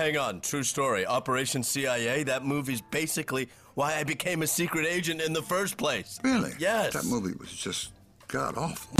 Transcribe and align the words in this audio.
hang 0.00 0.16
on. 0.16 0.40
True 0.40 0.62
story. 0.62 1.04
Operation 1.04 1.62
CIA, 1.62 2.22
that 2.22 2.42
movie's 2.42 2.80
basically 2.80 3.50
why 3.74 3.96
I 3.96 4.04
became 4.04 4.42
a 4.42 4.46
secret 4.46 4.86
agent 4.86 5.20
in 5.20 5.34
the 5.34 5.42
first 5.42 5.76
place. 5.76 6.18
Really? 6.24 6.52
Yes. 6.58 6.94
That 6.94 7.04
movie 7.04 7.34
was 7.38 7.52
just 7.52 7.90
god 8.26 8.56
awful. 8.56 8.96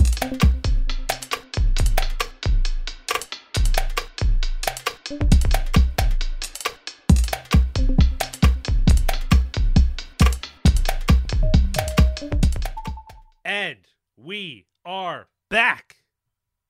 And 13.43 13.79
we 14.19 14.67
are 14.85 15.29
back. 15.49 16.00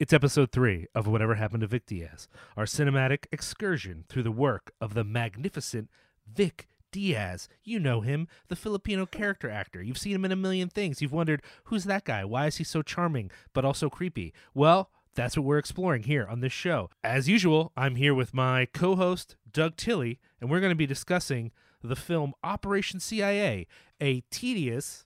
It's 0.00 0.14
episode 0.14 0.50
three 0.50 0.86
of 0.94 1.06
Whatever 1.06 1.34
Happened 1.34 1.60
to 1.60 1.66
Vic 1.66 1.84
Diaz, 1.84 2.26
our 2.56 2.64
cinematic 2.64 3.26
excursion 3.30 4.06
through 4.08 4.22
the 4.22 4.30
work 4.32 4.72
of 4.80 4.94
the 4.94 5.04
magnificent 5.04 5.90
Vic 6.26 6.68
Diaz. 6.90 7.50
You 7.64 7.78
know 7.78 8.00
him, 8.00 8.26
the 8.48 8.56
Filipino 8.56 9.04
character 9.04 9.50
actor. 9.50 9.82
You've 9.82 9.98
seen 9.98 10.14
him 10.14 10.24
in 10.24 10.32
a 10.32 10.36
million 10.36 10.70
things. 10.70 11.02
You've 11.02 11.12
wondered, 11.12 11.42
who's 11.64 11.84
that 11.84 12.06
guy? 12.06 12.24
Why 12.24 12.46
is 12.46 12.56
he 12.56 12.64
so 12.64 12.80
charming, 12.80 13.30
but 13.52 13.66
also 13.66 13.90
creepy? 13.90 14.32
Well, 14.54 14.88
that's 15.14 15.36
what 15.36 15.44
we're 15.44 15.58
exploring 15.58 16.04
here 16.04 16.26
on 16.26 16.40
this 16.40 16.54
show. 16.54 16.88
As 17.04 17.28
usual, 17.28 17.70
I'm 17.76 17.96
here 17.96 18.14
with 18.14 18.32
my 18.32 18.68
co 18.72 18.96
host, 18.96 19.36
Doug 19.52 19.76
Tilley, 19.76 20.18
and 20.40 20.48
we're 20.48 20.60
going 20.60 20.72
to 20.72 20.74
be 20.74 20.86
discussing 20.86 21.52
the 21.82 21.94
film 21.94 22.32
Operation 22.42 23.00
CIA, 23.00 23.66
a 24.00 24.22
tedious, 24.30 25.04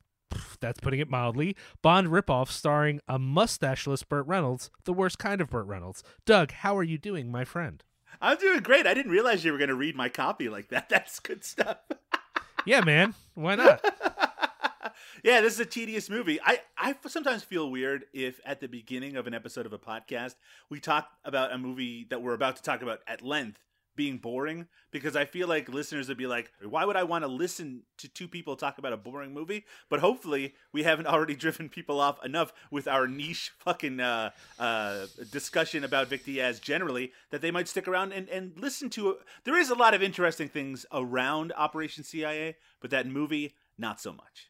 that's 0.60 0.80
putting 0.80 1.00
it 1.00 1.10
mildly, 1.10 1.56
Bond 1.82 2.08
ripoff 2.08 2.48
starring 2.48 3.00
a 3.08 3.18
mustacheless 3.18 4.02
Burt 4.02 4.26
Reynolds, 4.26 4.70
the 4.84 4.92
worst 4.92 5.18
kind 5.18 5.40
of 5.40 5.50
Burt 5.50 5.66
Reynolds. 5.66 6.02
Doug, 6.24 6.52
how 6.52 6.76
are 6.76 6.82
you 6.82 6.98
doing, 6.98 7.30
my 7.30 7.44
friend? 7.44 7.82
I'm 8.20 8.38
doing 8.38 8.60
great. 8.60 8.86
I 8.86 8.94
didn't 8.94 9.12
realize 9.12 9.44
you 9.44 9.52
were 9.52 9.58
going 9.58 9.68
to 9.68 9.74
read 9.74 9.96
my 9.96 10.08
copy 10.08 10.48
like 10.48 10.68
that. 10.68 10.88
That's 10.88 11.20
good 11.20 11.44
stuff. 11.44 11.78
Yeah, 12.66 12.80
man. 12.80 13.14
Why 13.34 13.56
not? 13.56 13.84
yeah, 15.24 15.40
this 15.40 15.54
is 15.54 15.60
a 15.60 15.66
tedious 15.66 16.08
movie. 16.08 16.40
I, 16.42 16.60
I 16.78 16.94
sometimes 17.06 17.42
feel 17.42 17.70
weird 17.70 18.06
if 18.12 18.40
at 18.44 18.60
the 18.60 18.68
beginning 18.68 19.16
of 19.16 19.26
an 19.26 19.34
episode 19.34 19.66
of 19.66 19.72
a 19.72 19.78
podcast 19.78 20.36
we 20.70 20.80
talk 20.80 21.08
about 21.24 21.52
a 21.52 21.58
movie 21.58 22.06
that 22.10 22.22
we're 22.22 22.34
about 22.34 22.56
to 22.56 22.62
talk 22.62 22.82
about 22.82 23.00
at 23.06 23.22
length 23.22 23.60
being 23.96 24.18
boring 24.18 24.66
because 24.90 25.16
I 25.16 25.24
feel 25.24 25.48
like 25.48 25.68
listeners 25.68 26.08
would 26.08 26.16
be 26.16 26.26
like, 26.26 26.52
why 26.62 26.84
would 26.84 26.96
I 26.96 27.04
want 27.04 27.24
to 27.24 27.28
listen 27.28 27.82
to 27.98 28.08
two 28.08 28.28
people 28.28 28.56
talk 28.56 28.78
about 28.78 28.92
a 28.92 28.96
boring 28.96 29.32
movie? 29.32 29.64
But 29.88 30.00
hopefully 30.00 30.54
we 30.72 30.82
haven't 30.82 31.06
already 31.14 31.34
driven 31.34 31.68
people 31.68 32.00
off 32.00 32.24
enough 32.24 32.52
with 32.70 32.88
our 32.88 33.06
niche 33.06 33.52
fucking 33.58 34.00
uh, 34.00 34.30
uh, 34.58 35.06
discussion 35.30 35.84
about 35.84 36.08
Vic 36.08 36.24
Diaz 36.24 36.60
generally 36.60 37.12
that 37.30 37.40
they 37.40 37.50
might 37.50 37.68
stick 37.68 37.88
around 37.88 38.12
and, 38.12 38.28
and 38.28 38.52
listen 38.56 38.90
to. 38.90 39.10
it. 39.10 39.18
There 39.44 39.58
is 39.58 39.70
a 39.70 39.74
lot 39.74 39.94
of 39.94 40.02
interesting 40.02 40.48
things 40.48 40.86
around 40.92 41.52
Operation 41.56 42.04
CIA, 42.04 42.56
but 42.80 42.90
that 42.90 43.06
movie, 43.06 43.54
not 43.78 44.00
so 44.00 44.12
much. 44.12 44.48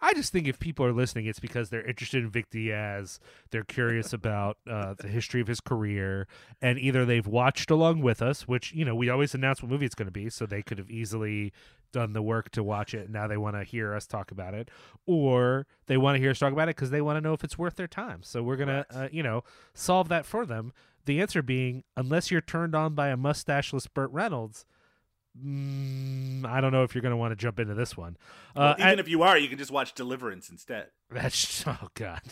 I 0.00 0.14
just 0.14 0.32
think 0.32 0.46
if 0.46 0.58
people 0.58 0.84
are 0.84 0.92
listening, 0.92 1.26
it's 1.26 1.40
because 1.40 1.70
they're 1.70 1.86
interested 1.86 2.22
in 2.24 2.30
Vic 2.30 2.50
Diaz. 2.50 3.20
They're 3.50 3.64
curious 3.64 4.12
about 4.12 4.58
uh, 4.68 4.94
the 4.98 5.08
history 5.08 5.40
of 5.40 5.46
his 5.46 5.60
career, 5.60 6.26
and 6.60 6.78
either 6.78 7.04
they've 7.04 7.26
watched 7.26 7.70
along 7.70 8.02
with 8.02 8.22
us, 8.22 8.48
which 8.48 8.72
you 8.72 8.84
know 8.84 8.94
we 8.94 9.08
always 9.08 9.34
announce 9.34 9.62
what 9.62 9.70
movie 9.70 9.86
it's 9.86 9.94
going 9.94 10.06
to 10.06 10.12
be, 10.12 10.30
so 10.30 10.46
they 10.46 10.62
could 10.62 10.78
have 10.78 10.90
easily 10.90 11.52
done 11.92 12.12
the 12.12 12.22
work 12.22 12.50
to 12.50 12.62
watch 12.62 12.94
it. 12.94 13.04
And 13.04 13.12
now 13.12 13.26
they 13.26 13.36
want 13.36 13.56
to 13.56 13.64
hear 13.64 13.94
us 13.94 14.06
talk 14.06 14.30
about 14.30 14.54
it, 14.54 14.70
or 15.06 15.66
they 15.86 15.96
want 15.96 16.16
to 16.16 16.20
hear 16.20 16.30
us 16.30 16.38
talk 16.38 16.52
about 16.52 16.68
it 16.68 16.76
because 16.76 16.90
they 16.90 17.00
want 17.00 17.16
to 17.16 17.20
know 17.20 17.32
if 17.32 17.44
it's 17.44 17.58
worth 17.58 17.76
their 17.76 17.88
time. 17.88 18.22
So 18.22 18.42
we're 18.42 18.56
gonna, 18.56 18.86
uh, 18.90 19.08
you 19.10 19.22
know, 19.22 19.44
solve 19.74 20.08
that 20.08 20.26
for 20.26 20.44
them. 20.44 20.72
The 21.06 21.20
answer 21.20 21.42
being, 21.42 21.84
unless 21.96 22.30
you're 22.30 22.40
turned 22.40 22.74
on 22.74 22.94
by 22.94 23.08
a 23.08 23.16
mustacheless 23.16 23.86
Burt 23.86 24.10
Reynolds. 24.10 24.66
Mm, 25.36 26.44
I 26.46 26.60
don't 26.60 26.72
know 26.72 26.82
if 26.82 26.94
you're 26.94 27.02
going 27.02 27.12
to 27.12 27.16
want 27.16 27.32
to 27.32 27.36
jump 27.36 27.58
into 27.58 27.74
this 27.74 27.96
one. 27.96 28.16
Well, 28.54 28.68
Uh, 28.70 28.74
even 28.78 28.88
and- 28.90 29.00
if 29.00 29.08
you 29.08 29.22
are, 29.22 29.38
you 29.38 29.48
can 29.48 29.58
just 29.58 29.70
watch 29.70 29.94
Deliverance 29.94 30.48
instead. 30.48 30.88
that's 31.10 31.64
oh 31.66 31.88
god. 31.94 32.22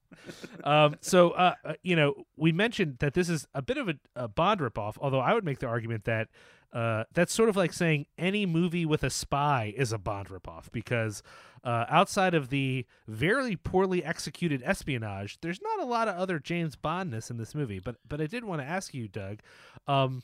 um, 0.64 0.96
so 1.00 1.30
uh, 1.32 1.54
uh, 1.64 1.74
you 1.82 1.94
know, 1.94 2.24
we 2.36 2.50
mentioned 2.52 2.96
that 3.00 3.14
this 3.14 3.28
is 3.28 3.46
a 3.54 3.62
bit 3.62 3.76
of 3.76 3.88
a, 3.88 3.94
a 4.16 4.28
Bond 4.28 4.60
ripoff. 4.60 4.96
Although 5.00 5.20
I 5.20 5.34
would 5.34 5.44
make 5.44 5.58
the 5.58 5.66
argument 5.66 6.04
that 6.04 6.28
uh, 6.72 7.04
that's 7.12 7.32
sort 7.32 7.48
of 7.48 7.56
like 7.56 7.72
saying 7.72 8.06
any 8.16 8.46
movie 8.46 8.86
with 8.86 9.02
a 9.02 9.10
spy 9.10 9.72
is 9.76 9.92
a 9.92 9.98
Bond 9.98 10.28
ripoff 10.28 10.70
because 10.72 11.22
uh, 11.62 11.84
outside 11.88 12.34
of 12.34 12.48
the 12.48 12.86
very 13.06 13.56
poorly 13.56 14.02
executed 14.04 14.62
espionage, 14.64 15.38
there's 15.42 15.60
not 15.62 15.80
a 15.80 15.84
lot 15.84 16.08
of 16.08 16.16
other 16.16 16.38
James 16.38 16.74
Bondness 16.76 17.30
in 17.30 17.36
this 17.36 17.54
movie. 17.54 17.78
But 17.78 17.96
but 18.08 18.20
I 18.20 18.26
did 18.26 18.44
want 18.44 18.62
to 18.62 18.66
ask 18.66 18.94
you, 18.94 19.08
Doug. 19.08 19.40
Um, 19.86 20.22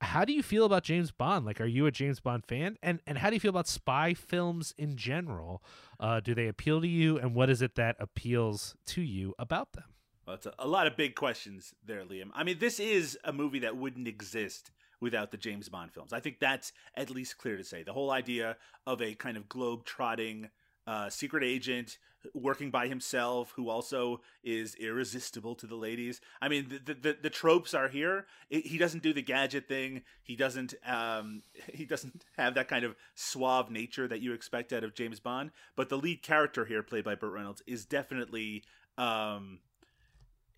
how 0.00 0.24
do 0.24 0.32
you 0.32 0.42
feel 0.42 0.64
about 0.64 0.84
James 0.84 1.10
Bond? 1.10 1.44
Like, 1.44 1.60
are 1.60 1.66
you 1.66 1.86
a 1.86 1.90
James 1.90 2.20
Bond 2.20 2.44
fan? 2.46 2.76
And 2.82 3.00
and 3.06 3.18
how 3.18 3.30
do 3.30 3.36
you 3.36 3.40
feel 3.40 3.50
about 3.50 3.68
spy 3.68 4.14
films 4.14 4.74
in 4.78 4.96
general? 4.96 5.62
Uh, 5.98 6.20
do 6.20 6.34
they 6.34 6.48
appeal 6.48 6.80
to 6.80 6.88
you? 6.88 7.18
And 7.18 7.34
what 7.34 7.50
is 7.50 7.62
it 7.62 7.74
that 7.74 7.96
appeals 7.98 8.76
to 8.86 9.02
you 9.02 9.34
about 9.38 9.72
them? 9.72 9.84
Well, 10.26 10.36
it's 10.36 10.46
a, 10.46 10.54
a 10.58 10.68
lot 10.68 10.86
of 10.86 10.96
big 10.96 11.14
questions 11.14 11.74
there, 11.84 12.04
Liam. 12.04 12.30
I 12.34 12.44
mean, 12.44 12.58
this 12.58 12.78
is 12.78 13.18
a 13.24 13.32
movie 13.32 13.60
that 13.60 13.76
wouldn't 13.76 14.06
exist 14.06 14.70
without 15.00 15.30
the 15.30 15.36
James 15.36 15.68
Bond 15.68 15.92
films. 15.92 16.12
I 16.12 16.20
think 16.20 16.38
that's 16.38 16.72
at 16.94 17.10
least 17.10 17.38
clear 17.38 17.56
to 17.56 17.64
say. 17.64 17.82
The 17.82 17.92
whole 17.92 18.10
idea 18.10 18.56
of 18.86 19.00
a 19.00 19.14
kind 19.14 19.36
of 19.36 19.48
globe 19.48 19.84
trotting 19.84 20.50
uh, 20.86 21.08
secret 21.08 21.44
agent 21.44 21.98
working 22.34 22.70
by 22.70 22.88
himself 22.88 23.52
who 23.56 23.68
also 23.68 24.20
is 24.42 24.74
irresistible 24.76 25.54
to 25.56 25.66
the 25.66 25.74
ladies. 25.76 26.20
I 26.40 26.48
mean, 26.48 26.80
the 26.84 26.94
the, 26.94 27.16
the 27.22 27.30
tropes 27.30 27.74
are 27.74 27.88
here. 27.88 28.26
It, 28.50 28.66
he 28.66 28.78
doesn't 28.78 29.02
do 29.02 29.12
the 29.12 29.22
gadget 29.22 29.68
thing. 29.68 30.02
He 30.22 30.36
doesn't 30.36 30.74
um 30.86 31.42
he 31.72 31.84
doesn't 31.84 32.24
have 32.36 32.54
that 32.54 32.68
kind 32.68 32.84
of 32.84 32.96
suave 33.14 33.70
nature 33.70 34.08
that 34.08 34.20
you 34.20 34.32
expect 34.32 34.72
out 34.72 34.84
of 34.84 34.94
James 34.94 35.20
Bond. 35.20 35.50
But 35.76 35.88
the 35.88 35.98
lead 35.98 36.22
character 36.22 36.64
here, 36.64 36.82
played 36.82 37.04
by 37.04 37.14
Burt 37.14 37.32
Reynolds, 37.32 37.62
is 37.66 37.84
definitely 37.84 38.64
um. 38.96 39.60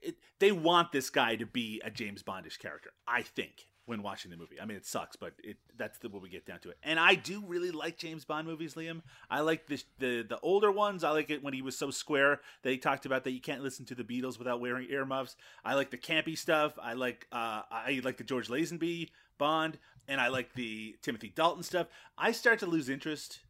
It, 0.03 0.17
they 0.39 0.51
want 0.51 0.93
this 0.93 1.11
guy 1.11 1.37
to 1.37 1.45
be 1.45 1.83
a 1.85 1.91
James 1.91 2.23
Bondish 2.23 2.59
character, 2.59 2.89
I 3.07 3.21
think, 3.21 3.67
when 3.87 4.03
watching 4.03 4.31
the 4.31 4.37
movie. 4.37 4.61
I 4.61 4.67
mean, 4.67 4.77
it 4.77 4.87
sucks, 4.87 5.17
but 5.17 5.33
it 5.43 5.57
that's 5.77 5.99
the 5.99 6.09
what 6.09 6.23
we 6.23 6.29
get 6.29 6.47
down 6.47 6.61
to 6.61 6.71
it. 6.71 6.79
And 6.83 6.99
I 6.99 7.15
do 7.15 7.43
really 7.47 7.71
like 7.71 7.97
James 7.97 8.25
Bond 8.25 8.47
movies, 8.47 8.75
Liam. 8.75 9.03
I 9.31 9.41
like 9.41 9.67
the 9.67 9.83
the 9.99 10.23
the 10.23 10.39
older 10.41 10.71
ones. 10.71 11.03
I 11.03 11.11
like 11.11 11.31
it 11.31 11.43
when 11.43 11.55
he 11.55 11.63
was 11.63 11.77
so 11.77 11.91
square 11.91 12.41
that 12.63 12.71
he 12.71 12.79
talked 12.79 13.07
about 13.07 13.25
that 13.25 13.33
you 13.33 13.41
can't 13.41 13.63
listen 13.63 13.85
to 13.87 13.95
the 13.95 14.05
Beatles 14.05 14.39
without 14.39 14.61
wearing 14.61 14.89
earmuffs. 14.91 15.37
I 15.65 15.75
like 15.75 15.91
the 15.91 15.99
campy 15.99 16.37
stuff. 16.39 16.79
I 16.81 16.93
like 16.93 17.27
uh 17.33 17.63
I 17.71 18.01
like 18.05 18.17
the 18.17 18.25
George 18.25 18.49
Lazenby 18.49 19.11
Bond, 19.39 19.79
and 20.07 20.21
I 20.21 20.29
like 20.29 20.55
the 20.55 20.97
Timothy 21.03 21.33
Dalton 21.35 21.63
stuff. 21.63 21.89
I 22.17 22.33
start 22.33 22.59
to 22.61 22.67
lose 22.67 22.89
interest 22.89 23.41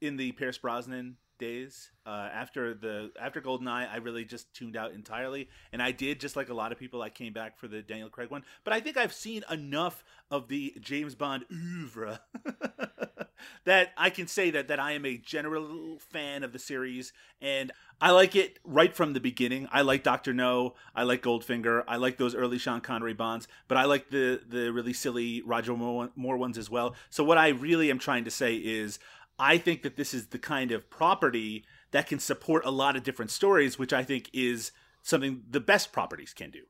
in 0.00 0.16
the 0.16 0.32
Pierce 0.32 0.58
Brosnan 0.58 1.16
days 1.38 1.90
uh, 2.06 2.28
after 2.32 2.74
the 2.74 3.10
after 3.20 3.40
Goldeneye. 3.40 3.90
I 3.90 3.96
really 3.96 4.24
just 4.24 4.52
tuned 4.54 4.76
out 4.76 4.92
entirely, 4.92 5.48
and 5.72 5.82
I 5.82 5.92
did 5.92 6.20
just 6.20 6.36
like 6.36 6.48
a 6.48 6.54
lot 6.54 6.72
of 6.72 6.78
people. 6.78 7.02
I 7.02 7.10
came 7.10 7.32
back 7.32 7.58
for 7.58 7.68
the 7.68 7.82
Daniel 7.82 8.08
Craig 8.08 8.30
one, 8.30 8.44
but 8.64 8.72
I 8.72 8.80
think 8.80 8.96
I've 8.96 9.12
seen 9.12 9.44
enough 9.50 10.04
of 10.30 10.48
the 10.48 10.74
James 10.80 11.14
Bond 11.14 11.44
oeuvre 11.52 12.20
that 13.64 13.92
I 13.96 14.10
can 14.10 14.26
say 14.26 14.50
that 14.50 14.68
that 14.68 14.80
I 14.80 14.92
am 14.92 15.04
a 15.04 15.16
general 15.16 15.98
fan 15.98 16.42
of 16.42 16.52
the 16.52 16.58
series, 16.58 17.12
and 17.40 17.72
I 18.00 18.10
like 18.10 18.34
it 18.34 18.58
right 18.64 18.94
from 18.94 19.12
the 19.12 19.20
beginning. 19.20 19.68
I 19.70 19.82
like 19.82 20.02
Doctor 20.02 20.32
No, 20.32 20.74
I 20.94 21.04
like 21.04 21.22
Goldfinger, 21.22 21.84
I 21.86 21.96
like 21.96 22.18
those 22.18 22.34
early 22.34 22.58
Sean 22.58 22.80
Connery 22.80 23.14
Bonds, 23.14 23.48
but 23.68 23.78
I 23.78 23.84
like 23.84 24.10
the 24.10 24.40
the 24.46 24.72
really 24.72 24.92
silly 24.92 25.42
Roger 25.42 25.74
Moore, 25.74 26.10
Moore 26.16 26.36
ones 26.36 26.58
as 26.58 26.70
well. 26.70 26.94
So 27.10 27.24
what 27.24 27.38
I 27.38 27.48
really 27.48 27.90
am 27.90 27.98
trying 27.98 28.24
to 28.24 28.30
say 28.30 28.56
is. 28.56 28.98
I 29.38 29.58
think 29.58 29.82
that 29.82 29.96
this 29.96 30.14
is 30.14 30.28
the 30.28 30.38
kind 30.38 30.72
of 30.72 30.88
property 30.90 31.64
that 31.90 32.06
can 32.06 32.18
support 32.18 32.64
a 32.64 32.70
lot 32.70 32.96
of 32.96 33.02
different 33.02 33.30
stories, 33.30 33.78
which 33.78 33.92
I 33.92 34.04
think 34.04 34.30
is 34.32 34.72
something 35.02 35.42
the 35.48 35.60
best 35.60 35.92
properties 35.92 36.32
can 36.32 36.50
do. 36.50 36.62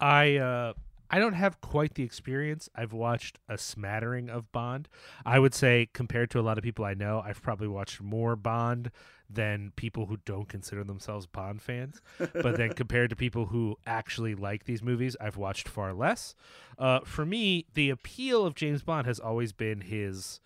I 0.00 0.36
uh 0.36 0.72
I 1.08 1.20
don't 1.20 1.34
have 1.34 1.60
quite 1.60 1.94
the 1.94 2.02
experience. 2.02 2.68
I've 2.74 2.92
watched 2.92 3.38
a 3.48 3.56
smattering 3.56 4.28
of 4.28 4.50
Bond. 4.50 4.88
I 5.24 5.38
would 5.38 5.54
say 5.54 5.88
compared 5.92 6.30
to 6.30 6.40
a 6.40 6.42
lot 6.42 6.58
of 6.58 6.64
people 6.64 6.84
I 6.84 6.94
know, 6.94 7.22
I've 7.24 7.42
probably 7.42 7.68
watched 7.68 8.00
more 8.00 8.34
Bond 8.34 8.90
than 9.30 9.72
people 9.76 10.06
who 10.06 10.18
don't 10.24 10.48
consider 10.48 10.82
themselves 10.82 11.26
Bond 11.26 11.62
fans. 11.62 12.00
but 12.18 12.56
then 12.56 12.72
compared 12.74 13.10
to 13.10 13.16
people 13.16 13.46
who 13.46 13.76
actually 13.86 14.34
like 14.34 14.64
these 14.64 14.82
movies, 14.82 15.16
I've 15.20 15.36
watched 15.36 15.68
far 15.68 15.92
less. 15.92 16.34
Uh, 16.76 17.00
for 17.04 17.24
me, 17.24 17.66
the 17.74 17.90
appeal 17.90 18.44
of 18.44 18.54
James 18.54 18.82
Bond 18.82 19.06
has 19.06 19.20
always 19.20 19.52
been 19.52 19.82
his 19.82 20.40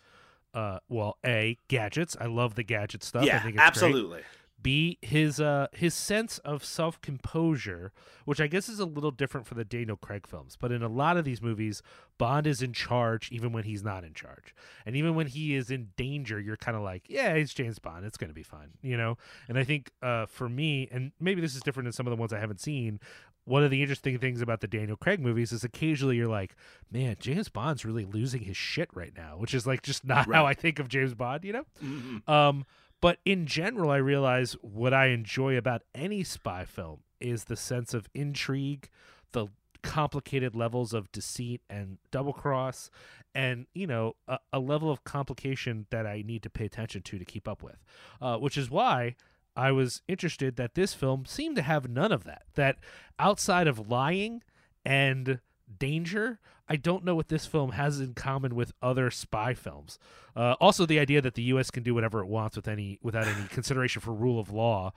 uh 0.54 0.78
well, 0.88 1.16
A, 1.24 1.56
gadgets. 1.68 2.16
I 2.20 2.26
love 2.26 2.54
the 2.54 2.64
gadget 2.64 3.02
stuff. 3.04 3.22
I 3.22 3.26
yeah, 3.26 3.38
think 3.42 3.56
it's 3.56 3.56
great. 3.56 3.66
absolutely. 3.66 4.20
B 4.62 4.98
his 5.00 5.40
uh 5.40 5.68
his 5.72 5.94
sense 5.94 6.36
of 6.38 6.64
self 6.64 7.00
composure, 7.00 7.92
which 8.26 8.40
I 8.42 8.46
guess 8.46 8.68
is 8.68 8.78
a 8.78 8.84
little 8.84 9.10
different 9.10 9.46
for 9.46 9.54
the 9.54 9.64
Daniel 9.64 9.96
Craig 9.96 10.26
films, 10.26 10.56
but 10.60 10.70
in 10.70 10.82
a 10.82 10.88
lot 10.88 11.16
of 11.16 11.24
these 11.24 11.40
movies, 11.40 11.82
Bond 12.18 12.46
is 12.46 12.60
in 12.60 12.74
charge 12.74 13.30
even 13.32 13.52
when 13.52 13.64
he's 13.64 13.82
not 13.82 14.04
in 14.04 14.12
charge, 14.12 14.54
and 14.84 14.94
even 14.96 15.14
when 15.14 15.28
he 15.28 15.54
is 15.54 15.70
in 15.70 15.88
danger, 15.96 16.38
you're 16.38 16.58
kind 16.58 16.76
of 16.76 16.82
like, 16.82 17.04
yeah, 17.08 17.32
it's 17.32 17.54
James 17.54 17.78
Bond, 17.78 18.04
it's 18.04 18.18
gonna 18.18 18.34
be 18.34 18.42
fine, 18.42 18.72
you 18.82 18.98
know. 18.98 19.16
And 19.48 19.56
I 19.56 19.64
think 19.64 19.92
uh 20.02 20.26
for 20.26 20.46
me, 20.50 20.88
and 20.92 21.12
maybe 21.18 21.40
this 21.40 21.54
is 21.56 21.62
different 21.62 21.86
in 21.86 21.92
some 21.94 22.06
of 22.06 22.10
the 22.10 22.16
ones 22.16 22.32
I 22.34 22.38
haven't 22.38 22.60
seen. 22.60 23.00
One 23.44 23.64
of 23.64 23.70
the 23.70 23.82
interesting 23.82 24.18
things 24.18 24.40
about 24.42 24.60
the 24.60 24.68
Daniel 24.68 24.96
Craig 24.96 25.18
movies 25.20 25.50
is 25.50 25.64
occasionally 25.64 26.16
you're 26.16 26.28
like, 26.28 26.54
man, 26.90 27.16
James 27.18 27.48
Bond's 27.48 27.84
really 27.84 28.04
losing 28.04 28.42
his 28.42 28.56
shit 28.56 28.88
right 28.94 29.12
now, 29.16 29.36
which 29.38 29.54
is 29.54 29.66
like 29.66 29.82
just 29.82 30.04
not 30.04 30.32
how 30.32 30.46
I 30.46 30.54
think 30.54 30.78
of 30.78 30.88
James 30.88 31.14
Bond, 31.14 31.44
you 31.44 31.52
know. 31.52 31.64
Mhm. 31.82 32.28
Um, 32.28 32.64
but 33.00 33.18
in 33.24 33.46
general, 33.46 33.90
I 33.90 33.96
realize 33.96 34.52
what 34.60 34.92
I 34.92 35.06
enjoy 35.06 35.56
about 35.56 35.82
any 35.94 36.22
spy 36.22 36.64
film 36.64 37.00
is 37.18 37.44
the 37.44 37.56
sense 37.56 37.94
of 37.94 38.08
intrigue, 38.14 38.88
the 39.32 39.48
complicated 39.82 40.54
levels 40.54 40.92
of 40.92 41.10
deceit 41.10 41.62
and 41.70 41.96
double 42.10 42.34
cross, 42.34 42.90
and 43.34 43.66
you 43.72 43.86
know 43.86 44.16
a, 44.28 44.38
a 44.52 44.58
level 44.60 44.90
of 44.90 45.04
complication 45.04 45.86
that 45.90 46.06
I 46.06 46.22
need 46.26 46.42
to 46.42 46.50
pay 46.50 46.66
attention 46.66 47.00
to 47.02 47.18
to 47.18 47.24
keep 47.24 47.48
up 47.48 47.62
with. 47.62 47.82
Uh, 48.20 48.36
which 48.36 48.58
is 48.58 48.70
why 48.70 49.16
I 49.56 49.72
was 49.72 50.02
interested 50.08 50.56
that 50.56 50.74
this 50.74 50.94
film 50.94 51.24
seemed 51.26 51.56
to 51.56 51.62
have 51.62 51.88
none 51.88 52.12
of 52.12 52.24
that. 52.24 52.42
That 52.54 52.76
outside 53.18 53.66
of 53.66 53.90
lying 53.90 54.42
and 54.84 55.40
danger, 55.78 56.38
I 56.68 56.76
don't 56.76 57.04
know 57.04 57.14
what 57.16 57.28
this 57.28 57.46
film 57.46 57.72
has 57.72 58.00
in 58.00 58.14
common 58.14 58.54
with 58.54 58.72
other 58.80 59.10
spy 59.10 59.54
films. 59.54 59.98
Uh, 60.36 60.54
also, 60.60 60.86
the 60.86 60.98
idea 60.98 61.20
that 61.20 61.34
the 61.34 61.42
U.S. 61.42 61.70
can 61.70 61.82
do 61.82 61.94
whatever 61.94 62.20
it 62.20 62.26
wants 62.26 62.56
with 62.56 62.68
any 62.68 62.98
without 63.02 63.26
any 63.26 63.46
consideration 63.50 64.00
for 64.00 64.12
rule 64.12 64.38
of 64.38 64.52
law. 64.52 64.92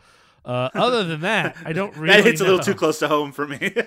Uh, 0.45 0.69
other 0.75 1.03
than 1.03 1.21
that, 1.21 1.55
I 1.65 1.73
don't 1.73 1.95
really. 1.97 2.15
that 2.17 2.23
hits 2.25 2.41
a 2.41 2.43
little 2.43 2.57
know. 2.59 2.63
too 2.63 2.75
close 2.75 2.99
to 2.99 3.07
home 3.07 3.31
for 3.31 3.47
me. 3.47 3.73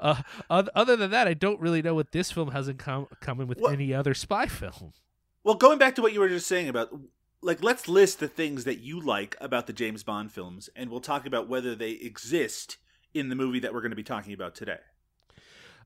Uh, 0.00 0.64
other 0.74 0.96
than 0.96 1.10
that, 1.12 1.28
I 1.28 1.34
don't 1.34 1.60
really 1.60 1.80
know 1.80 1.94
what 1.94 2.10
this 2.10 2.32
film 2.32 2.50
has 2.50 2.66
in 2.66 2.76
com- 2.76 3.06
common 3.20 3.46
with 3.46 3.60
Well- 3.60 3.72
any 3.72 3.94
other 3.94 4.14
spy 4.14 4.46
film. 4.46 4.92
well, 5.44 5.54
going 5.54 5.78
back 5.78 5.94
to 5.94 6.02
what 6.02 6.12
you 6.12 6.18
were 6.20 6.28
just 6.28 6.46
saying 6.48 6.68
about 6.68 6.88
like 7.42 7.62
let's 7.62 7.88
list 7.88 8.20
the 8.20 8.28
things 8.28 8.64
that 8.64 8.78
you 8.78 9.00
like 9.00 9.36
about 9.40 9.66
the 9.66 9.72
James 9.72 10.02
Bond 10.02 10.30
films 10.32 10.70
and 10.76 10.90
we'll 10.90 11.00
talk 11.00 11.26
about 11.26 11.48
whether 11.48 11.74
they 11.74 11.90
exist 11.92 12.78
in 13.14 13.28
the 13.28 13.34
movie 13.34 13.58
that 13.60 13.74
we're 13.74 13.80
going 13.80 13.90
to 13.90 13.96
be 13.96 14.02
talking 14.02 14.32
about 14.32 14.54
today. 14.54 14.78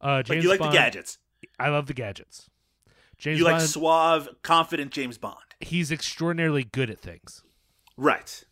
Uh, 0.00 0.16
Like 0.16 0.26
James 0.26 0.44
you 0.44 0.50
like 0.50 0.60
Bond, 0.60 0.72
the 0.72 0.76
gadgets. 0.76 1.18
I 1.58 1.68
love 1.70 1.86
the 1.86 1.94
gadgets. 1.94 2.48
James 3.18 3.38
you 3.38 3.44
like 3.44 3.60
suave, 3.62 4.28
confident 4.42 4.90
James 4.92 5.16
Bond. 5.18 5.38
he's 5.60 5.90
extraordinarily 5.90 6.64
good 6.64 6.90
at 6.90 7.00
things. 7.00 7.42
Right. 7.96 8.44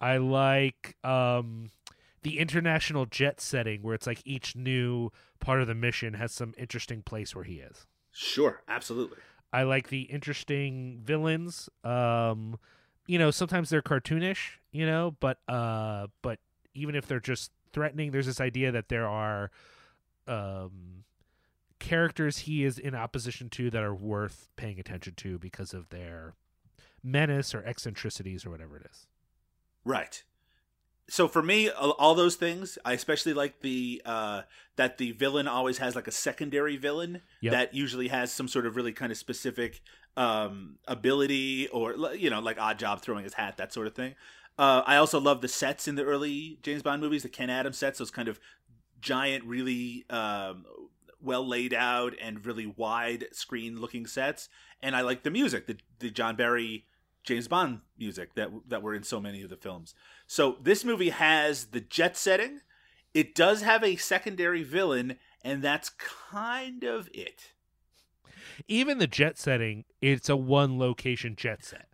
I 0.00 0.18
like 0.18 0.96
um, 1.02 1.70
the 2.22 2.38
international 2.38 3.06
jet 3.06 3.40
setting 3.40 3.82
where 3.82 3.94
it's 3.94 4.06
like 4.06 4.20
each 4.24 4.54
new 4.54 5.10
part 5.40 5.60
of 5.60 5.66
the 5.66 5.74
mission 5.74 6.14
has 6.14 6.32
some 6.32 6.54
interesting 6.56 7.02
place 7.02 7.34
where 7.34 7.44
he 7.44 7.54
is. 7.54 7.86
Sure, 8.12 8.62
absolutely. 8.68 9.18
I 9.54 9.62
like 9.62 9.88
the 9.88 10.02
interesting 10.02 10.98
villains. 11.00 11.68
Um, 11.84 12.58
you 13.06 13.20
know, 13.20 13.30
sometimes 13.30 13.70
they're 13.70 13.82
cartoonish, 13.82 14.58
you 14.72 14.84
know, 14.84 15.16
but 15.20 15.38
uh, 15.46 16.08
but 16.22 16.40
even 16.74 16.96
if 16.96 17.06
they're 17.06 17.20
just 17.20 17.52
threatening, 17.72 18.10
there's 18.10 18.26
this 18.26 18.40
idea 18.40 18.72
that 18.72 18.88
there 18.88 19.06
are 19.06 19.52
um, 20.26 21.04
characters 21.78 22.38
he 22.38 22.64
is 22.64 22.80
in 22.80 22.96
opposition 22.96 23.48
to 23.50 23.70
that 23.70 23.84
are 23.84 23.94
worth 23.94 24.48
paying 24.56 24.80
attention 24.80 25.14
to 25.18 25.38
because 25.38 25.72
of 25.72 25.88
their 25.90 26.34
menace 27.00 27.54
or 27.54 27.62
eccentricities 27.64 28.44
or 28.44 28.50
whatever 28.50 28.76
it 28.76 28.86
is. 28.90 29.06
Right. 29.84 30.24
So 31.08 31.28
for 31.28 31.42
me, 31.42 31.68
all 31.70 32.14
those 32.14 32.36
things, 32.36 32.78
I 32.84 32.94
especially 32.94 33.34
like 33.34 33.60
the 33.60 34.00
uh, 34.06 34.42
that 34.76 34.96
the 34.98 35.12
villain 35.12 35.46
always 35.46 35.78
has 35.78 35.94
like 35.94 36.08
a 36.08 36.12
secondary 36.12 36.76
villain 36.76 37.20
Yep. 37.42 37.52
that 37.52 37.74
usually 37.74 38.08
has 38.08 38.32
some 38.32 38.48
sort 38.48 38.64
of 38.66 38.74
really 38.74 38.92
kind 38.92 39.12
of 39.12 39.18
specific 39.18 39.82
um, 40.16 40.76
ability 40.88 41.68
or 41.68 41.94
you 42.14 42.30
know 42.30 42.40
like 42.40 42.58
odd 42.58 42.78
job 42.78 43.02
throwing 43.02 43.24
his 43.24 43.34
hat 43.34 43.56
that 43.58 43.72
sort 43.72 43.86
of 43.86 43.94
thing. 43.94 44.14
Uh, 44.58 44.82
I 44.86 44.96
also 44.96 45.20
love 45.20 45.40
the 45.40 45.48
sets 45.48 45.88
in 45.88 45.96
the 45.96 46.04
early 46.04 46.58
James 46.62 46.82
Bond 46.82 47.02
movies, 47.02 47.22
the 47.24 47.28
Ken 47.28 47.50
Adams 47.50 47.76
sets, 47.76 47.98
those 47.98 48.10
kind 48.12 48.28
of 48.28 48.38
giant, 49.00 49.44
really 49.44 50.04
um, 50.08 50.64
well 51.20 51.46
laid 51.46 51.74
out 51.74 52.14
and 52.22 52.46
really 52.46 52.66
wide 52.66 53.26
screen 53.32 53.80
looking 53.80 54.06
sets. 54.06 54.48
And 54.82 54.94
I 54.96 55.02
like 55.02 55.22
the 55.22 55.30
music, 55.30 55.66
the 55.66 55.76
the 55.98 56.10
John 56.10 56.34
Barry 56.36 56.86
James 57.24 57.48
Bond 57.48 57.80
music 57.98 58.34
that 58.36 58.48
that 58.68 58.82
were 58.82 58.94
in 58.94 59.02
so 59.02 59.20
many 59.20 59.42
of 59.42 59.50
the 59.50 59.56
films. 59.56 59.94
So 60.26 60.58
this 60.62 60.84
movie 60.84 61.10
has 61.10 61.66
the 61.66 61.80
jet 61.80 62.16
setting. 62.16 62.60
It 63.12 63.34
does 63.34 63.62
have 63.62 63.84
a 63.84 63.96
secondary 63.96 64.62
villain, 64.62 65.18
and 65.42 65.62
that's 65.62 65.90
kind 65.90 66.82
of 66.84 67.08
it. 67.12 67.52
Even 68.68 68.98
the 68.98 69.06
jet 69.06 69.38
setting, 69.38 69.84
it's 70.00 70.28
a 70.28 70.36
one 70.36 70.78
location 70.78 71.36
jet 71.36 71.64
set. 71.64 71.88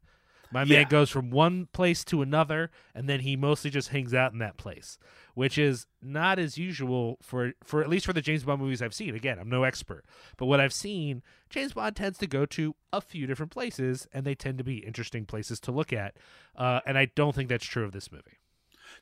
My 0.53 0.65
Yeah. 0.65 0.81
man 0.81 0.88
goes 0.88 1.11
from 1.11 1.31
one 1.31 1.67
place 1.67 2.05
to 2.06 2.23
another, 2.23 2.71
and 2.94 3.09
then 3.09 3.21
he 3.21 3.37
mostly 3.37 3.71
just 3.71 3.91
hangs 3.91 4.15
out 4.15 4.33
in 4.33 4.38
that 4.38 4.56
place, 4.56 4.99
which 5.35 5.59
is 5.59 5.87
not 6.03 6.38
as 6.38 6.59
usual 6.59 7.19
for 7.23 7.53
for 7.62 7.82
at 7.82 7.88
least 7.88 8.06
for 8.06 8.12
the 8.12 8.21
James 8.21 8.44
Bond 8.44 8.61
movies 8.61 8.82
I've 8.82 8.94
seen. 8.94 9.15
Again, 9.15 9.38
I'm 9.38 9.49
no 9.49 9.65
expert, 9.65 10.05
but 10.37 10.47
what 10.47 10.61
I've 10.61 10.73
seen, 10.73 11.23
James 11.49 11.73
Bond 11.73 11.97
tends 11.97 12.19
to 12.19 12.27
go 12.27 12.47
to 12.47 12.75
a 12.93 13.00
few 13.00 13.27
different 13.27 13.53
places, 13.53 14.06
and 14.12 14.25
they 14.25 14.35
tend 14.35 14.59
to 14.59 14.65
be 14.65 14.79
interesting 14.79 15.27
places 15.27 15.61
to 15.61 15.73
look 15.73 15.93
at. 15.93 16.17
Uh, 16.56 16.81
and 16.87 16.99
I 16.99 17.06
don't 17.06 17.35
think 17.35 17.49
that's 17.49 17.67
true 17.67 17.85
of 17.85 17.93
this 17.93 18.11
movie. 18.11 18.38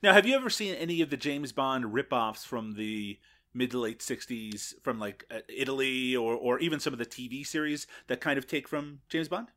Now, 0.03 0.13
have 0.13 0.27
you 0.27 0.35
ever 0.37 0.51
seen 0.51 0.75
any 0.75 1.01
of 1.01 1.11
the 1.11 1.17
James 1.17 1.53
Bond 1.53 1.87
ripoffs 1.87 2.47
from 2.47 2.75
the 2.75 3.19
mid 3.55 3.71
to 3.73 3.79
late 3.79 4.01
'60s, 4.01 4.75
from 4.83 4.99
like 4.99 5.25
uh, 5.31 5.41
Italy, 5.49 6.15
or 6.15 6.35
or 6.35 6.59
even 6.61 6.81
some 6.81 6.93
of 6.93 6.99
the 6.99 7.07
TV 7.07 7.47
series 7.47 7.87
that 8.07 8.21
kind 8.21 8.39
of 8.39 8.47
take 8.47 8.69
from 8.69 9.01
James 9.09 9.29
Bond? 9.29 9.49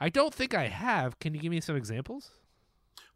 I 0.00 0.08
don't 0.08 0.34
think 0.34 0.54
I 0.54 0.68
have. 0.68 1.18
Can 1.18 1.34
you 1.34 1.40
give 1.40 1.50
me 1.50 1.60
some 1.60 1.76
examples? 1.76 2.30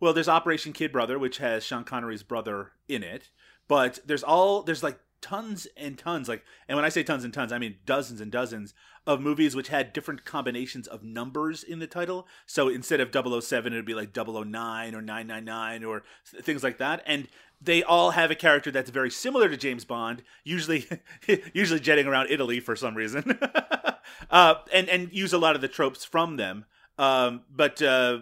Well, 0.04 0.12
there's 0.12 0.28
Operation 0.28 0.74
Kid 0.74 0.92
Brother, 0.92 1.18
which 1.18 1.38
has 1.38 1.64
Sean 1.64 1.82
Connery's 1.82 2.22
brother 2.22 2.72
in 2.88 3.02
it, 3.02 3.30
but 3.66 4.00
there's 4.04 4.22
all 4.22 4.62
there's 4.62 4.82
like 4.82 4.98
tons 5.22 5.66
and 5.78 5.96
tons 5.96 6.28
like 6.28 6.44
and 6.68 6.76
when 6.76 6.84
I 6.84 6.90
say 6.90 7.02
tons 7.02 7.24
and 7.24 7.32
tons, 7.32 7.52
I 7.52 7.58
mean 7.58 7.76
dozens 7.86 8.20
and 8.20 8.30
dozens 8.30 8.74
of 9.06 9.22
movies 9.22 9.56
which 9.56 9.68
had 9.68 9.94
different 9.94 10.26
combinations 10.26 10.86
of 10.86 11.02
numbers 11.02 11.62
in 11.62 11.78
the 11.78 11.86
title. 11.86 12.28
So 12.44 12.68
instead 12.68 13.00
of 13.00 13.14
007 13.14 13.72
it 13.72 13.76
would 13.76 13.86
be 13.86 13.94
like 13.94 14.14
009 14.14 14.94
or 14.94 15.00
999 15.00 15.84
or 15.84 16.02
things 16.42 16.62
like 16.62 16.76
that 16.76 17.02
and 17.06 17.26
they 17.58 17.82
all 17.82 18.10
have 18.10 18.30
a 18.30 18.34
character 18.34 18.70
that's 18.70 18.90
very 18.90 19.10
similar 19.10 19.48
to 19.48 19.56
James 19.56 19.86
Bond, 19.86 20.22
usually 20.44 20.86
usually 21.54 21.80
jetting 21.80 22.06
around 22.06 22.26
Italy 22.28 22.60
for 22.60 22.76
some 22.76 22.94
reason. 22.94 23.38
uh, 24.30 24.56
and 24.70 24.86
and 24.90 25.14
use 25.14 25.32
a 25.32 25.38
lot 25.38 25.54
of 25.54 25.62
the 25.62 25.68
tropes 25.68 26.04
from 26.04 26.36
them. 26.36 26.66
Um, 26.96 27.43
but 27.50 27.82
uh, 27.82 28.20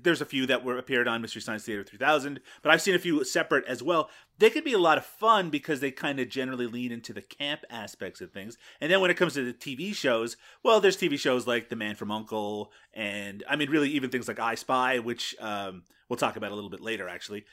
there's 0.00 0.22
a 0.22 0.26
few 0.26 0.46
that 0.46 0.64
were 0.64 0.78
appeared 0.78 1.06
on 1.06 1.20
Mystery 1.20 1.42
Science 1.42 1.64
Theater 1.64 1.84
3000, 1.84 2.40
but 2.62 2.72
I've 2.72 2.80
seen 2.80 2.94
a 2.94 2.98
few 2.98 3.22
separate 3.24 3.66
as 3.66 3.82
well. 3.82 4.08
They 4.38 4.50
could 4.50 4.64
be 4.64 4.72
a 4.72 4.78
lot 4.78 4.98
of 4.98 5.04
fun 5.04 5.50
because 5.50 5.80
they 5.80 5.90
kind 5.90 6.18
of 6.18 6.28
generally 6.28 6.66
lean 6.66 6.90
into 6.90 7.12
the 7.12 7.22
camp 7.22 7.60
aspects 7.68 8.20
of 8.20 8.32
things. 8.32 8.56
And 8.80 8.90
then 8.90 9.00
when 9.00 9.10
it 9.10 9.16
comes 9.16 9.34
to 9.34 9.44
the 9.44 9.52
TV 9.52 9.94
shows, 9.94 10.36
well, 10.62 10.80
there's 10.80 10.96
TV 10.96 11.18
shows 11.18 11.46
like 11.46 11.68
The 11.68 11.76
Man 11.76 11.96
from 11.96 12.10
Uncle, 12.10 12.72
and 12.94 13.44
I 13.48 13.56
mean, 13.56 13.70
really 13.70 13.90
even 13.90 14.10
things 14.10 14.26
like 14.26 14.40
I 14.40 14.54
Spy, 14.54 14.98
which 14.98 15.36
um, 15.38 15.82
we'll 16.08 16.16
talk 16.16 16.36
about 16.36 16.52
a 16.52 16.54
little 16.54 16.70
bit 16.70 16.80
later, 16.80 17.08
actually. 17.08 17.44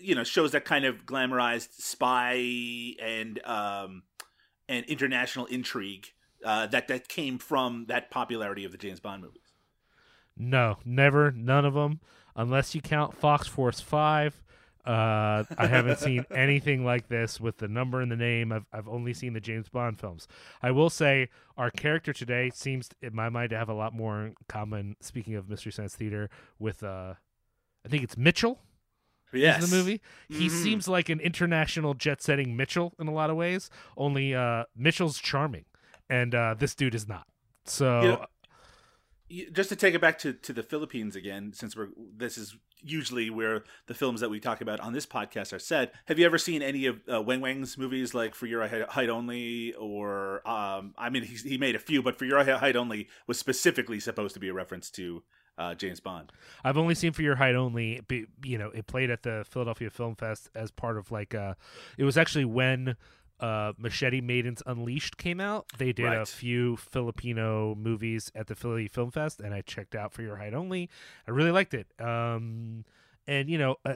You 0.00 0.14
know, 0.14 0.24
shows 0.24 0.52
that 0.52 0.64
kind 0.64 0.84
of 0.84 1.06
glamorized 1.06 1.72
spy 1.80 2.96
and 3.00 3.42
um, 3.46 4.02
and 4.68 4.84
international 4.86 5.46
intrigue 5.46 6.08
uh, 6.44 6.66
that 6.66 6.88
that 6.88 7.08
came 7.08 7.38
from 7.38 7.86
that 7.86 8.10
popularity 8.10 8.64
of 8.64 8.72
the 8.72 8.78
James 8.78 9.00
Bond 9.00 9.22
movies. 9.22 9.41
No, 10.36 10.78
never, 10.84 11.30
none 11.30 11.64
of 11.64 11.74
them, 11.74 12.00
unless 12.34 12.74
you 12.74 12.80
count 12.80 13.14
Fox 13.16 13.46
Force 13.46 13.80
Five. 13.80 14.42
Uh, 14.84 15.44
I 15.58 15.68
haven't 15.68 15.98
seen 16.00 16.26
anything 16.34 16.84
like 16.84 17.06
this 17.08 17.40
with 17.40 17.58
the 17.58 17.68
number 17.68 18.00
and 18.00 18.10
the 18.10 18.16
name. 18.16 18.50
I've 18.50 18.66
I've 18.72 18.88
only 18.88 19.14
seen 19.14 19.32
the 19.32 19.40
James 19.40 19.68
Bond 19.68 20.00
films. 20.00 20.26
I 20.60 20.72
will 20.72 20.90
say 20.90 21.28
our 21.56 21.70
character 21.70 22.12
today 22.12 22.50
seems, 22.52 22.88
in 23.00 23.14
my 23.14 23.28
mind, 23.28 23.50
to 23.50 23.56
have 23.56 23.68
a 23.68 23.74
lot 23.74 23.94
more 23.94 24.26
in 24.26 24.34
common. 24.48 24.96
Speaking 25.00 25.36
of 25.36 25.48
Mystery 25.48 25.70
Science 25.70 25.94
Theater, 25.94 26.30
with 26.58 26.82
uh, 26.82 27.14
I 27.84 27.88
think 27.88 28.02
it's 28.02 28.16
Mitchell. 28.16 28.58
Yes, 29.32 29.62
in 29.64 29.70
the 29.70 29.76
movie. 29.76 30.00
He 30.28 30.48
Mhm. 30.48 30.50
seems 30.62 30.88
like 30.88 31.08
an 31.08 31.18
international 31.20 31.94
jet-setting 31.94 32.54
Mitchell 32.54 32.92
in 32.98 33.06
a 33.08 33.12
lot 33.12 33.30
of 33.30 33.36
ways. 33.36 33.70
Only 33.96 34.34
uh, 34.34 34.64
Mitchell's 34.76 35.18
charming, 35.18 35.64
and 36.10 36.34
uh, 36.34 36.54
this 36.58 36.74
dude 36.74 36.94
is 36.94 37.08
not. 37.08 37.26
So 37.64 38.00
You 38.02 38.08
know, 38.08 38.14
You- 38.18 38.26
Just 39.52 39.68
to 39.70 39.76
take 39.76 39.94
it 39.94 40.00
back 40.00 40.18
to, 40.18 40.32
to 40.32 40.52
the 40.52 40.62
Philippines 40.62 41.16
again, 41.16 41.52
since 41.54 41.76
we're 41.76 41.88
this 42.16 42.36
is 42.36 42.56
usually 42.84 43.30
where 43.30 43.64
the 43.86 43.94
films 43.94 44.20
that 44.20 44.28
we 44.28 44.40
talk 44.40 44.60
about 44.60 44.80
on 44.80 44.92
this 44.92 45.06
podcast 45.06 45.52
are 45.52 45.58
set. 45.58 45.94
Have 46.06 46.18
you 46.18 46.26
ever 46.26 46.38
seen 46.38 46.62
any 46.62 46.86
of 46.86 46.96
uh, 47.08 47.22
Weng 47.22 47.40
Weng's 47.40 47.78
movies, 47.78 48.12
like 48.14 48.34
For 48.34 48.46
Your 48.46 48.66
Height 48.66 49.08
Only, 49.08 49.72
or 49.74 50.46
um, 50.48 50.94
I 50.98 51.08
mean, 51.10 51.22
he, 51.22 51.36
he 51.48 51.58
made 51.58 51.76
a 51.76 51.78
few, 51.78 52.02
but 52.02 52.18
For 52.18 52.24
Your 52.24 52.42
Height 52.42 52.76
Only 52.76 53.08
was 53.26 53.38
specifically 53.38 54.00
supposed 54.00 54.34
to 54.34 54.40
be 54.40 54.48
a 54.48 54.54
reference 54.54 54.90
to 54.92 55.22
uh, 55.58 55.74
James 55.74 56.00
Bond. 56.00 56.32
I've 56.64 56.78
only 56.78 56.94
seen 56.94 57.12
For 57.12 57.22
Your 57.22 57.36
Height 57.36 57.54
Only. 57.54 58.00
You 58.44 58.58
know, 58.58 58.70
it 58.70 58.86
played 58.86 59.10
at 59.10 59.22
the 59.22 59.44
Philadelphia 59.48 59.90
Film 59.90 60.16
Fest 60.16 60.50
as 60.54 60.70
part 60.70 60.96
of 60.96 61.10
like 61.10 61.34
uh 61.34 61.54
it 61.98 62.04
was 62.04 62.18
actually 62.18 62.44
when 62.44 62.96
uh 63.42 63.72
Machete 63.76 64.20
Maidens 64.20 64.62
Unleashed 64.64 65.16
came 65.18 65.40
out. 65.40 65.66
They 65.76 65.92
did 65.92 66.06
a 66.12 66.24
few 66.24 66.76
Filipino 66.76 67.74
movies 67.74 68.30
at 68.34 68.46
the 68.46 68.54
Philly 68.54 68.88
Film 68.88 69.10
Fest 69.10 69.40
and 69.40 69.52
I 69.52 69.60
checked 69.60 69.94
out 69.94 70.12
For 70.12 70.22
Your 70.22 70.36
Height 70.36 70.54
Only. 70.54 70.88
I 71.26 71.32
really 71.32 71.50
liked 71.50 71.74
it. 71.74 71.88
Um 71.98 72.84
and 73.26 73.50
you 73.50 73.58
know, 73.58 73.76
uh, 73.84 73.94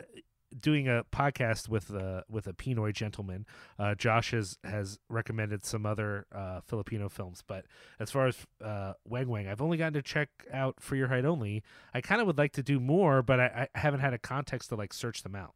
doing 0.59 0.89
a 0.89 1.05
podcast 1.13 1.69
with 1.69 1.93
uh 1.95 2.23
with 2.29 2.47
a 2.47 2.53
Pinoy 2.53 2.93
gentleman, 2.93 3.47
uh 3.79 3.95
Josh 3.95 4.33
has 4.33 4.59
has 4.65 4.99
recommended 5.09 5.65
some 5.65 5.87
other 5.87 6.27
uh 6.35 6.61
Filipino 6.61 7.09
films, 7.09 7.43
but 7.47 7.67
as 8.01 8.11
far 8.11 8.27
as 8.27 8.37
uh 8.65 8.95
Weng 9.09 9.27
Weng, 9.27 9.49
I've 9.49 9.63
only 9.63 9.77
gotten 9.77 9.95
to 9.95 10.03
check 10.03 10.29
out 10.53 10.77
For 10.81 10.97
Your 10.97 11.09
Height 11.09 11.25
Only. 11.25 11.63
I 11.95 12.01
kind 12.01 12.21
of 12.21 12.27
would 12.27 12.39
like 12.39 12.53
to 12.53 12.63
do 12.63 12.81
more, 12.81 13.23
but 13.23 13.41
I, 13.41 13.69
I 13.75 13.79
haven't 13.79 14.01
had 14.01 14.13
a 14.13 14.19
context 14.19 14.69
to 14.71 14.77
like 14.77 14.93
search 14.93 15.23
them 15.23 15.35
out. 15.35 15.55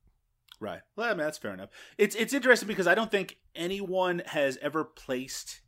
Right. 0.61 0.81
Well, 0.95 1.07
I 1.07 1.11
mean, 1.11 1.19
that's 1.19 1.39
fair 1.39 1.55
enough. 1.55 1.71
It's 1.97 2.15
it's 2.15 2.35
interesting 2.35 2.69
because 2.69 2.87
I 2.87 2.95
don't 2.95 3.11
think 3.11 3.39
anyone 3.55 4.23
has 4.27 4.59
ever 4.61 4.85
placed 4.85 5.63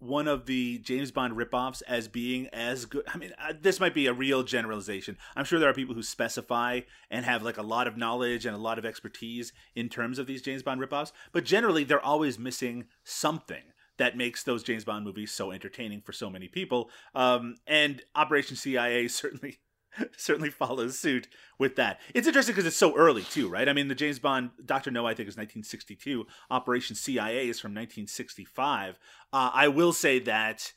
one 0.00 0.28
of 0.28 0.46
the 0.46 0.78
James 0.78 1.10
Bond 1.12 1.34
ripoffs 1.34 1.82
as 1.86 2.08
being 2.08 2.48
as 2.48 2.84
good. 2.84 3.04
I 3.06 3.16
mean, 3.16 3.32
uh, 3.38 3.54
this 3.58 3.80
might 3.80 3.94
be 3.94 4.06
a 4.06 4.12
real 4.12 4.42
generalization. 4.42 5.16
I'm 5.36 5.44
sure 5.44 5.58
there 5.58 5.70
are 5.70 5.74
people 5.74 5.94
who 5.94 6.02
specify 6.02 6.80
and 7.10 7.24
have 7.24 7.42
like 7.42 7.56
a 7.56 7.62
lot 7.62 7.86
of 7.86 7.96
knowledge 7.96 8.44
and 8.44 8.54
a 8.54 8.60
lot 8.60 8.78
of 8.78 8.84
expertise 8.84 9.52
in 9.74 9.88
terms 9.88 10.18
of 10.18 10.26
these 10.26 10.42
James 10.42 10.62
Bond 10.62 10.80
ripoffs, 10.80 11.12
but 11.32 11.44
generally 11.44 11.84
they're 11.84 12.04
always 12.04 12.38
missing 12.38 12.86
something 13.04 13.62
that 13.96 14.16
makes 14.16 14.42
those 14.42 14.62
James 14.62 14.84
Bond 14.84 15.04
movies 15.04 15.32
so 15.32 15.52
entertaining 15.52 16.00
for 16.00 16.12
so 16.12 16.28
many 16.28 16.48
people. 16.48 16.90
Um, 17.14 17.56
and 17.66 18.02
Operation 18.14 18.56
CIA 18.56 19.08
certainly 19.08 19.58
certainly 20.16 20.50
follows 20.50 20.98
suit 20.98 21.28
with 21.58 21.76
that. 21.76 22.00
It's 22.14 22.26
interesting 22.26 22.54
because 22.54 22.66
it's 22.66 22.76
so 22.76 22.96
early 22.96 23.22
too, 23.22 23.48
right? 23.48 23.68
I 23.68 23.72
mean, 23.72 23.88
the 23.88 23.94
James 23.94 24.18
Bond 24.18 24.50
Doctor 24.64 24.90
No, 24.90 25.06
I 25.06 25.14
think, 25.14 25.28
is 25.28 25.36
1962. 25.36 26.26
Operation 26.50 26.96
CIA 26.96 27.48
is 27.48 27.60
from 27.60 27.72
1965. 27.72 28.98
Uh, 29.32 29.50
I 29.52 29.68
will 29.68 29.92
say 29.92 30.18
that 30.20 30.72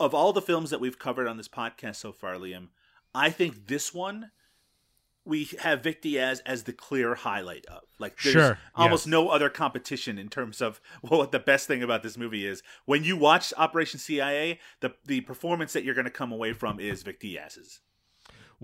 of 0.00 0.14
all 0.14 0.32
the 0.32 0.42
films 0.42 0.70
that 0.70 0.80
we've 0.80 0.98
covered 0.98 1.28
on 1.28 1.36
this 1.36 1.48
podcast 1.48 1.96
so 1.96 2.12
far, 2.12 2.34
Liam, 2.34 2.68
I 3.14 3.30
think 3.30 3.68
this 3.68 3.94
one 3.94 4.30
we 5.24 5.48
have 5.60 5.82
Vic 5.82 6.02
Diaz 6.02 6.42
as 6.44 6.64
the 6.64 6.72
clear 6.72 7.14
highlight 7.14 7.64
of. 7.66 7.82
Like, 7.98 8.20
there's 8.22 8.34
Sure, 8.34 8.58
almost 8.74 9.06
yes. 9.06 9.10
no 9.10 9.28
other 9.30 9.48
competition 9.48 10.18
in 10.18 10.28
terms 10.28 10.60
of 10.60 10.80
what 11.00 11.32
the 11.32 11.38
best 11.38 11.66
thing 11.66 11.82
about 11.82 12.02
this 12.02 12.18
movie 12.18 12.46
is. 12.46 12.62
When 12.84 13.04
you 13.04 13.16
watch 13.16 13.52
Operation 13.56 13.98
CIA, 13.98 14.60
the 14.80 14.94
the 15.04 15.22
performance 15.22 15.72
that 15.72 15.84
you're 15.84 15.94
going 15.94 16.04
to 16.04 16.10
come 16.10 16.32
away 16.32 16.52
from 16.52 16.78
is 16.78 17.02
Vic 17.02 17.20
Diaz's. 17.20 17.80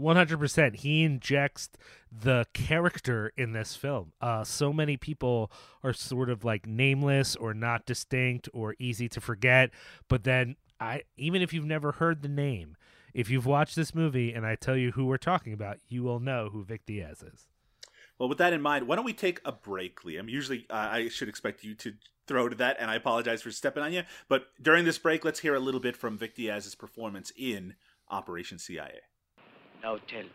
One 0.01 0.17
hundred 0.17 0.39
percent. 0.39 0.77
He 0.77 1.03
injects 1.05 1.69
the 2.11 2.47
character 2.55 3.33
in 3.37 3.53
this 3.53 3.77
film. 3.77 4.13
Uh, 4.21 4.45
so 4.45 4.73
many 4.73 4.97
people 4.97 5.53
are 5.85 5.93
sort 5.93 6.31
of 6.31 6.43
like 6.45 6.67
nameless 6.67 7.37
or 7.37 7.53
not 7.53 7.85
distinct 7.85 8.49
or 8.55 8.75
easy 8.79 9.09
to 9.11 9.21
forget. 9.21 9.71
But 10.09 10.25
then, 10.25 10.57
I 10.81 11.03
even 11.19 11.43
if 11.43 11.53
you've 11.53 11.67
never 11.67 11.93
heard 11.93 12.23
the 12.23 12.29
name, 12.29 12.77
if 13.13 13.29
you've 13.29 13.45
watched 13.45 13.77
this 13.77 13.95
movie 13.95 14.33
and 14.33 14.47
I 14.47 14.55
tell 14.55 14.77
you 14.77 14.93
who 14.93 15.05
we're 15.05 15.19
talking 15.19 15.53
about, 15.53 15.77
you 15.89 16.03
will 16.03 16.19
know 16.19 16.49
who 16.51 16.65
Vic 16.65 16.87
Diaz 16.87 17.23
is. 17.23 17.49
Well, 18.19 18.29
with 18.29 18.39
that 18.39 18.53
in 18.55 18.63
mind, 18.63 18.87
why 18.87 18.97
don't 18.97 19.05
we 19.05 19.13
take 19.13 19.41
a 19.45 19.53
break, 19.53 20.01
Liam? 20.03 20.31
Usually, 20.31 20.67
uh, 20.71 20.89
I 20.93 21.09
should 21.09 21.29
expect 21.29 21.63
you 21.63 21.75
to 21.77 21.95
throw 22.27 22.49
to 22.49 22.57
that, 22.57 22.77
and 22.79 22.91
I 22.91 22.95
apologize 22.95 23.43
for 23.43 23.51
stepping 23.51 23.83
on 23.83 23.93
you. 23.93 24.03
But 24.29 24.47
during 24.61 24.85
this 24.85 24.99
break, 24.99 25.25
let's 25.25 25.41
hear 25.41 25.55
a 25.55 25.61
little 25.61 25.81
bit 25.81 25.97
from 25.97 26.17
Vic 26.17 26.37
Diaz's 26.37 26.75
performance 26.75 27.33
in 27.37 27.75
Operation 28.11 28.59
CIA. 28.59 29.01
Now 29.83 29.99
tell 30.09 30.23
me, 30.23 30.29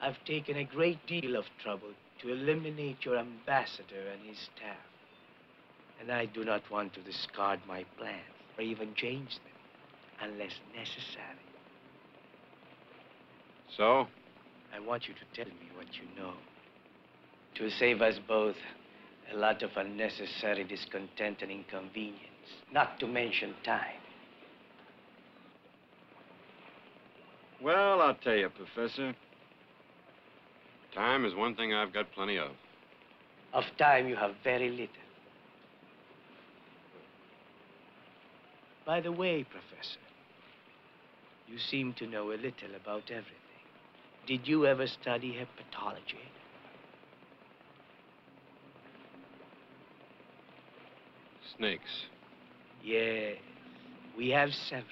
I've 0.00 0.22
taken 0.24 0.56
a 0.56 0.64
great 0.64 1.06
deal 1.06 1.36
of 1.36 1.44
trouble 1.62 1.92
to 2.20 2.32
eliminate 2.32 3.04
your 3.04 3.16
ambassador 3.16 4.08
and 4.12 4.20
his 4.26 4.38
staff. 4.38 4.76
And 6.00 6.10
I 6.10 6.26
do 6.26 6.44
not 6.44 6.68
want 6.70 6.94
to 6.94 7.00
discard 7.00 7.60
my 7.68 7.84
plans 7.96 8.18
or 8.58 8.64
even 8.64 8.94
change 8.96 9.38
them 9.38 10.30
unless 10.30 10.52
necessary. 10.76 11.46
So? 13.76 14.06
I 14.74 14.80
want 14.80 15.06
you 15.06 15.14
to 15.14 15.44
tell 15.44 15.52
me 15.52 15.68
what 15.76 15.86
you 15.96 16.20
know. 16.20 16.32
To 17.56 17.70
save 17.70 18.02
us 18.02 18.18
both 18.26 18.56
a 19.32 19.36
lot 19.36 19.62
of 19.62 19.70
unnecessary 19.76 20.64
discontent 20.64 21.42
and 21.42 21.50
inconvenience, 21.50 22.18
not 22.72 22.98
to 23.00 23.06
mention 23.06 23.54
time. 23.64 24.01
Well, 27.62 28.00
I'll 28.00 28.14
tell 28.14 28.34
you, 28.34 28.48
Professor. 28.48 29.14
Time 30.94 31.24
is 31.24 31.34
one 31.34 31.54
thing 31.54 31.72
I've 31.72 31.92
got 31.92 32.10
plenty 32.12 32.36
of. 32.36 32.50
Of 33.52 33.64
time 33.78 34.08
you 34.08 34.16
have 34.16 34.32
very 34.42 34.70
little. 34.70 34.88
By 38.84 39.00
the 39.00 39.12
way, 39.12 39.44
Professor, 39.44 40.00
you 41.46 41.58
seem 41.58 41.94
to 41.94 42.06
know 42.06 42.30
a 42.30 42.34
little 42.34 42.74
about 42.76 43.04
everything. 43.10 43.38
Did 44.26 44.48
you 44.48 44.66
ever 44.66 44.86
study 44.86 45.32
herpetology? 45.32 46.26
Snakes. 51.56 52.06
Yes, 52.82 53.36
we 54.16 54.30
have 54.30 54.50
several. 54.68 54.86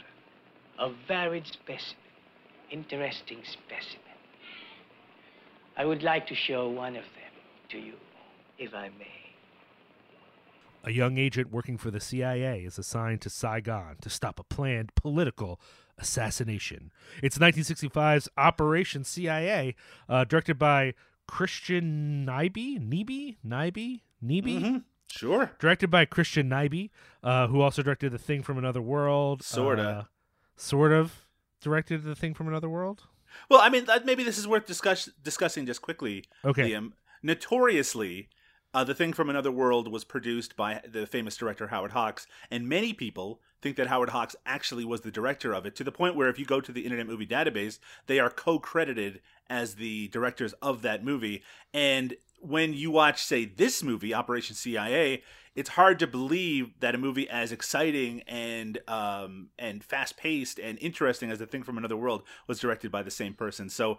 A 0.78 0.92
varied 1.08 1.46
specimen. 1.46 2.09
Interesting 2.70 3.38
specimen. 3.44 4.04
I 5.76 5.84
would 5.84 6.02
like 6.02 6.26
to 6.28 6.34
show 6.34 6.68
one 6.68 6.96
of 6.96 7.02
them 7.04 7.32
to 7.70 7.78
you, 7.78 7.94
if 8.58 8.74
I 8.74 8.90
may. 8.98 9.06
A 10.84 10.92
young 10.92 11.18
agent 11.18 11.50
working 11.52 11.76
for 11.76 11.90
the 11.90 12.00
CIA 12.00 12.60
is 12.64 12.78
assigned 12.78 13.20
to 13.22 13.30
Saigon 13.30 13.96
to 14.00 14.08
stop 14.08 14.38
a 14.40 14.44
planned 14.44 14.94
political 14.94 15.60
assassination. 15.98 16.90
It's 17.22 17.38
1965's 17.38 18.28
Operation 18.38 19.04
CIA, 19.04 19.74
uh, 20.08 20.24
directed 20.24 20.58
by 20.58 20.94
Christian 21.26 22.24
Nyby, 22.26 22.78
Nyby, 22.80 23.36
Nyby, 23.46 24.00
Nyby, 24.24 24.84
Sure. 25.08 25.50
directed 25.58 25.90
by 25.90 26.04
Christian 26.06 26.48
Nyby, 26.48 26.90
uh, 27.22 27.48
who 27.48 27.60
also 27.60 27.82
directed 27.82 28.12
The 28.12 28.18
Thing 28.18 28.42
from 28.42 28.56
Another 28.58 28.80
World. 28.82 29.42
Sorta. 29.42 29.82
uh, 29.82 30.04
sort 30.56 30.92
of 30.92 31.26
directed 31.60 32.04
The 32.04 32.14
Thing 32.14 32.34
from 32.34 32.48
Another 32.48 32.68
World. 32.68 33.02
Well, 33.48 33.60
I 33.60 33.68
mean, 33.68 33.84
that, 33.84 34.04
maybe 34.04 34.24
this 34.24 34.38
is 34.38 34.48
worth 34.48 34.66
discuss, 34.66 35.08
discussing 35.22 35.66
just 35.66 35.82
quickly, 35.82 36.24
Okay. 36.44 36.70
Liam. 36.70 36.92
Notoriously, 37.22 38.28
uh, 38.74 38.84
The 38.84 38.94
Thing 38.94 39.12
from 39.12 39.30
Another 39.30 39.52
World 39.52 39.90
was 39.90 40.04
produced 40.04 40.56
by 40.56 40.80
the 40.86 41.06
famous 41.06 41.36
director 41.36 41.68
Howard 41.68 41.92
Hawks, 41.92 42.26
and 42.50 42.68
many 42.68 42.92
people 42.92 43.40
think 43.62 43.76
that 43.76 43.88
Howard 43.88 44.10
Hawks 44.10 44.34
actually 44.46 44.84
was 44.84 45.02
the 45.02 45.10
director 45.10 45.52
of 45.52 45.66
it, 45.66 45.76
to 45.76 45.84
the 45.84 45.92
point 45.92 46.16
where 46.16 46.28
if 46.28 46.38
you 46.38 46.44
go 46.46 46.60
to 46.60 46.72
the 46.72 46.82
Internet 46.82 47.06
Movie 47.06 47.26
Database, 47.26 47.78
they 48.06 48.18
are 48.18 48.30
co 48.30 48.58
credited 48.58 49.20
as 49.48 49.74
the 49.74 50.08
directors 50.08 50.52
of 50.54 50.82
that 50.82 51.04
movie. 51.04 51.42
And 51.74 52.14
when 52.40 52.72
you 52.72 52.90
watch, 52.90 53.22
say, 53.22 53.44
this 53.44 53.82
movie, 53.82 54.14
Operation 54.14 54.56
CIA, 54.56 55.22
it's 55.56 55.70
hard 55.70 55.98
to 55.98 56.06
believe 56.06 56.78
that 56.78 56.94
a 56.94 56.98
movie 56.98 57.28
as 57.28 57.50
exciting 57.50 58.22
and 58.28 58.78
um, 58.86 59.48
and 59.58 59.82
fast 59.82 60.16
paced 60.16 60.60
and 60.60 60.78
interesting 60.80 61.30
as 61.30 61.40
The 61.40 61.46
Thing 61.46 61.64
from 61.64 61.76
Another 61.76 61.96
World 61.96 62.22
was 62.46 62.60
directed 62.60 62.92
by 62.92 63.02
the 63.02 63.10
same 63.10 63.34
person. 63.34 63.68
So, 63.68 63.98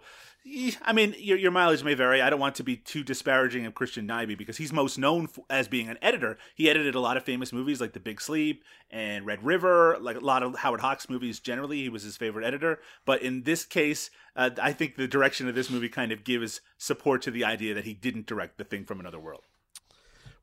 I 0.82 0.92
mean, 0.94 1.14
your, 1.18 1.36
your 1.36 1.50
mileage 1.50 1.84
may 1.84 1.92
vary. 1.92 2.22
I 2.22 2.30
don't 2.30 2.40
want 2.40 2.54
to 2.56 2.64
be 2.64 2.76
too 2.76 3.04
disparaging 3.04 3.66
of 3.66 3.74
Christian 3.74 4.08
Nyby 4.08 4.38
because 4.38 4.56
he's 4.56 4.72
most 4.72 4.98
known 4.98 5.28
as 5.50 5.68
being 5.68 5.88
an 5.90 5.98
editor. 6.00 6.38
He 6.54 6.70
edited 6.70 6.94
a 6.94 7.00
lot 7.00 7.18
of 7.18 7.22
famous 7.22 7.52
movies 7.52 7.82
like 7.82 7.92
The 7.92 8.00
Big 8.00 8.20
Sleep 8.20 8.64
and 8.90 9.26
Red 9.26 9.44
River, 9.44 9.98
like 10.00 10.16
a 10.16 10.20
lot 10.20 10.42
of 10.42 10.56
Howard 10.56 10.80
Hawks 10.80 11.10
movies 11.10 11.38
generally. 11.38 11.82
He 11.82 11.88
was 11.90 12.02
his 12.02 12.16
favorite 12.16 12.46
editor. 12.46 12.80
But 13.04 13.20
in 13.20 13.42
this 13.42 13.66
case, 13.66 14.10
uh, 14.34 14.50
I 14.60 14.72
think 14.72 14.96
the 14.96 15.06
direction 15.06 15.48
of 15.48 15.54
this 15.54 15.70
movie 15.70 15.90
kind 15.90 16.12
of 16.12 16.24
gives 16.24 16.62
support 16.78 17.20
to 17.22 17.30
the 17.30 17.44
idea 17.44 17.74
that 17.74 17.84
he 17.84 17.92
didn't 17.92 18.26
direct 18.26 18.56
The 18.56 18.64
Thing 18.64 18.84
from 18.84 19.00
Another 19.00 19.20
World. 19.20 19.44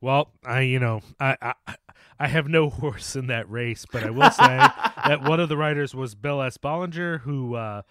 Well, 0.02 0.32
I 0.46 0.62
you 0.62 0.80
know 0.80 1.02
I, 1.20 1.36
I 1.42 1.76
I 2.20 2.28
have 2.28 2.48
no 2.48 2.70
horse 2.70 3.16
in 3.16 3.28
that 3.28 3.50
race, 3.50 3.86
but 3.92 4.04
I 4.04 4.10
will 4.10 4.32
say 4.32 4.58
that 5.06 5.24
one 5.24 5.40
of 5.40 5.50
the 5.50 5.58
writers 5.58 5.94
was 5.94 6.16
Bill 6.16 6.42
S. 6.42 6.58
Ballinger, 6.58 7.20
who 7.20 7.56
uh, 7.56 7.82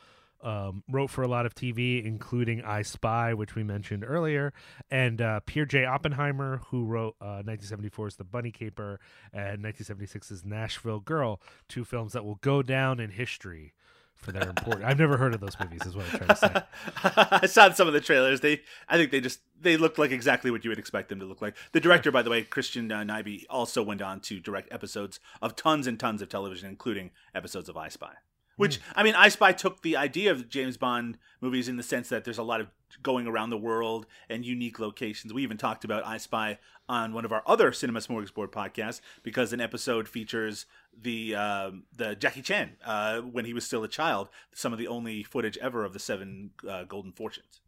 um, 0.43 0.85
wrote 0.89 1.11
for 1.11 1.23
a 1.23 1.29
lot 1.29 1.47
of 1.47 1.55
TV, 1.55 2.05
including 2.05 2.63
I 2.63 2.83
Spy, 2.83 3.35
which 3.35 3.55
we 3.55 3.63
mentioned 3.63 4.05
earlier, 4.07 4.53
and 4.91 5.21
uh, 5.21 5.41
Pierre 5.47 5.67
J. 5.67 5.85
Oppenheimer, 5.85 6.63
who 6.69 6.85
wrote 6.85 7.17
uh, 7.21 7.43
1974's 7.45 8.17
The 8.17 8.25
Bunny 8.25 8.53
Caper 8.53 9.01
and 9.33 9.63
1976's 9.65 10.45
Nashville 10.45 11.01
Girl, 11.01 11.41
two 11.69 11.85
films 11.85 12.13
that 12.13 12.25
will 12.25 12.37
go 12.37 12.63
down 12.63 13.01
in 13.01 13.11
history 13.11 13.73
for 14.19 14.33
their 14.33 14.49
importance. 14.49 14.85
I've 14.85 14.99
never 14.99 15.17
heard 15.17 15.35
of 15.35 15.41
those 15.41 15.57
movies, 15.61 15.81
is 15.87 15.97
what 15.97 16.05
I'm 16.07 16.19
trying 16.19 16.29
to 16.29 16.37
say. 16.37 17.39
I 17.43 17.47
saw 17.47 17.71
some 17.73 17.87
of 17.87 17.95
the 17.95 18.01
trailers. 18.01 18.41
They, 18.41 18.61
I 18.89 18.97
think 18.97 19.11
they 19.11 19.21
just 19.21 19.41
they 19.61 19.77
looked 19.77 19.99
like 19.99 20.11
exactly 20.11 20.51
what 20.51 20.65
you 20.65 20.71
would 20.71 20.79
expect 20.79 21.09
them 21.09 21.21
to 21.21 21.27
look 21.27 21.41
like. 21.41 21.57
The 21.73 21.81
director, 21.81 22.11
by 22.11 22.23
the 22.23 22.31
way, 22.31 22.43
Christian 22.43 22.91
uh, 22.93 23.01
Nyby, 23.01 23.45
also 23.49 23.83
went 23.83 24.03
on 24.03 24.21
to 24.21 24.41
direct 24.41 24.73
episodes 24.73 25.21
of 25.41 25.57
tons 25.57 25.87
and 25.87 25.99
tons 25.99 26.23
of 26.23 26.29
television, 26.29 26.69
including 26.69 27.11
episodes 27.35 27.69
of 27.69 27.77
I 27.77 27.89
Spy. 27.89 28.15
Which 28.59 28.81
I 28.95 29.05
mean, 29.05 29.15
I 29.15 29.29
Spy 29.29 29.53
took 29.53 29.83
the 29.83 29.97
idea 29.97 30.33
of 30.33 30.49
James 30.49 30.77
Bond 30.77 31.17
movies 31.41 31.69
in 31.69 31.77
the 31.77 31.83
sense 31.83 32.09
that 32.09 32.25
there's 32.25 32.39
a 32.39 32.43
lot 32.43 32.61
of 32.61 32.67
going 33.03 33.29
around 33.29 33.51
the 33.51 33.57
world 33.57 34.05
and 34.29 34.45
unique 34.45 34.81
locations. 34.81 35.33
We 35.33 35.45
even 35.45 35.57
talked 35.57 35.85
about 35.85 36.05
I 36.05 36.17
Spy 36.17 36.59
on 36.89 37.13
one 37.13 37.25
of 37.25 37.33
our 37.33 37.43
other 37.47 37.73
Cinema 37.73 38.01
Smorgasbord 38.01 38.49
podcasts 38.49 39.01
because 39.23 39.53
an 39.53 39.61
episode 39.61 40.09
features 40.09 40.67
the 41.01 41.37
um 41.37 41.85
the 41.97 42.17
Jackie 42.17 42.43
Chan 42.43 42.73
uh, 42.85 43.21
when 43.21 43.45
he 43.45 43.55
was 43.55 43.65
still 43.65 43.85
a 43.85 43.89
child. 43.89 44.29
Some 44.53 44.73
of 44.73 44.79
the 44.79 44.89
only 44.89 45.23
footage 45.23 45.57
ever 45.59 45.85
of 45.85 45.93
the 45.93 46.01
Seven 46.01 46.51
uh, 46.69 46.83
Golden 46.85 47.13
Fortunes. 47.13 47.61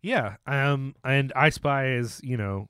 Yeah, 0.00 0.36
um, 0.46 0.94
and 1.04 1.30
I 1.36 1.50
Spy 1.50 1.88
is 1.90 2.20
you 2.24 2.38
know 2.38 2.68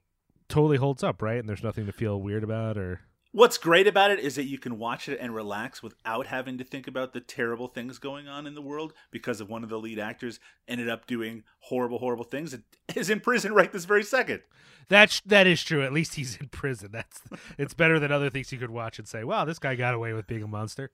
totally 0.49 0.79
holds 0.79 1.05
up, 1.05 1.23
right? 1.23 1.39
And 1.39 1.49
there's 1.49 1.63
nothing 1.63 1.87
to 1.87 1.93
feel 1.93 2.21
weird 2.21 2.43
about 2.43 2.77
or. 2.77 3.03
What's 3.33 3.59
great 3.59 3.87
about 3.87 4.11
it 4.11 4.21
is 4.21 4.37
that 4.37 4.45
you 4.45 4.59
can 4.59 4.79
watch 4.79 5.07
it 5.07 5.19
and 5.21 5.35
relax 5.35 5.83
without 5.83 6.29
having 6.29 6.57
to 6.59 6.65
think 6.65 6.89
about 6.89 7.13
the 7.13 7.21
terrible 7.21 7.69
things 7.69 7.99
going 7.99 8.27
on 8.27 8.47
in 8.47 8.55
the 8.55 8.63
world 8.63 8.95
because 9.11 9.43
of 9.43 9.51
one 9.51 9.63
of 9.63 9.69
the 9.69 9.79
lead 9.79 9.99
actors 9.99 10.41
ended 10.67 10.89
up 10.89 11.07
doing 11.07 11.45
horrible, 11.61 11.99
horrible 11.99 12.25
things 12.25 12.55
and 12.55 12.63
is 12.97 13.11
in 13.11 13.21
prison 13.21 13.53
right 13.53 13.71
this 13.71 13.85
very 13.85 14.03
second. 14.03 14.41
That's 14.89 15.21
that 15.27 15.47
is 15.47 15.63
true. 15.63 15.83
At 15.83 15.93
least 15.93 16.15
he's 16.15 16.37
in 16.37 16.49
prison. 16.49 16.89
That's 16.91 17.21
it's 17.59 17.75
better 17.75 18.01
than 18.01 18.11
other 18.11 18.31
things 18.31 18.51
you 18.51 18.59
could 18.59 18.71
watch 18.71 18.99
and 18.99 19.07
say, 19.07 19.23
"Wow, 19.23 19.45
this 19.45 19.59
guy 19.59 19.75
got 19.75 19.93
away 19.93 20.15
with 20.15 20.27
being 20.27 20.43
a 20.43 20.49
monster." 20.49 20.91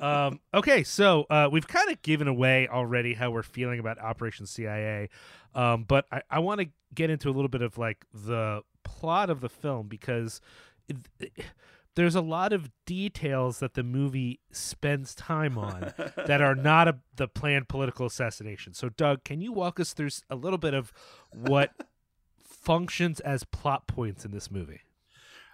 Um, 0.00 0.38
okay, 0.54 0.84
so 0.84 1.26
uh, 1.28 1.48
we've 1.50 1.66
kind 1.66 1.90
of 1.90 2.00
given 2.02 2.28
away 2.28 2.68
already 2.68 3.14
how 3.14 3.32
we're 3.32 3.42
feeling 3.42 3.80
about 3.80 3.98
Operation 3.98 4.46
CIA, 4.46 5.08
um, 5.56 5.82
but 5.82 6.06
I, 6.12 6.22
I 6.30 6.38
want 6.38 6.60
to 6.60 6.68
get 6.94 7.10
into 7.10 7.28
a 7.28 7.32
little 7.32 7.48
bit 7.48 7.62
of 7.62 7.78
like 7.78 8.04
the 8.14 8.62
plot 8.84 9.28
of 9.28 9.40
the 9.40 9.48
film 9.48 9.88
because 9.88 10.40
there's 11.94 12.14
a 12.14 12.20
lot 12.20 12.52
of 12.52 12.70
details 12.86 13.58
that 13.58 13.74
the 13.74 13.82
movie 13.82 14.40
spends 14.50 15.14
time 15.14 15.58
on 15.58 15.92
that 16.26 16.40
are 16.40 16.54
not 16.54 16.88
a, 16.88 16.98
the 17.16 17.28
planned 17.28 17.68
political 17.68 18.06
assassination. 18.06 18.74
So, 18.74 18.88
Doug, 18.88 19.24
can 19.24 19.40
you 19.40 19.52
walk 19.52 19.78
us 19.78 19.92
through 19.92 20.10
a 20.30 20.36
little 20.36 20.58
bit 20.58 20.74
of 20.74 20.92
what 21.30 21.70
functions 22.42 23.20
as 23.20 23.44
plot 23.44 23.86
points 23.86 24.24
in 24.24 24.30
this 24.30 24.50
movie? 24.50 24.80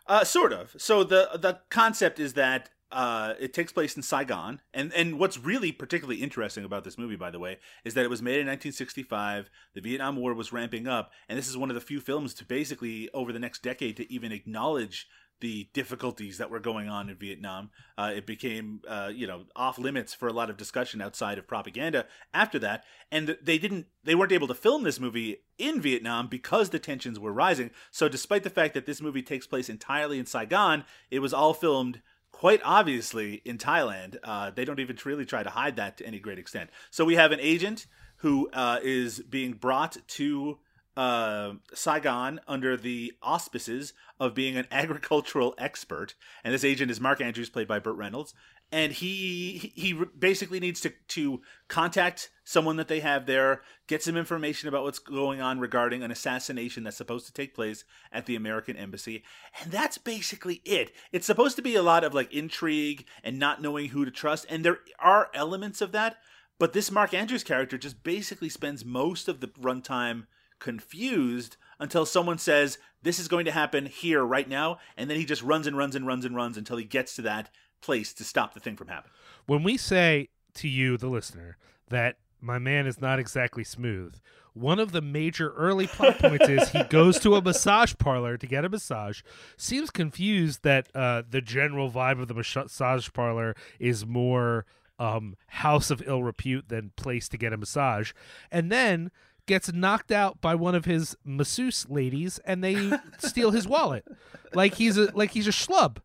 Uh, 0.07 0.25
sort 0.25 0.53
of. 0.53 0.75
So 0.79 1.05
the 1.05 1.31
the 1.35 1.61
concept 1.69 2.19
is 2.19 2.33
that 2.33 2.71
uh, 2.91 3.35
it 3.39 3.53
takes 3.53 3.73
place 3.73 3.97
in 3.97 4.03
Saigon, 4.03 4.61
and 4.73 4.93
and 4.95 5.19
what's 5.19 5.39
really 5.39 5.73
particularly 5.73 6.23
interesting 6.23 6.65
about 6.65 6.85
this 6.85 6.97
movie, 6.97 7.17
by 7.17 7.31
the 7.31 7.39
way, 7.39 7.59
is 7.85 7.95
that 7.95 8.05
it 8.05 8.11
was 8.11 8.23
made 8.23 8.41
in 8.41 8.47
1965. 8.47 9.51
The 9.75 9.81
Vietnam 9.81 10.17
War 10.17 10.33
was 10.33 10.53
ramping 10.53 10.89
up, 10.89 11.11
and 11.29 11.39
this 11.39 11.49
is 11.49 11.57
one 11.57 11.71
of 11.71 11.75
the 11.75 11.81
few 11.81 12.01
films 12.01 12.33
to 12.35 12.45
basically 12.45 13.11
over 13.13 13.33
the 13.33 13.39
next 13.39 13.63
decade 13.63 13.97
to 13.99 14.13
even 14.13 14.33
acknowledge 14.33 15.07
the 15.41 15.69
difficulties 15.73 16.39
that 16.39 16.51
were 16.51 16.59
going 16.59 16.89
on 16.89 17.09
in 17.09 17.17
Vietnam. 17.17 17.71
Uh, 17.97 18.13
it 18.15 18.27
became, 18.27 18.81
uh, 18.89 19.11
you 19.13 19.27
know, 19.27 19.45
off 19.55 19.79
limits 19.79 20.15
for 20.15 20.29
a 20.29 20.33
lot 20.33 20.51
of 20.51 20.57
discussion 20.57 21.01
outside 21.01 21.39
of 21.39 21.47
propaganda 21.47 22.07
after 22.35 22.59
that. 22.59 22.85
And 23.13 23.37
they 23.41 23.59
didn't, 23.59 23.87
they 24.05 24.15
weren't 24.15 24.33
able 24.33 24.49
to 24.49 24.55
film 24.55 24.83
this 24.83 24.99
movie 24.99 25.37
in 25.57 25.81
Vietnam 25.81 26.27
because 26.27 26.71
the 26.71 26.79
tensions 26.79 27.21
were 27.21 27.33
rising. 27.33 27.71
So, 27.91 28.09
despite 28.09 28.43
the 28.43 28.51
fact 28.51 28.75
that 28.75 28.87
this 28.87 29.01
movie 29.01 29.23
takes 29.23 29.47
place 29.47 29.69
entirely 29.69 30.19
in 30.19 30.27
Saigon, 30.27 30.85
it 31.11 31.21
was 31.21 31.33
all 31.33 31.55
filmed 31.55 32.03
quite 32.33 32.61
obviously 32.65 33.43
in 33.45 33.59
Thailand. 33.59 34.17
Uh, 34.23 34.51
they 34.51 34.65
don't 34.65 34.81
even 34.81 34.97
really 35.05 35.25
try 35.25 35.43
to 35.43 35.51
hide 35.51 35.77
that 35.77 35.97
to 35.99 36.07
any 36.07 36.19
great 36.19 36.39
extent. 36.39 36.71
So, 36.91 37.05
we 37.05 37.17
have 37.17 37.33
an 37.33 37.41
agent 37.41 37.87
who 38.19 38.49
uh, 38.53 38.81
is 38.83 39.21
being 39.21 39.53
brought 39.53 39.97
to 40.07 40.59
uh, 40.97 41.53
Saigon 41.73 42.41
under 42.49 42.77
the 42.77 43.13
auspices 43.23 43.93
of 44.19 44.35
being 44.35 44.57
an 44.57 44.67
agricultural 44.73 45.55
expert, 45.57 46.15
and 46.43 46.53
this 46.53 46.65
agent 46.65 46.91
is 46.91 47.01
Mark 47.01 47.21
Andrews, 47.21 47.51
played 47.51 47.69
by 47.69 47.79
Burt 47.79 47.97
Reynolds, 47.97 48.35
and 48.71 48.93
he 48.93 49.73
he 49.75 49.95
basically 50.19 50.61
needs 50.61 50.81
to 50.81 50.93
to 51.09 51.41
contact 51.69 52.31
someone 52.45 52.77
that 52.77 52.89
they 52.89 53.01
have 53.01 53.27
there, 53.27 53.63
get 53.87 54.03
some 54.03 54.17
information 54.17 54.69
about 54.69 54.83
what's 54.83 54.99
going 54.99 55.41
on 55.41 55.61
regarding 55.61 56.03
an 56.03 56.11
assassination 56.11 56.85
that's 56.85 56.97
supposed 56.97 57.27
to 57.27 57.33
take 57.33 57.55
place 57.55 57.85
at 58.13 58.27
the 58.27 58.37
American 58.37 58.77
embassy, 58.77 59.23
and 59.63 59.73
that's 59.73 59.99
basically 59.99 60.61
it. 60.65 60.93
It's 61.13 61.27
supposed 61.27 61.57
to 61.57 61.63
be 61.63 61.77
a 61.77 61.83
lot 61.83 62.05
of 62.05 62.15
like 62.15 62.33
intrigue 62.33 63.07
and 63.25 63.39
not 63.39 63.63
knowing 63.63 63.89
who 63.89 64.05
to 64.05 64.11
trust, 64.11 64.47
and 64.49 64.65
there 64.65 64.81
are 64.99 65.31
elements 65.35 65.81
of 65.81 65.93
that, 65.93 66.17
but 66.59 66.73
this 66.73 66.91
Mark 66.91 67.15
Andrews 67.15 67.45
character 67.45 67.79
just 67.79 68.03
basically 68.03 68.49
spends 68.49 68.85
most 68.85 69.29
of 69.29 69.41
the 69.41 69.49
runtime 69.49 70.27
confused 70.59 71.57
until 71.79 72.05
someone 72.05 72.39
says 72.39 72.79
this 73.03 73.19
is 73.21 73.29
going 73.29 73.45
to 73.45 73.53
happen 73.53 73.87
here 73.87 74.25
right 74.25 74.49
now 74.49 74.79
and 74.97 75.09
then 75.09 75.17
he 75.17 75.25
just 75.25 75.43
runs 75.43 75.69
and 75.69 75.77
runs 75.77 75.95
and 75.95 76.05
runs 76.05 76.25
and 76.25 76.35
runs 76.35 76.57
until 76.57 76.77
he 76.77 76.85
gets 76.85 77.15
to 77.15 77.23
that 77.23 77.49
place 77.81 78.13
to 78.15 78.25
stop 78.25 78.55
the 78.55 78.61
thing 78.61 78.77
from 78.77 78.89
happening. 78.89 79.13
When 79.47 79.63
we 79.63 79.77
say 79.77 80.29
to 80.55 80.69
you 80.69 80.97
the 80.97 81.09
listener 81.09 81.57
that 81.89 82.17
my 82.41 82.59
man 82.59 82.87
is 82.87 83.01
not 83.01 83.19
exactly 83.19 83.65
smooth 83.65 84.15
one 84.59 84.79
of 84.79 84.93
the 84.93 85.01
major 85.01 85.51
early 85.53 85.87
plot 85.87 86.19
points 86.19 86.49
is 86.49 86.69
he 86.71 86.83
goes 86.85 87.19
to 87.21 87.37
a 87.37 87.43
massage 87.43 87.95
parlor 87.99 88.37
to 88.37 88.47
get 88.47 88.65
a 88.65 88.69
massage 88.69 89.23
seems 89.57 89.91
confused 89.91 90.63
that 90.63 90.89
uh, 90.95 91.23
the 91.29 91.41
general 91.41 91.91
vibe 91.91 92.21
of 92.21 92.29
the 92.29 92.35
massage 92.35 93.09
parlor 93.13 93.55
is 93.79 94.05
more 94.05 94.67
um, 94.99 95.37
house 95.49 95.91
of 95.91 96.03
ill 96.07 96.23
repute 96.23 96.69
than 96.69 96.91
place 96.97 97.29
to 97.29 97.39
get 97.39 97.53
a 97.53 97.57
massage 97.57 98.13
and 98.51 98.71
then 98.73 99.11
gets 99.47 99.73
knocked 99.73 100.11
out 100.11 100.41
by 100.41 100.55
one 100.55 100.75
of 100.75 100.85
his 100.85 101.17
masseuse 101.25 101.89
ladies 101.89 102.39
and 102.45 102.63
they 102.63 102.93
steal 103.19 103.51
his 103.51 103.67
wallet. 103.67 104.05
Like 104.53 104.75
he's 104.75 104.99
a 104.99 105.11
like 105.17 105.31
he's 105.31 105.47
a 105.47 105.53
schlub 105.53 105.99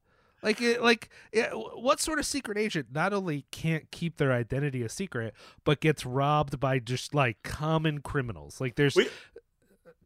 like 0.43 0.61
like 0.81 1.09
what 1.53 1.99
sort 1.99 2.19
of 2.19 2.25
secret 2.25 2.57
agent 2.57 2.87
not 2.91 3.13
only 3.13 3.45
can't 3.51 3.89
keep 3.91 4.17
their 4.17 4.31
identity 4.31 4.83
a 4.83 4.89
secret 4.89 5.33
but 5.63 5.79
gets 5.79 6.05
robbed 6.05 6.59
by 6.59 6.79
just 6.79 7.15
like 7.15 7.41
common 7.43 8.01
criminals? 8.01 8.61
Like 8.61 8.75
there's 8.75 8.95
Wait, 8.95 9.11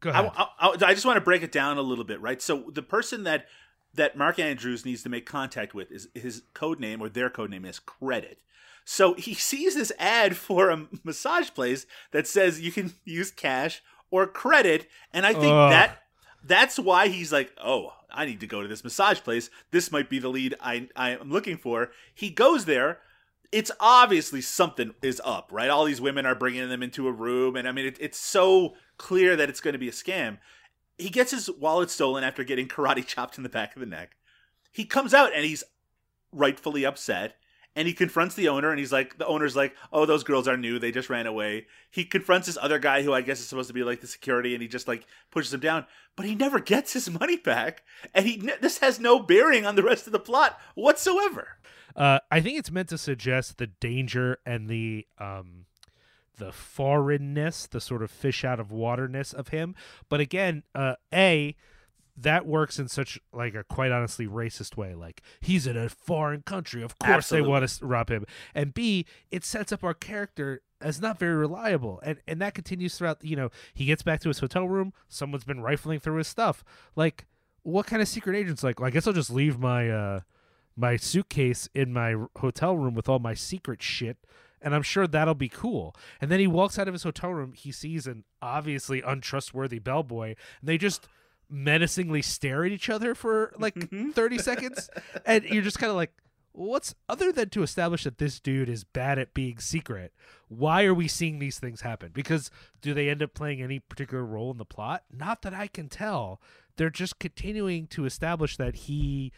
go 0.00 0.10
ahead. 0.10 0.30
I, 0.36 0.48
I, 0.60 0.68
I 0.80 0.94
just 0.94 1.04
want 1.04 1.16
to 1.16 1.24
break 1.24 1.42
it 1.42 1.52
down 1.52 1.76
a 1.76 1.82
little 1.82 2.04
bit 2.04 2.20
right? 2.20 2.40
So 2.40 2.70
the 2.72 2.82
person 2.82 3.24
that 3.24 3.46
that 3.94 4.16
mark 4.16 4.38
andrews 4.38 4.84
needs 4.84 5.02
to 5.02 5.08
make 5.08 5.26
contact 5.26 5.74
with 5.74 5.90
is 5.90 6.08
his 6.14 6.42
code 6.54 6.80
name 6.80 7.02
or 7.02 7.08
their 7.08 7.28
code 7.28 7.50
name 7.50 7.64
is 7.64 7.78
credit. 7.78 8.38
So 8.84 9.14
he 9.14 9.34
sees 9.34 9.74
this 9.74 9.92
ad 9.98 10.36
for 10.36 10.70
a 10.70 10.86
massage 11.04 11.50
place 11.50 11.84
that 12.12 12.26
says 12.26 12.60
you 12.60 12.72
can 12.72 12.94
use 13.04 13.30
cash 13.30 13.82
or 14.10 14.26
credit, 14.26 14.86
and 15.12 15.26
I 15.26 15.32
think 15.34 15.52
Ugh. 15.52 15.70
that 15.70 16.02
that's 16.42 16.78
why 16.78 17.08
he's 17.08 17.30
like, 17.30 17.52
"Oh, 17.62 17.92
I 18.10 18.26
need 18.26 18.40
to 18.40 18.46
go 18.46 18.62
to 18.62 18.68
this 18.68 18.84
massage 18.84 19.20
place. 19.20 19.50
This 19.70 19.92
might 19.92 20.10
be 20.10 20.18
the 20.18 20.28
lead 20.28 20.54
I 20.60 20.88
I 20.96 21.10
am 21.10 21.30
looking 21.30 21.56
for." 21.56 21.90
He 22.14 22.30
goes 22.30 22.64
there. 22.64 23.00
It's 23.50 23.70
obviously 23.80 24.42
something 24.42 24.94
is 25.00 25.22
up, 25.24 25.48
right? 25.50 25.70
All 25.70 25.86
these 25.86 26.02
women 26.02 26.26
are 26.26 26.34
bringing 26.34 26.68
them 26.68 26.82
into 26.82 27.08
a 27.08 27.12
room, 27.12 27.56
and 27.56 27.66
I 27.66 27.72
mean, 27.72 27.86
it, 27.86 27.96
it's 27.98 28.18
so 28.18 28.74
clear 28.98 29.36
that 29.36 29.48
it's 29.48 29.60
going 29.60 29.72
to 29.72 29.78
be 29.78 29.88
a 29.88 29.92
scam. 29.92 30.38
He 30.98 31.08
gets 31.08 31.30
his 31.30 31.50
wallet 31.50 31.90
stolen 31.90 32.24
after 32.24 32.44
getting 32.44 32.68
karate 32.68 33.06
chopped 33.06 33.38
in 33.38 33.44
the 33.44 33.48
back 33.48 33.74
of 33.74 33.80
the 33.80 33.86
neck. 33.86 34.16
He 34.70 34.84
comes 34.84 35.14
out 35.14 35.32
and 35.34 35.44
he's 35.44 35.64
rightfully 36.30 36.84
upset 36.84 37.36
and 37.78 37.86
he 37.86 37.94
confronts 37.94 38.34
the 38.34 38.48
owner 38.48 38.70
and 38.70 38.78
he's 38.80 38.90
like 38.90 39.18
the 39.18 39.26
owner's 39.26 39.54
like 39.54 39.76
oh 39.92 40.04
those 40.04 40.24
girls 40.24 40.48
are 40.48 40.56
new. 40.56 40.80
They 40.80 40.90
just 40.90 41.08
ran 41.08 41.28
away. 41.28 41.66
He 41.88 42.04
confronts 42.04 42.48
this 42.48 42.58
other 42.60 42.80
guy 42.80 43.02
who 43.02 43.12
i 43.12 43.22
guess 43.22 43.38
is 43.38 43.46
supposed 43.46 43.68
to 43.68 43.74
be 43.74 43.84
like 43.84 44.00
the 44.00 44.08
security 44.08 44.52
and 44.52 44.60
he 44.60 44.66
just 44.66 44.88
like 44.88 45.06
pushes 45.30 45.54
him 45.54 45.60
down. 45.60 45.86
But 46.16 46.26
he 46.26 46.34
never 46.34 46.58
gets 46.58 46.92
his 46.92 47.08
money 47.08 47.36
back 47.36 47.84
and 48.12 48.26
he 48.26 48.50
this 48.60 48.78
has 48.78 48.98
no 48.98 49.20
bearing 49.20 49.64
on 49.64 49.76
the 49.76 49.84
rest 49.84 50.06
of 50.06 50.12
the 50.12 50.18
plot 50.18 50.58
whatsoever. 50.74 51.58
Uh, 51.94 52.18
i 52.32 52.40
think 52.40 52.58
it's 52.58 52.70
meant 52.70 52.88
to 52.88 52.98
suggest 52.98 53.58
the 53.58 53.68
danger 53.68 54.38
and 54.44 54.68
the 54.68 55.06
um 55.18 55.66
the 56.36 56.50
foreignness 56.52 57.66
the 57.66 57.80
sort 57.80 58.02
of 58.02 58.10
fish 58.10 58.44
out 58.44 58.58
of 58.58 58.72
waterness 58.72 59.32
of 59.32 59.48
him. 59.48 59.76
But 60.08 60.20
again 60.20 60.64
uh 60.74 60.96
a 61.14 61.54
that 62.22 62.46
works 62.46 62.78
in 62.78 62.88
such 62.88 63.18
like 63.32 63.54
a 63.54 63.64
quite 63.64 63.92
honestly 63.92 64.26
racist 64.26 64.76
way 64.76 64.94
like 64.94 65.22
he's 65.40 65.66
in 65.66 65.76
a 65.76 65.88
foreign 65.88 66.42
country 66.42 66.82
of 66.82 66.98
course 66.98 67.16
Absolutely. 67.16 67.46
they 67.46 67.50
want 67.50 67.68
to 67.68 67.86
rob 67.86 68.10
him 68.10 68.24
and 68.54 68.74
b 68.74 69.06
it 69.30 69.44
sets 69.44 69.72
up 69.72 69.84
our 69.84 69.94
character 69.94 70.62
as 70.80 71.00
not 71.00 71.18
very 71.18 71.34
reliable 71.34 72.00
and 72.02 72.18
and 72.26 72.40
that 72.40 72.54
continues 72.54 72.96
throughout 72.96 73.22
you 73.24 73.36
know 73.36 73.50
he 73.74 73.84
gets 73.84 74.02
back 74.02 74.20
to 74.20 74.28
his 74.28 74.40
hotel 74.40 74.66
room 74.68 74.92
someone's 75.08 75.44
been 75.44 75.60
rifling 75.60 76.00
through 76.00 76.16
his 76.16 76.28
stuff 76.28 76.64
like 76.96 77.26
what 77.62 77.86
kind 77.86 78.02
of 78.02 78.08
secret 78.08 78.36
agents 78.36 78.62
like 78.62 78.80
well, 78.80 78.88
i 78.88 78.90
guess 78.90 79.06
i'll 79.06 79.12
just 79.12 79.30
leave 79.30 79.58
my 79.58 79.88
uh 79.90 80.20
my 80.76 80.96
suitcase 80.96 81.68
in 81.74 81.92
my 81.92 82.14
hotel 82.36 82.76
room 82.76 82.94
with 82.94 83.08
all 83.08 83.18
my 83.18 83.34
secret 83.34 83.82
shit 83.82 84.18
and 84.60 84.74
I'm 84.74 84.82
sure 84.82 85.06
that'll 85.06 85.34
be 85.34 85.48
cool. 85.48 85.94
And 86.20 86.32
then 86.32 86.40
he 86.40 86.48
walks 86.48 86.80
out 86.80 86.88
of 86.88 86.94
his 86.94 87.04
hotel 87.04 87.32
room. 87.32 87.52
He 87.52 87.70
sees 87.70 88.08
an 88.08 88.24
obviously 88.42 89.02
untrustworthy 89.02 89.78
bellboy, 89.78 90.34
and 90.60 90.68
they 90.68 90.78
just 90.78 91.06
menacingly 91.50 92.22
stare 92.22 92.64
at 92.64 92.72
each 92.72 92.90
other 92.90 93.14
for 93.14 93.54
like 93.58 93.74
30 94.12 94.38
seconds 94.38 94.90
and 95.24 95.44
you're 95.44 95.62
just 95.62 95.78
kind 95.78 95.90
of 95.90 95.96
like 95.96 96.12
what's 96.52 96.94
other 97.08 97.32
than 97.32 97.48
to 97.48 97.62
establish 97.62 98.04
that 98.04 98.18
this 98.18 98.40
dude 98.40 98.68
is 98.68 98.84
bad 98.84 99.18
at 99.18 99.32
being 99.32 99.58
secret 99.58 100.12
why 100.48 100.84
are 100.84 100.94
we 100.94 101.08
seeing 101.08 101.38
these 101.38 101.58
things 101.58 101.82
happen? 101.82 102.10
Because 102.12 102.50
do 102.80 102.94
they 102.94 103.08
end 103.08 103.22
up 103.22 103.34
playing 103.34 103.62
any 103.62 103.78
particular 103.78 104.24
role 104.24 104.50
in 104.50 104.58
the 104.58 104.64
plot? 104.64 105.04
Not 105.12 105.42
that 105.42 105.54
i 105.54 105.66
can 105.66 105.88
tell. 105.88 106.40
They're 106.76 106.90
just 106.90 107.18
continuing 107.18 107.86
to 107.88 108.04
establish 108.04 108.56
that 108.56 108.74
he 108.74 109.32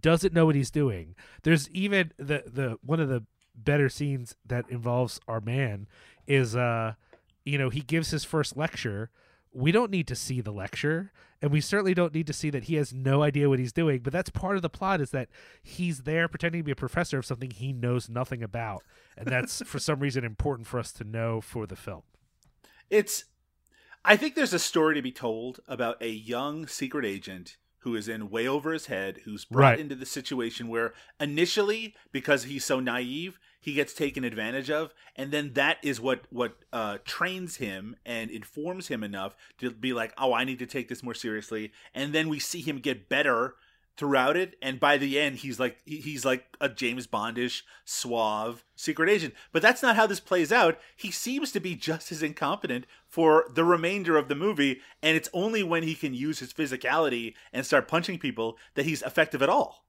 doesn't 0.00 0.34
know 0.34 0.46
what 0.46 0.54
he's 0.54 0.70
doing. 0.70 1.14
There's 1.42 1.70
even 1.70 2.12
the 2.16 2.44
the 2.46 2.78
one 2.82 3.00
of 3.00 3.08
the 3.08 3.24
better 3.54 3.88
scenes 3.88 4.36
that 4.46 4.68
involves 4.68 5.20
our 5.26 5.40
man 5.40 5.88
is 6.26 6.54
uh 6.54 6.94
you 7.44 7.58
know 7.58 7.70
he 7.70 7.80
gives 7.80 8.10
his 8.10 8.24
first 8.24 8.56
lecture 8.56 9.10
we 9.52 9.72
don't 9.72 9.90
need 9.90 10.06
to 10.06 10.14
see 10.14 10.40
the 10.40 10.50
lecture 10.52 11.12
and 11.40 11.50
we 11.52 11.60
certainly 11.60 11.94
don't 11.94 12.12
need 12.14 12.26
to 12.26 12.32
see 12.32 12.50
that 12.50 12.64
he 12.64 12.74
has 12.74 12.92
no 12.92 13.22
idea 13.22 13.48
what 13.48 13.58
he's 13.58 13.72
doing 13.72 14.00
but 14.00 14.12
that's 14.12 14.30
part 14.30 14.56
of 14.56 14.62
the 14.62 14.68
plot 14.68 15.00
is 15.00 15.10
that 15.10 15.28
he's 15.62 16.02
there 16.02 16.28
pretending 16.28 16.60
to 16.60 16.64
be 16.64 16.72
a 16.72 16.76
professor 16.76 17.18
of 17.18 17.24
something 17.26 17.50
he 17.50 17.72
knows 17.72 18.08
nothing 18.08 18.42
about 18.42 18.82
and 19.16 19.26
that's 19.26 19.62
for 19.66 19.78
some 19.78 20.00
reason 20.00 20.24
important 20.24 20.66
for 20.66 20.78
us 20.78 20.92
to 20.92 21.04
know 21.04 21.40
for 21.40 21.66
the 21.66 21.76
film 21.76 22.02
It's. 22.90 23.24
I 24.04 24.16
think 24.16 24.34
there's 24.36 24.54
a 24.54 24.58
story 24.58 24.94
to 24.94 25.02
be 25.02 25.12
told 25.12 25.60
about 25.66 26.00
a 26.00 26.08
young 26.08 26.66
secret 26.66 27.04
agent 27.04 27.56
who 27.80 27.94
is 27.94 28.08
in 28.08 28.30
way 28.30 28.46
over 28.48 28.72
his 28.72 28.86
head, 28.86 29.20
who's 29.24 29.44
brought 29.44 29.70
Right. 29.70 29.80
into 29.80 29.94
the 29.94 30.06
situation 30.06 30.68
where 30.68 30.94
initially, 31.20 31.94
because 32.12 32.44
he's 32.44 32.64
so 32.64 32.80
naive, 32.80 33.38
he 33.60 33.74
gets 33.74 33.92
taken 33.92 34.24
advantage 34.24 34.70
of, 34.70 34.92
and 35.16 35.30
then 35.30 35.52
that 35.54 35.78
is 35.82 36.00
what 36.00 36.22
what 36.30 36.56
uh, 36.72 36.98
trains 37.04 37.56
him 37.56 37.96
and 38.06 38.30
informs 38.30 38.88
him 38.88 39.02
enough 39.02 39.36
to 39.58 39.70
be 39.70 39.92
like, 39.92 40.12
oh, 40.18 40.32
I 40.32 40.44
need 40.44 40.58
to 40.60 40.66
take 40.66 40.88
this 40.88 41.02
more 41.02 41.14
seriously, 41.14 41.72
and 41.94 42.12
then 42.12 42.28
we 42.28 42.38
see 42.38 42.60
him 42.60 42.78
get 42.78 43.08
better 43.08 43.54
throughout 43.98 44.36
it 44.36 44.54
and 44.62 44.78
by 44.78 44.96
the 44.96 45.18
end 45.18 45.38
he's 45.38 45.58
like 45.58 45.78
he's 45.84 46.24
like 46.24 46.56
a 46.60 46.68
james 46.68 47.08
bondish 47.08 47.62
suave 47.84 48.64
secret 48.76 49.10
agent. 49.10 49.34
But 49.50 49.60
that's 49.60 49.82
not 49.82 49.96
how 49.96 50.06
this 50.06 50.20
plays 50.20 50.52
out. 50.52 50.78
He 50.94 51.10
seems 51.10 51.50
to 51.50 51.58
be 51.58 51.74
just 51.74 52.12
as 52.12 52.22
incompetent 52.22 52.86
for 53.08 53.46
the 53.52 53.64
remainder 53.64 54.16
of 54.16 54.28
the 54.28 54.36
movie 54.36 54.80
and 55.02 55.16
it's 55.16 55.28
only 55.32 55.64
when 55.64 55.82
he 55.82 55.96
can 55.96 56.14
use 56.14 56.38
his 56.38 56.52
physicality 56.52 57.34
and 57.52 57.66
start 57.66 57.88
punching 57.88 58.20
people 58.20 58.56
that 58.74 58.86
he's 58.86 59.02
effective 59.02 59.42
at 59.42 59.48
all. 59.48 59.84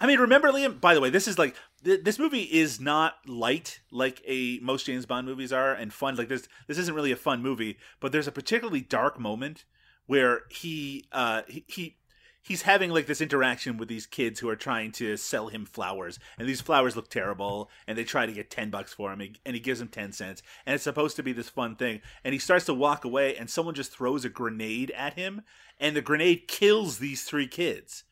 I 0.00 0.06
mean, 0.06 0.18
remember 0.18 0.48
Liam? 0.50 0.80
By 0.80 0.92
the 0.92 1.00
way, 1.00 1.08
this 1.08 1.28
is 1.28 1.38
like 1.38 1.54
th- 1.86 2.04
this 2.04 2.18
movie 2.18 2.42
is 2.42 2.80
not 2.80 3.14
light 3.26 3.80
like 3.90 4.20
a 4.26 4.58
most 4.58 4.86
James 4.86 5.06
Bond 5.06 5.26
movies 5.26 5.52
are 5.52 5.72
and 5.72 5.92
fun. 5.92 6.16
Like 6.16 6.28
this, 6.28 6.48
this 6.66 6.78
isn't 6.78 6.94
really 6.94 7.12
a 7.12 7.16
fun 7.16 7.40
movie. 7.40 7.78
But 8.00 8.12
there's 8.12 8.28
a 8.28 8.32
particularly 8.32 8.82
dark 8.82 9.18
moment 9.18 9.64
where 10.06 10.42
he, 10.50 11.06
uh, 11.12 11.42
he, 11.48 11.64
he 11.68 11.96
he's 12.42 12.62
having 12.62 12.90
like 12.90 13.06
this 13.06 13.20
interaction 13.20 13.76
with 13.76 13.88
these 13.88 14.06
kids 14.06 14.40
who 14.40 14.48
are 14.48 14.56
trying 14.56 14.92
to 14.92 15.16
sell 15.16 15.48
him 15.48 15.64
flowers, 15.64 16.18
and 16.38 16.48
these 16.48 16.60
flowers 16.60 16.94
look 16.94 17.08
terrible, 17.08 17.70
and 17.86 17.96
they 17.96 18.04
try 18.04 18.26
to 18.26 18.32
get 18.32 18.50
ten 18.50 18.70
bucks 18.70 18.92
for 18.92 19.12
him, 19.12 19.20
and 19.44 19.54
he 19.54 19.60
gives 19.60 19.78
them 19.78 19.88
ten 19.88 20.12
cents, 20.12 20.42
and 20.64 20.74
it's 20.74 20.84
supposed 20.84 21.16
to 21.16 21.22
be 21.22 21.32
this 21.32 21.48
fun 21.48 21.74
thing, 21.76 22.00
and 22.24 22.32
he 22.32 22.38
starts 22.38 22.66
to 22.66 22.74
walk 22.74 23.04
away, 23.04 23.36
and 23.36 23.50
someone 23.50 23.74
just 23.74 23.92
throws 23.92 24.24
a 24.24 24.28
grenade 24.28 24.92
at 24.92 25.14
him, 25.14 25.42
and 25.80 25.96
the 25.96 26.02
grenade 26.02 26.46
kills 26.46 26.98
these 26.98 27.24
three 27.24 27.48
kids 27.48 28.04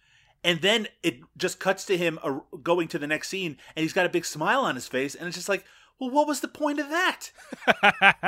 and 0.44 0.60
then 0.60 0.86
it 1.02 1.20
just 1.36 1.58
cuts 1.58 1.84
to 1.86 1.96
him 1.96 2.18
uh, 2.22 2.38
going 2.62 2.86
to 2.88 2.98
the 2.98 3.06
next 3.08 3.28
scene 3.30 3.56
and 3.74 3.82
he's 3.82 3.92
got 3.94 4.06
a 4.06 4.10
big 4.10 4.24
smile 4.24 4.60
on 4.60 4.74
his 4.76 4.86
face 4.86 5.14
and 5.16 5.26
it's 5.26 5.36
just 5.36 5.48
like 5.48 5.64
well 5.98 6.10
what 6.10 6.28
was 6.28 6.40
the 6.40 6.48
point 6.48 6.78
of 6.78 6.88
that 6.90 7.30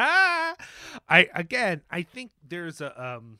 I 1.09 1.29
again, 1.35 1.83
I 1.90 2.02
think 2.02 2.31
there's 2.46 2.81
a 2.81 3.00
um 3.02 3.38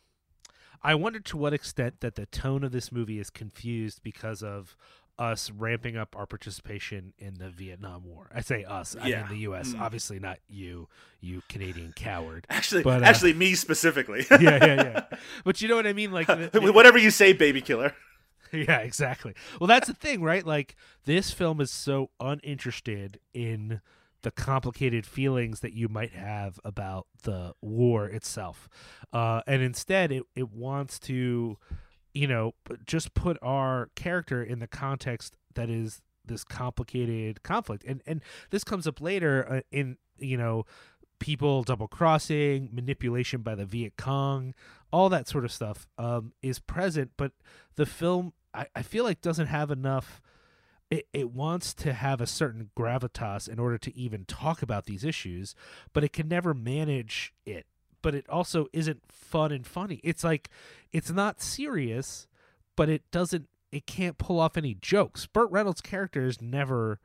I 0.83 0.95
wonder 0.95 1.19
to 1.21 1.37
what 1.37 1.53
extent 1.53 2.01
that 2.01 2.15
the 2.15 2.27
tone 2.27 2.63
of 2.63 2.71
this 2.73 2.93
movie 2.93 3.19
is 3.19 3.31
confused 3.31 4.03
because 4.03 4.43
of 4.43 4.77
us 5.19 5.51
ramping 5.51 5.97
up 5.97 6.15
our 6.15 6.27
participation 6.27 7.15
in 7.19 7.35
the 7.39 7.49
Vietnam 7.49 8.05
War. 8.05 8.29
I 8.35 8.43
say 8.43 8.65
us, 8.65 8.95
I 9.01 9.09
Yeah. 9.09 9.23
mean 9.23 9.31
the 9.31 9.39
US, 9.51 9.73
Mm. 9.73 9.81
obviously 9.81 10.19
not 10.21 10.39
you, 10.47 10.89
you 11.21 11.43
Canadian 11.49 11.95
coward. 11.97 12.47
actually 12.51 12.83
But, 12.83 13.03
uh, 13.03 13.07
actually 13.07 13.33
me 13.33 13.55
specifically 13.55 14.27
yeah, 14.31 14.39
yeah, 14.41 14.75
yeah. 14.75 15.05
But 15.45 15.63
you 15.63 15.69
know 15.69 15.77
what 15.77 15.87
I 15.87 15.95
mean 15.95 16.13
like 16.13 16.27
the- 16.27 16.71
whatever 16.73 16.99
you 16.99 17.11
say 17.11 17.33
baby 17.33 17.63
killer 17.63 17.95
yeah, 18.53 18.79
exactly. 18.79 19.35
Well, 19.61 19.69
that's 19.69 19.89
the 19.89 19.95
thing, 19.95 20.23
right? 20.23 20.45
Like 20.47 20.77
this 21.05 21.31
film 21.31 21.61
is 21.61 21.71
so 21.71 22.11
uninterested 22.21 23.21
in 23.35 23.81
the 24.23 24.31
complicated 24.31 25.07
feelings 25.07 25.61
that 25.61 25.73
you 25.73 25.89
might 25.89 26.13
have 26.13 26.59
about 26.65 27.07
the 27.23 27.53
war 27.61 28.07
itself, 28.07 28.69
uh, 29.13 29.43
and 29.47 29.63
instead 29.63 30.11
it 30.11 30.25
it 30.35 30.51
wants 30.51 30.99
to, 31.01 31.59
you 32.13 32.27
know, 32.27 32.55
just 32.87 33.15
put 33.15 33.37
our 33.43 33.91
character 33.95 34.43
in 34.43 34.59
the 34.59 34.67
context 34.67 35.37
that 35.55 35.71
is 35.71 36.03
this 36.25 36.45
complicated 36.45 37.43
conflict, 37.43 37.85
and 37.87 38.03
and 38.07 38.21
this 38.51 38.65
comes 38.65 38.87
up 38.87 39.01
later 39.01 39.47
uh, 39.49 39.61
in 39.71 39.97
you 40.19 40.37
know 40.37 40.65
people 41.19 41.63
double 41.63 41.89
crossing, 41.89 42.69
manipulation 42.73 43.43
by 43.43 43.55
the 43.55 43.65
Viet 43.65 43.97
Cong, 43.97 44.55
all 44.93 45.09
that 45.09 45.29
sort 45.29 45.45
of 45.45 45.53
stuff 45.53 45.87
um, 45.99 46.33
is 46.43 46.59
present, 46.59 47.13
but 47.17 47.33
the 47.77 47.87
film 47.87 48.33
I, 48.55 48.67
I 48.75 48.83
feel 48.83 49.05
like 49.05 49.21
doesn't 49.21 49.49
have 49.49 49.71
enough 49.71 50.21
it, 50.91 51.07
it 51.13 51.33
wants 51.33 51.75
to 51.75 51.93
have 51.93 52.21
a 52.21 52.27
certain 52.27 52.71
gravitas 52.77 53.49
in 53.49 53.59
order 53.59 53.79
to 53.79 53.97
even 53.97 54.25
talk 54.25 54.63
about 54.63 54.87
these 54.87 55.05
issues, 55.05 55.55
but 55.93 56.05
it 56.05 56.13
can 56.13 56.29
never 56.29 56.55
manage 56.55 57.35
it. 57.45 57.67
But 58.03 58.15
it 58.15 58.29
also 58.29 58.69
isn't 58.73 59.03
fun 59.11 59.51
and 59.51 59.67
funny. 59.67 60.01
It's 60.05 60.23
like 60.23 60.49
it's 60.93 61.11
not 61.11 61.43
serious, 61.43 62.29
but 62.77 62.89
it 62.89 63.03
doesn't 63.11 63.49
it 63.73 63.87
can't 63.87 64.17
pull 64.17 64.39
off 64.39 64.57
any 64.57 64.75
jokes. 64.75 65.27
Burt 65.27 65.51
Reynolds' 65.51 65.81
character 65.81 66.25
is 66.25 66.41
never 66.41 67.01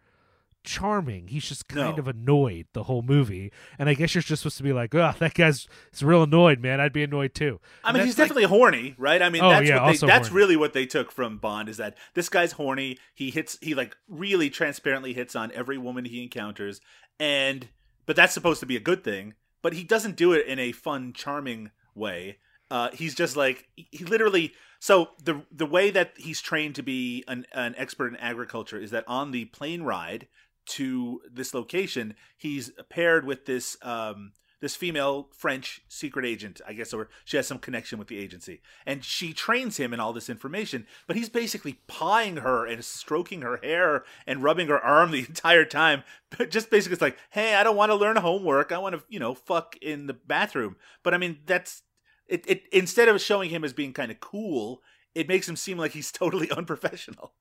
charming. 0.63 1.27
He's 1.27 1.47
just 1.47 1.67
kind 1.67 1.95
No. 1.97 2.01
of 2.01 2.07
annoyed 2.07 2.67
the 2.73 2.83
whole 2.83 3.01
movie. 3.01 3.51
And 3.79 3.89
I 3.89 3.93
guess 3.93 4.13
you're 4.15 4.21
just 4.21 4.41
supposed 4.43 4.57
to 4.57 4.63
be 4.63 4.73
like, 4.73 4.93
oh, 4.95 5.13
that 5.19 5.33
guy's 5.33 5.67
is 5.93 6.03
real 6.03 6.23
annoyed, 6.23 6.59
man. 6.59 6.79
I'd 6.79 6.93
be 6.93 7.03
annoyed 7.03 7.33
too. 7.33 7.59
I 7.83 7.89
And 7.89 7.97
mean, 7.97 8.05
he's 8.05 8.17
like- 8.17 8.27
definitely 8.27 8.43
horny, 8.49 8.95
right? 8.97 9.21
I 9.21 9.29
mean, 9.29 9.43
Oh, 9.43 9.49
that's 9.49 9.67
yeah, 9.67 9.83
what 9.83 9.99
they, 9.99 10.07
that's 10.07 10.27
horny. 10.29 10.37
really 10.41 10.55
what 10.57 10.73
they 10.73 10.85
took 10.85 11.11
from 11.11 11.37
Bond 11.37 11.69
is 11.69 11.77
that 11.77 11.97
this 12.13 12.29
guy's 12.29 12.53
horny. 12.53 12.97
He 13.13 13.31
hits, 13.31 13.57
he 13.61 13.73
like 13.75 13.95
really 14.07 14.49
transparently 14.49 15.13
hits 15.13 15.35
on 15.35 15.51
every 15.53 15.77
woman 15.77 16.05
he 16.05 16.23
encounters, 16.23 16.81
and 17.19 17.67
but 18.05 18.15
that's 18.15 18.33
supposed 18.33 18.59
to 18.61 18.65
be 18.65 18.75
a 18.75 18.79
good 18.81 19.03
thing. 19.03 19.33
But 19.61 19.73
he 19.73 19.83
doesn't 19.83 20.15
do 20.15 20.33
it 20.33 20.47
in 20.47 20.57
a 20.59 20.71
fun, 20.71 21.13
charming 21.13 21.71
way. 21.93 22.37
Uh, 22.71 22.89
he's 22.93 23.13
just 23.15 23.35
like 23.35 23.67
he 23.75 23.87
he 23.91 24.05
literally. 24.05 24.53
So 24.79 25.09
the 25.23 25.43
the 25.51 25.67
way 25.67 25.91
that 25.91 26.13
he's 26.17 26.41
trained 26.41 26.73
to 26.75 26.81
be 26.81 27.23
an, 27.27 27.45
an 27.53 27.75
expert 27.77 28.07
in 28.07 28.15
agriculture 28.15 28.79
is 28.79 28.89
that 28.89 29.03
on 29.07 29.29
the 29.29 29.45
plane 29.45 29.83
ride 29.83 30.27
to 30.71 31.21
this 31.31 31.53
location, 31.53 32.15
he's 32.37 32.71
paired 32.89 33.25
with 33.25 33.45
this 33.45 33.77
um, 33.81 34.33
this 34.61 34.75
female 34.75 35.27
French 35.35 35.81
secret 35.89 36.23
agent, 36.23 36.61
I 36.65 36.73
guess, 36.73 36.93
or 36.93 37.09
she 37.25 37.35
has 37.37 37.47
some 37.47 37.57
connection 37.57 37.97
with 37.97 38.07
the 38.07 38.19
agency, 38.19 38.61
and 38.85 39.03
she 39.03 39.33
trains 39.33 39.77
him 39.77 39.91
in 39.91 39.99
all 39.99 40.13
this 40.13 40.29
information. 40.29 40.85
But 41.07 41.15
he's 41.15 41.29
basically 41.29 41.79
pawing 41.87 42.37
her 42.37 42.65
and 42.65 42.85
stroking 42.85 43.41
her 43.41 43.57
hair 43.57 44.03
and 44.27 44.43
rubbing 44.43 44.67
her 44.67 44.79
arm 44.79 45.11
the 45.11 45.19
entire 45.27 45.65
time. 45.65 46.03
But 46.37 46.51
just 46.51 46.69
basically, 46.69 46.93
it's 46.93 47.01
like, 47.01 47.17
hey, 47.31 47.55
I 47.55 47.63
don't 47.63 47.75
want 47.75 47.91
to 47.91 47.95
learn 47.95 48.17
homework. 48.17 48.71
I 48.71 48.77
want 48.77 48.95
to, 48.95 49.03
you 49.09 49.19
know, 49.19 49.33
fuck 49.33 49.75
in 49.81 50.05
the 50.05 50.13
bathroom. 50.13 50.77
But 51.03 51.13
I 51.13 51.17
mean, 51.17 51.39
that's 51.45 51.81
it. 52.27 52.45
It 52.47 52.63
instead 52.71 53.09
of 53.09 53.19
showing 53.19 53.49
him 53.49 53.63
as 53.63 53.73
being 53.73 53.93
kind 53.93 54.11
of 54.11 54.19
cool, 54.19 54.83
it 55.15 55.27
makes 55.27 55.49
him 55.49 55.55
seem 55.55 55.79
like 55.79 55.91
he's 55.91 56.11
totally 56.11 56.51
unprofessional. 56.51 57.33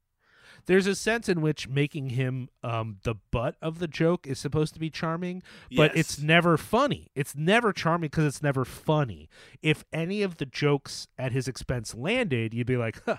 There's 0.66 0.86
a 0.86 0.94
sense 0.94 1.28
in 1.28 1.40
which 1.40 1.68
making 1.68 2.10
him 2.10 2.48
um, 2.62 2.98
the 3.02 3.14
butt 3.30 3.56
of 3.60 3.78
the 3.78 3.88
joke 3.88 4.26
is 4.26 4.38
supposed 4.38 4.74
to 4.74 4.80
be 4.80 4.90
charming, 4.90 5.42
but 5.76 5.96
it's 5.96 6.18
never 6.20 6.56
funny. 6.56 7.08
It's 7.14 7.34
never 7.34 7.72
charming 7.72 8.08
because 8.08 8.24
it's 8.24 8.42
never 8.42 8.64
funny. 8.64 9.28
If 9.62 9.84
any 9.92 10.22
of 10.22 10.36
the 10.36 10.46
jokes 10.46 11.08
at 11.18 11.32
his 11.32 11.48
expense 11.48 11.94
landed, 11.94 12.54
you'd 12.54 12.66
be 12.66 12.76
like, 12.76 13.02
huh. 13.04 13.16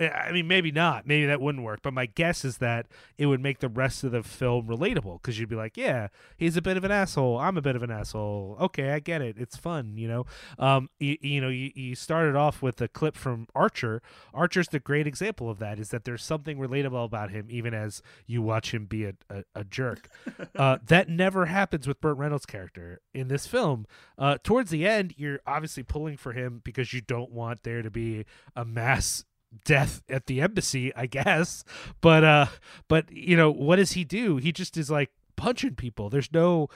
I 0.00 0.32
mean, 0.32 0.48
maybe 0.48 0.70
not. 0.70 1.06
Maybe 1.06 1.26
that 1.26 1.40
wouldn't 1.40 1.64
work. 1.64 1.80
But 1.82 1.92
my 1.92 2.06
guess 2.06 2.44
is 2.44 2.58
that 2.58 2.86
it 3.18 3.26
would 3.26 3.40
make 3.40 3.58
the 3.58 3.68
rest 3.68 4.02
of 4.02 4.12
the 4.12 4.22
film 4.22 4.66
relatable 4.66 5.20
because 5.20 5.38
you'd 5.38 5.48
be 5.48 5.56
like, 5.56 5.76
yeah, 5.76 6.08
he's 6.36 6.56
a 6.56 6.62
bit 6.62 6.76
of 6.76 6.84
an 6.84 6.90
asshole. 6.90 7.38
I'm 7.38 7.56
a 7.56 7.62
bit 7.62 7.76
of 7.76 7.82
an 7.82 7.90
asshole. 7.90 8.56
Okay, 8.60 8.90
I 8.92 9.00
get 9.00 9.20
it. 9.20 9.36
It's 9.38 9.56
fun, 9.56 9.98
you 9.98 10.08
know. 10.08 10.26
Um, 10.58 10.88
you, 10.98 11.18
you 11.20 11.40
know, 11.40 11.48
you, 11.48 11.70
you 11.74 11.94
started 11.94 12.34
off 12.34 12.62
with 12.62 12.80
a 12.80 12.88
clip 12.88 13.16
from 13.16 13.46
Archer. 13.54 14.00
Archer's 14.32 14.68
the 14.68 14.80
great 14.80 15.06
example 15.06 15.50
of 15.50 15.58
that. 15.58 15.78
Is 15.78 15.90
that 15.90 16.04
there's 16.04 16.24
something 16.24 16.58
relatable 16.58 17.04
about 17.04 17.30
him, 17.30 17.46
even 17.50 17.74
as 17.74 18.00
you 18.26 18.40
watch 18.40 18.72
him 18.72 18.86
be 18.86 19.04
a, 19.04 19.12
a, 19.28 19.44
a 19.54 19.64
jerk. 19.64 20.08
uh, 20.56 20.78
that 20.86 21.08
never 21.08 21.46
happens 21.46 21.86
with 21.86 22.00
Burt 22.00 22.16
Reynolds' 22.16 22.46
character 22.46 23.00
in 23.12 23.28
this 23.28 23.46
film. 23.46 23.86
Uh, 24.16 24.38
towards 24.42 24.70
the 24.70 24.86
end, 24.86 25.14
you're 25.16 25.40
obviously 25.46 25.82
pulling 25.82 26.16
for 26.16 26.32
him 26.32 26.60
because 26.64 26.92
you 26.92 27.00
don't 27.00 27.30
want 27.30 27.62
there 27.62 27.82
to 27.82 27.90
be 27.90 28.24
a 28.56 28.64
mass 28.64 29.24
death 29.64 30.02
at 30.08 30.26
the 30.26 30.40
embassy, 30.40 30.94
I 30.94 31.06
guess. 31.06 31.64
But 32.00 32.24
uh 32.24 32.46
but 32.88 33.10
you 33.12 33.36
know, 33.36 33.50
what 33.50 33.76
does 33.76 33.92
he 33.92 34.04
do? 34.04 34.36
He 34.36 34.52
just 34.52 34.76
is 34.76 34.90
like 34.90 35.10
punching 35.36 35.76
people. 35.76 36.10
There's 36.10 36.32
no 36.32 36.68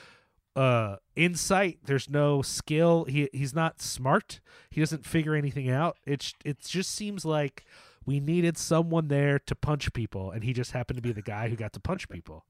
uh 0.57 0.97
insight, 1.17 1.79
there's 1.85 2.09
no 2.09 2.43
skill. 2.43 3.05
He 3.05 3.29
he's 3.33 3.55
not 3.55 3.81
smart. 3.81 4.41
He 4.71 4.81
doesn't 4.81 5.05
figure 5.07 5.35
anything 5.35 5.71
out. 5.71 5.97
It's 6.07 6.33
it 6.45 6.61
just 6.61 6.91
seems 6.91 7.25
like 7.25 7.65
we 8.07 8.21
needed 8.21 8.59
someone 8.59 9.09
there 9.09 9.39
to 9.39 9.55
punch 9.55 9.93
people 9.93 10.31
and 10.31 10.45
he 10.45 10.53
just 10.53 10.73
happened 10.73 10.99
to 10.99 11.03
be 11.03 11.13
the 11.13 11.23
guy 11.23 11.49
who 11.49 11.57
got 11.57 11.73
to 11.75 11.81
punch 11.81 12.09
people. 12.09 12.45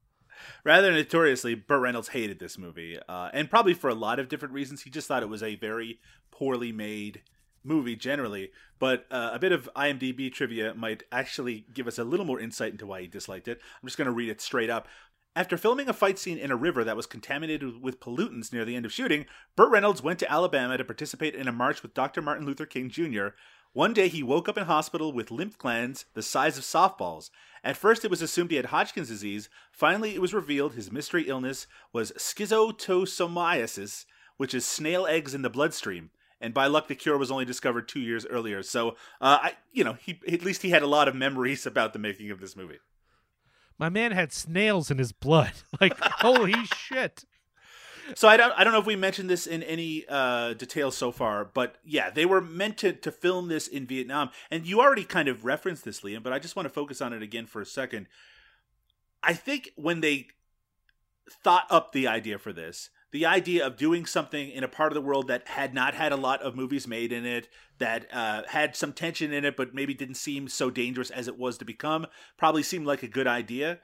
Rather 0.65 0.91
notoriously, 0.91 1.55
Burt 1.55 1.81
Reynolds 1.81 2.09
hated 2.09 2.39
this 2.39 2.57
movie, 2.57 2.99
uh, 3.07 3.29
and 3.31 3.49
probably 3.49 3.73
for 3.73 3.89
a 3.89 3.95
lot 3.95 4.19
of 4.19 4.27
different 4.27 4.53
reasons. 4.53 4.81
He 4.81 4.89
just 4.89 5.07
thought 5.07 5.23
it 5.23 5.29
was 5.29 5.41
a 5.41 5.55
very 5.55 5.99
poorly 6.29 6.73
made 6.73 7.21
movie 7.65 7.95
generally. 7.95 8.51
But 8.79 9.05
uh, 9.09 9.31
a 9.33 9.39
bit 9.39 9.51
of 9.51 9.69
IMDb 9.75 10.31
trivia 10.31 10.73
might 10.73 11.03
actually 11.11 11.65
give 11.73 11.87
us 11.87 11.97
a 11.97 12.03
little 12.03 12.25
more 12.25 12.39
insight 12.39 12.71
into 12.71 12.85
why 12.85 13.01
he 13.01 13.07
disliked 13.07 13.47
it. 13.47 13.59
I'm 13.81 13.87
just 13.87 13.97
going 13.97 14.05
to 14.05 14.11
read 14.11 14.29
it 14.29 14.41
straight 14.41 14.69
up. 14.69 14.87
After 15.37 15.57
filming 15.57 15.89
a 15.89 15.93
fight 15.93 16.17
scene 16.17 16.37
in 16.37 16.49
a 16.49 16.55
river 16.55 16.85
that 16.85 16.95
was 16.95 17.05
contaminated 17.05 17.81
with 17.81 17.99
pollutants 17.99 18.53
near 18.53 18.63
the 18.63 18.75
end 18.75 18.85
of 18.85 18.93
shooting, 18.93 19.25
Burt 19.57 19.69
Reynolds 19.69 20.01
went 20.01 20.17
to 20.19 20.31
Alabama 20.31 20.77
to 20.77 20.85
participate 20.85 21.35
in 21.35 21.49
a 21.49 21.51
march 21.51 21.81
with 21.81 21.93
Dr. 21.93 22.21
Martin 22.21 22.45
Luther 22.45 22.65
King 22.65 22.89
Jr. 22.89 23.29
One 23.73 23.93
day 23.93 24.07
he 24.07 24.23
woke 24.23 24.47
up 24.47 24.57
in 24.57 24.63
hospital 24.63 25.11
with 25.11 25.31
lymph 25.31 25.57
glands 25.57 26.05
the 26.13 26.21
size 26.21 26.57
of 26.57 26.63
softballs. 26.63 27.31
At 27.61 27.75
first 27.75 28.05
it 28.05 28.09
was 28.09 28.21
assumed 28.21 28.51
he 28.51 28.55
had 28.55 28.67
Hodgkin's 28.67 29.09
disease. 29.09 29.49
Finally 29.73 30.15
it 30.15 30.21
was 30.21 30.33
revealed 30.33 30.75
his 30.75 30.93
mystery 30.93 31.23
illness 31.27 31.67
was 31.91 32.13
schistosomiasis, 32.13 34.05
which 34.37 34.53
is 34.53 34.65
snail 34.65 35.05
eggs 35.05 35.33
in 35.33 35.41
the 35.41 35.49
bloodstream. 35.49 36.11
And 36.41 36.53
by 36.53 36.67
luck, 36.67 36.87
the 36.87 36.95
cure 36.95 37.17
was 37.17 37.31
only 37.31 37.45
discovered 37.45 37.87
two 37.87 37.99
years 37.99 38.25
earlier. 38.25 38.61
So, 38.61 38.91
uh, 39.21 39.39
I, 39.41 39.53
you 39.71 39.83
know, 39.83 39.93
he 39.93 40.19
at 40.27 40.43
least 40.43 40.61
he 40.61 40.69
had 40.69 40.83
a 40.83 40.87
lot 40.87 41.07
of 41.07 41.15
memories 41.15 41.65
about 41.65 41.93
the 41.93 41.99
making 41.99 42.29
of 42.29 42.39
this 42.39 42.55
movie. 42.55 42.79
My 43.77 43.89
man 43.89 44.11
had 44.11 44.31
snails 44.31 44.89
in 44.91 44.97
his 44.97 45.11
blood. 45.11 45.53
Like, 45.81 45.99
holy 45.99 46.55
shit. 46.65 47.25
So 48.13 48.27
I 48.27 48.37
don't 48.37 48.53
I 48.55 48.63
don't 48.63 48.71
know 48.71 48.79
if 48.79 48.85
we 48.85 48.95
mentioned 48.95 49.29
this 49.29 49.47
in 49.47 49.63
any 49.63 50.05
uh, 50.07 50.53
detail 50.53 50.91
so 50.91 51.11
far, 51.11 51.43
but 51.43 51.77
yeah, 51.83 52.11
they 52.11 52.25
were 52.25 52.39
meant 52.39 52.77
to 52.79 52.93
to 52.93 53.11
film 53.11 53.47
this 53.47 53.67
in 53.67 53.87
Vietnam, 53.87 54.29
and 54.51 54.65
you 54.65 54.79
already 54.79 55.03
kind 55.03 55.27
of 55.27 55.43
referenced 55.43 55.83
this, 55.83 56.01
Liam, 56.01 56.21
but 56.21 56.31
I 56.31 56.39
just 56.39 56.55
want 56.55 56.67
to 56.67 56.73
focus 56.73 57.01
on 57.01 57.13
it 57.13 57.23
again 57.23 57.47
for 57.47 57.61
a 57.61 57.65
second. 57.65 58.07
I 59.23 59.33
think 59.33 59.71
when 59.75 60.01
they 60.01 60.27
thought 61.29 61.65
up 61.71 61.91
the 61.91 62.07
idea 62.07 62.37
for 62.37 62.53
this, 62.53 62.89
the 63.15 63.25
idea 63.25 63.65
of 63.65 63.77
doing 63.77 64.05
something 64.05 64.49
in 64.49 64.63
a 64.63 64.67
part 64.67 64.91
of 64.91 64.93
the 64.93 65.01
world 65.01 65.27
that 65.27 65.47
had 65.47 65.73
not 65.73 65.93
had 65.93 66.11
a 66.11 66.17
lot 66.17 66.41
of 66.41 66.55
movies 66.55 66.87
made 66.87 67.11
in 67.11 67.25
it, 67.25 67.47
that 67.79 68.07
uh, 68.13 68.43
had 68.47 68.75
some 68.75 68.93
tension 68.93 69.31
in 69.31 69.45
it, 69.45 69.55
but 69.55 69.73
maybe 69.73 69.93
didn't 69.93 70.15
seem 70.15 70.47
so 70.47 70.69
dangerous 70.69 71.09
as 71.09 71.27
it 71.27 71.37
was 71.37 71.57
to 71.57 71.65
become, 71.65 72.05
probably 72.37 72.63
seemed 72.63 72.85
like 72.85 73.03
a 73.03 73.07
good 73.07 73.27
idea 73.27 73.79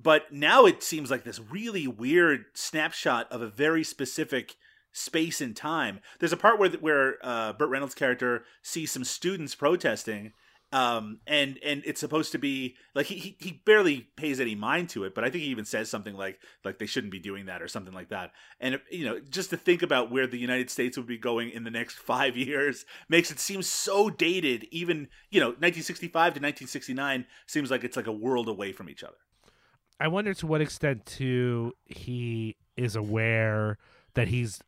but 0.00 0.32
now 0.32 0.64
it 0.64 0.80
seems 0.82 1.10
like 1.10 1.24
this 1.24 1.40
really 1.40 1.88
weird 1.88 2.44
snapshot 2.54 3.26
of 3.32 3.42
a 3.42 3.48
very 3.48 3.82
specific 3.82 4.54
space 4.92 5.40
and 5.40 5.56
time. 5.56 6.00
There's 6.20 6.32
a 6.32 6.36
part 6.36 6.58
where 6.58 6.70
where 6.70 7.16
uh, 7.22 7.52
Burt 7.54 7.68
Reynolds' 7.68 7.94
character 7.94 8.44
sees 8.62 8.92
some 8.92 9.04
students 9.04 9.54
protesting, 9.54 10.32
um, 10.70 11.20
and 11.26 11.58
and 11.64 11.82
it's 11.86 12.00
supposed 12.00 12.32
to 12.32 12.38
be 12.38 12.76
like 12.94 13.06
he, 13.06 13.36
he 13.38 13.62
barely 13.64 14.08
pays 14.16 14.38
any 14.38 14.54
mind 14.54 14.90
to 14.90 15.04
it, 15.04 15.14
but 15.14 15.24
I 15.24 15.30
think 15.30 15.44
he 15.44 15.50
even 15.50 15.64
says 15.64 15.90
something 15.90 16.14
like 16.14 16.40
like 16.62 16.78
they 16.78 16.86
shouldn't 16.86 17.10
be 17.10 17.18
doing 17.18 17.46
that 17.46 17.62
or 17.62 17.68
something 17.68 17.94
like 17.94 18.10
that. 18.10 18.32
And 18.60 18.78
you 18.90 19.06
know, 19.06 19.18
just 19.18 19.48
to 19.50 19.56
think 19.56 19.82
about 19.82 20.10
where 20.10 20.26
the 20.26 20.38
United 20.38 20.68
States 20.68 20.98
would 20.98 21.06
be 21.06 21.16
going 21.16 21.50
in 21.50 21.64
the 21.64 21.70
next 21.70 21.94
five 21.98 22.36
years 22.36 22.84
makes 23.08 23.30
it 23.30 23.40
seem 23.40 23.62
so 23.62 24.10
dated. 24.10 24.66
Even 24.70 25.08
you 25.30 25.40
know, 25.40 25.48
1965 25.48 26.12
to 26.12 26.40
1969 26.40 27.24
seems 27.46 27.70
like 27.70 27.82
it's 27.82 27.96
like 27.96 28.06
a 28.06 28.12
world 28.12 28.48
away 28.48 28.72
from 28.72 28.90
each 28.90 29.02
other. 29.02 29.16
I 29.98 30.08
wonder 30.08 30.34
to 30.34 30.46
what 30.46 30.60
extent 30.60 31.06
too 31.06 31.72
he 31.86 32.56
is 32.76 32.94
aware 32.94 33.78
that 34.14 34.28
he's. 34.28 34.60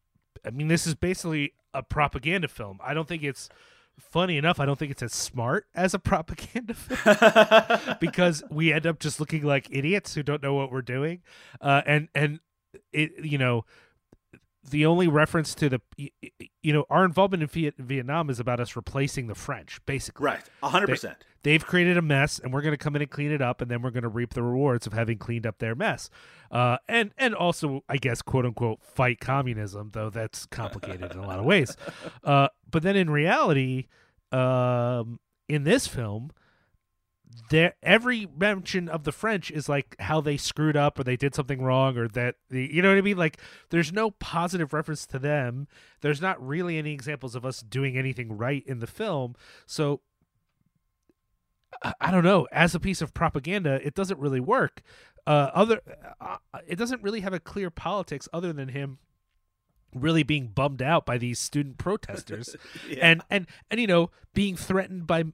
I 0.47 0.51
mean, 0.51 0.69
this 0.69 0.87
is 0.87 0.95
basically 0.95 1.53
a 1.75 1.83
propaganda 1.83 2.49
film. 2.49 2.79
I 2.83 2.95
don't 2.95 3.07
think 3.07 3.23
it's 3.23 3.51
funny 3.99 4.37
enough. 4.37 4.61
I 4.61 4.67
don't 4.67 4.79
think 4.79 4.91
it's 4.91 5.03
as 5.03 5.13
smart 5.13 5.67
as 5.75 5.95
a 5.95 5.99
propaganda 5.99 6.75
film 6.75 7.97
because 8.01 8.43
we 8.51 8.73
end 8.73 8.87
up 8.87 8.99
just 8.99 9.21
looking 9.21 9.45
like 9.45 9.69
idiots 9.71 10.15
who 10.15 10.23
don't 10.23 10.43
know 10.43 10.55
what 10.55 10.71
we're 10.71 10.83
doing. 10.83 11.23
Uh, 11.61 11.83
and 11.87 12.09
and 12.15 12.41
it 12.93 13.25
you 13.25 13.39
know 13.39 13.65
the 14.69 14.87
only 14.87 15.09
reference 15.09 15.55
to 15.55 15.69
the 15.69 15.81
you 15.97 16.73
know 16.73 16.85
our 16.91 17.05
involvement 17.05 17.43
in 17.43 17.73
Vietnam 17.79 18.31
is 18.31 18.39
about 18.39 18.61
us 18.61 18.77
replacing 18.77 19.27
the 19.27 19.35
French 19.35 19.85
basically 19.87 20.25
right 20.25 20.43
100% 20.63 21.01
they, 21.01 21.09
have 21.45 21.67
created 21.67 21.97
a 21.97 22.03
mess 22.03 22.39
and 22.39 22.53
we're 22.53 22.61
going 22.63 22.73
to 22.73 22.79
come 22.79 22.95
in 22.97 23.03
and 23.03 23.11
clean 23.11 23.33
it 23.33 23.41
up 23.41 23.61
and 23.61 23.71
then 23.71 23.83
we're 23.83 23.91
going 23.91 24.03
to 24.03 24.09
reap 24.09 24.35
the 24.35 24.43
rewards 24.43 24.87
of 24.87 24.93
having 24.93 25.19
cleaned 25.19 25.47
up 25.47 25.59
their 25.59 25.75
mess. 25.75 26.11
Uh, 26.51 26.77
and 26.89 27.13
and 27.17 27.35
also 27.35 27.85
I 27.89 27.97
guess 27.97 28.23
quote 28.23 28.45
unquote 28.45 28.83
fight 28.83 29.21
communism 29.21 29.91
though 29.93 30.11
that's 30.11 30.47
complicated 30.47 31.13
in 31.13 31.19
a 31.19 31.27
lot 31.27 31.39
of 31.39 31.45
ways. 31.45 31.77
Uh, 32.23 32.49
but 32.71 32.83
then 32.83 32.97
in 32.97 33.09
reality 33.09 33.87
um, 34.33 35.19
in 35.49 35.65
this 35.65 35.87
film 35.87 36.31
there 37.49 37.75
every 37.83 38.27
mention 38.37 38.89
of 38.89 39.05
the 39.05 39.13
French 39.13 39.51
is 39.51 39.69
like 39.69 39.97
how 39.99 40.21
they 40.21 40.37
screwed 40.37 40.77
up 40.77 40.99
or 40.99 41.05
they 41.05 41.17
did 41.17 41.35
something 41.35 41.63
wrong 41.63 41.97
or 41.97 42.09
that 42.09 42.37
the 42.51 42.73
you 42.73 42.83
know 42.83 42.91
what 42.91 42.99
I 42.99 43.03
mean? 43.03 43.17
Like 43.17 43.39
there's 43.71 43.93
no 43.93 44.11
positive 44.13 44.73
reference 44.73 45.07
to 45.07 45.19
them. 45.19 45.67
There's 46.01 46.21
not 46.21 46.45
really 46.45 46.79
any 46.79 46.93
examples 46.93 47.35
of 47.35 47.45
us 47.45 47.61
doing 47.61 47.97
anything 47.97 48.37
right 48.37 48.63
in 48.67 48.81
the 48.81 48.87
film. 48.87 49.35
So 49.67 50.01
I, 52.01 52.11
don't 52.11 52.25
know. 52.25 52.47
As 52.53 52.75
a 52.75 52.81
piece 52.81 53.01
of 53.01 53.15
propaganda 53.15 53.81
it 53.87 53.95
doesn't 53.95 54.19
really 54.19 54.41
work. 54.41 54.83
Uh 55.27 55.51
other 55.55 55.81
uh, 56.21 56.37
it 56.67 56.77
doesn't 56.77 57.03
really 57.03 57.21
have 57.21 57.33
a 57.33 57.41
clear 57.41 57.71
politics 57.71 58.29
other 58.33 58.53
than 58.53 58.69
him 58.69 58.99
really 59.95 60.23
being 60.23 60.47
bummed 60.49 60.81
out 60.83 61.05
by 61.05 61.19
these 61.19 61.39
student 61.39 61.79
protesters. 61.79 62.55
Yeah. 62.89 62.99
and 63.03 63.23
and 63.31 63.47
and 63.71 63.81
you 63.81 63.87
know 63.87 64.11
being 64.35 64.57
threatened 64.57 65.07
by 65.07 65.25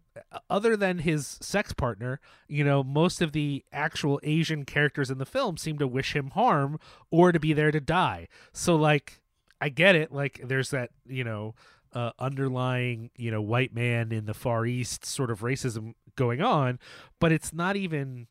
other 0.51 0.77
than 0.77 0.99
his 0.99 1.39
sex 1.41 1.73
partner 1.73 2.21
you 2.49 2.65
know 2.65 2.83
most 2.83 3.23
of 3.23 3.33
the 3.33 3.65
actual 3.73 4.19
asian 4.23 4.65
characters 4.65 5.11
in 5.11 5.19
the 5.19 5.27
film 5.27 5.57
seem 5.57 5.79
to 5.79 5.87
wish 5.87 6.15
him 6.17 6.31
harm 6.31 6.79
or 7.11 7.33
to 7.33 7.41
be 7.41 7.53
there 7.53 7.71
to 7.71 7.81
die. 7.81 8.29
So 8.53 8.77
like 8.77 9.21
i 9.61 9.69
get 9.69 9.95
it. 9.95 10.13
Like 10.13 10.41
there's 10.45 10.71
that 10.71 10.91
you 11.07 11.25
know 11.25 11.55
uh, 11.93 12.11
underlying 12.19 13.11
you 13.17 13.31
know 13.31 13.41
white 13.41 13.75
man 13.75 14.13
in 14.13 14.27
the 14.27 14.35
far 14.35 14.67
east 14.67 15.07
sort 15.07 15.31
of 15.31 15.41
racism 15.41 15.95
going 16.17 16.43
on 16.43 16.79
but 17.21 17.33
it's 17.33 17.53
not 17.53 17.77
even 17.77 18.27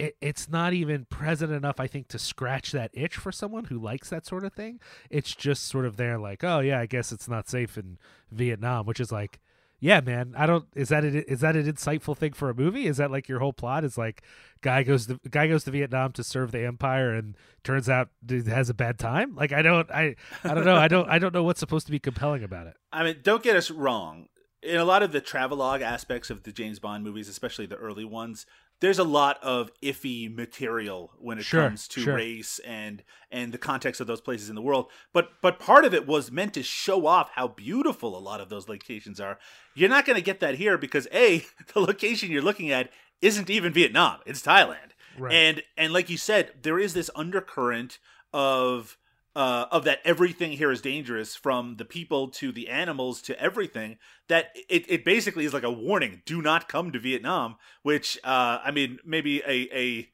it, 0.00 0.16
it's 0.22 0.48
not 0.48 0.72
even 0.72 1.04
present 1.04 1.52
enough, 1.52 1.78
I 1.78 1.86
think, 1.86 2.08
to 2.08 2.18
scratch 2.18 2.72
that 2.72 2.90
itch 2.94 3.16
for 3.16 3.30
someone 3.30 3.64
who 3.64 3.78
likes 3.78 4.08
that 4.08 4.24
sort 4.24 4.44
of 4.44 4.54
thing. 4.54 4.80
It's 5.10 5.34
just 5.34 5.64
sort 5.66 5.84
of 5.84 5.98
there, 5.98 6.18
like, 6.18 6.42
oh 6.42 6.60
yeah, 6.60 6.80
I 6.80 6.86
guess 6.86 7.12
it's 7.12 7.28
not 7.28 7.50
safe 7.50 7.76
in 7.76 7.98
Vietnam, 8.30 8.86
which 8.86 8.98
is 8.98 9.12
like, 9.12 9.40
yeah, 9.78 10.00
man, 10.00 10.34
I 10.36 10.46
don't. 10.46 10.66
Is 10.74 10.88
that 10.90 11.04
a, 11.04 11.30
is 11.30 11.40
that 11.40 11.56
an 11.56 11.70
insightful 11.70 12.16
thing 12.16 12.32
for 12.32 12.50
a 12.50 12.54
movie? 12.54 12.86
Is 12.86 12.98
that 12.98 13.10
like 13.10 13.28
your 13.28 13.40
whole 13.40 13.52
plot? 13.52 13.84
Is 13.84 13.96
like, 13.96 14.22
guy 14.60 14.82
goes 14.82 15.06
to 15.06 15.18
guy 15.30 15.46
goes 15.48 15.64
to 15.64 15.70
Vietnam 15.70 16.12
to 16.12 16.24
serve 16.24 16.52
the 16.52 16.66
empire, 16.66 17.14
and 17.14 17.36
turns 17.62 17.88
out 17.88 18.08
has 18.46 18.68
a 18.68 18.74
bad 18.74 18.98
time. 18.98 19.34
Like, 19.34 19.52
I 19.52 19.62
don't, 19.62 19.90
I, 19.90 20.16
I 20.44 20.54
don't 20.54 20.66
know. 20.66 20.76
I 20.76 20.88
don't, 20.88 21.08
I 21.08 21.18
don't 21.18 21.32
know 21.32 21.42
what's 21.42 21.60
supposed 21.60 21.86
to 21.86 21.92
be 21.92 21.98
compelling 21.98 22.44
about 22.44 22.66
it. 22.66 22.74
I 22.92 23.04
mean, 23.04 23.20
don't 23.22 23.42
get 23.42 23.56
us 23.56 23.70
wrong 23.70 24.28
in 24.62 24.76
a 24.76 24.84
lot 24.84 25.02
of 25.02 25.12
the 25.12 25.20
travelogue 25.20 25.80
aspects 25.80 26.30
of 26.30 26.42
the 26.42 26.52
James 26.52 26.78
Bond 26.78 27.04
movies, 27.04 27.28
especially 27.28 27.66
the 27.66 27.76
early 27.76 28.04
ones, 28.04 28.46
there's 28.80 28.98
a 28.98 29.04
lot 29.04 29.38
of 29.42 29.70
iffy 29.82 30.34
material 30.34 31.12
when 31.18 31.38
it 31.38 31.44
sure, 31.44 31.62
comes 31.62 31.86
to 31.88 32.00
sure. 32.00 32.14
race 32.14 32.58
and 32.60 33.02
and 33.30 33.52
the 33.52 33.58
context 33.58 34.00
of 34.00 34.06
those 34.06 34.20
places 34.20 34.48
in 34.48 34.54
the 34.54 34.62
world. 34.62 34.86
But 35.12 35.30
but 35.42 35.58
part 35.58 35.84
of 35.84 35.94
it 35.94 36.06
was 36.06 36.30
meant 36.30 36.54
to 36.54 36.62
show 36.62 37.06
off 37.06 37.30
how 37.34 37.48
beautiful 37.48 38.16
a 38.16 38.20
lot 38.20 38.40
of 38.40 38.48
those 38.48 38.68
locations 38.68 39.20
are. 39.20 39.38
You're 39.74 39.90
not 39.90 40.06
going 40.06 40.16
to 40.16 40.22
get 40.22 40.40
that 40.40 40.56
here 40.56 40.78
because 40.78 41.06
a 41.12 41.44
the 41.74 41.80
location 41.80 42.30
you're 42.30 42.42
looking 42.42 42.70
at 42.70 42.90
isn't 43.20 43.50
even 43.50 43.72
Vietnam; 43.72 44.20
it's 44.26 44.42
Thailand. 44.42 44.92
Right. 45.18 45.32
And 45.32 45.62
and 45.76 45.92
like 45.92 46.08
you 46.08 46.16
said, 46.16 46.52
there 46.62 46.78
is 46.78 46.94
this 46.94 47.10
undercurrent 47.14 47.98
of 48.32 48.96
uh, 49.36 49.66
of 49.70 49.84
that 49.84 50.00
everything 50.04 50.52
here 50.52 50.70
is 50.70 50.80
dangerous 50.80 51.36
from 51.36 51.76
the 51.76 51.84
people 51.84 52.28
to 52.28 52.50
the 52.50 52.68
animals 52.68 53.22
to 53.22 53.40
everything 53.40 53.96
that 54.28 54.50
it, 54.68 54.84
it 54.88 55.04
basically 55.04 55.44
is 55.44 55.54
like 55.54 55.62
a 55.62 55.70
warning 55.70 56.22
do 56.26 56.42
not 56.42 56.68
come 56.68 56.90
to 56.90 56.98
vietnam 56.98 57.56
which 57.82 58.18
uh, 58.24 58.58
i 58.64 58.70
mean 58.70 58.98
maybe 59.04 59.40
a 59.46 59.68
a 59.72 60.08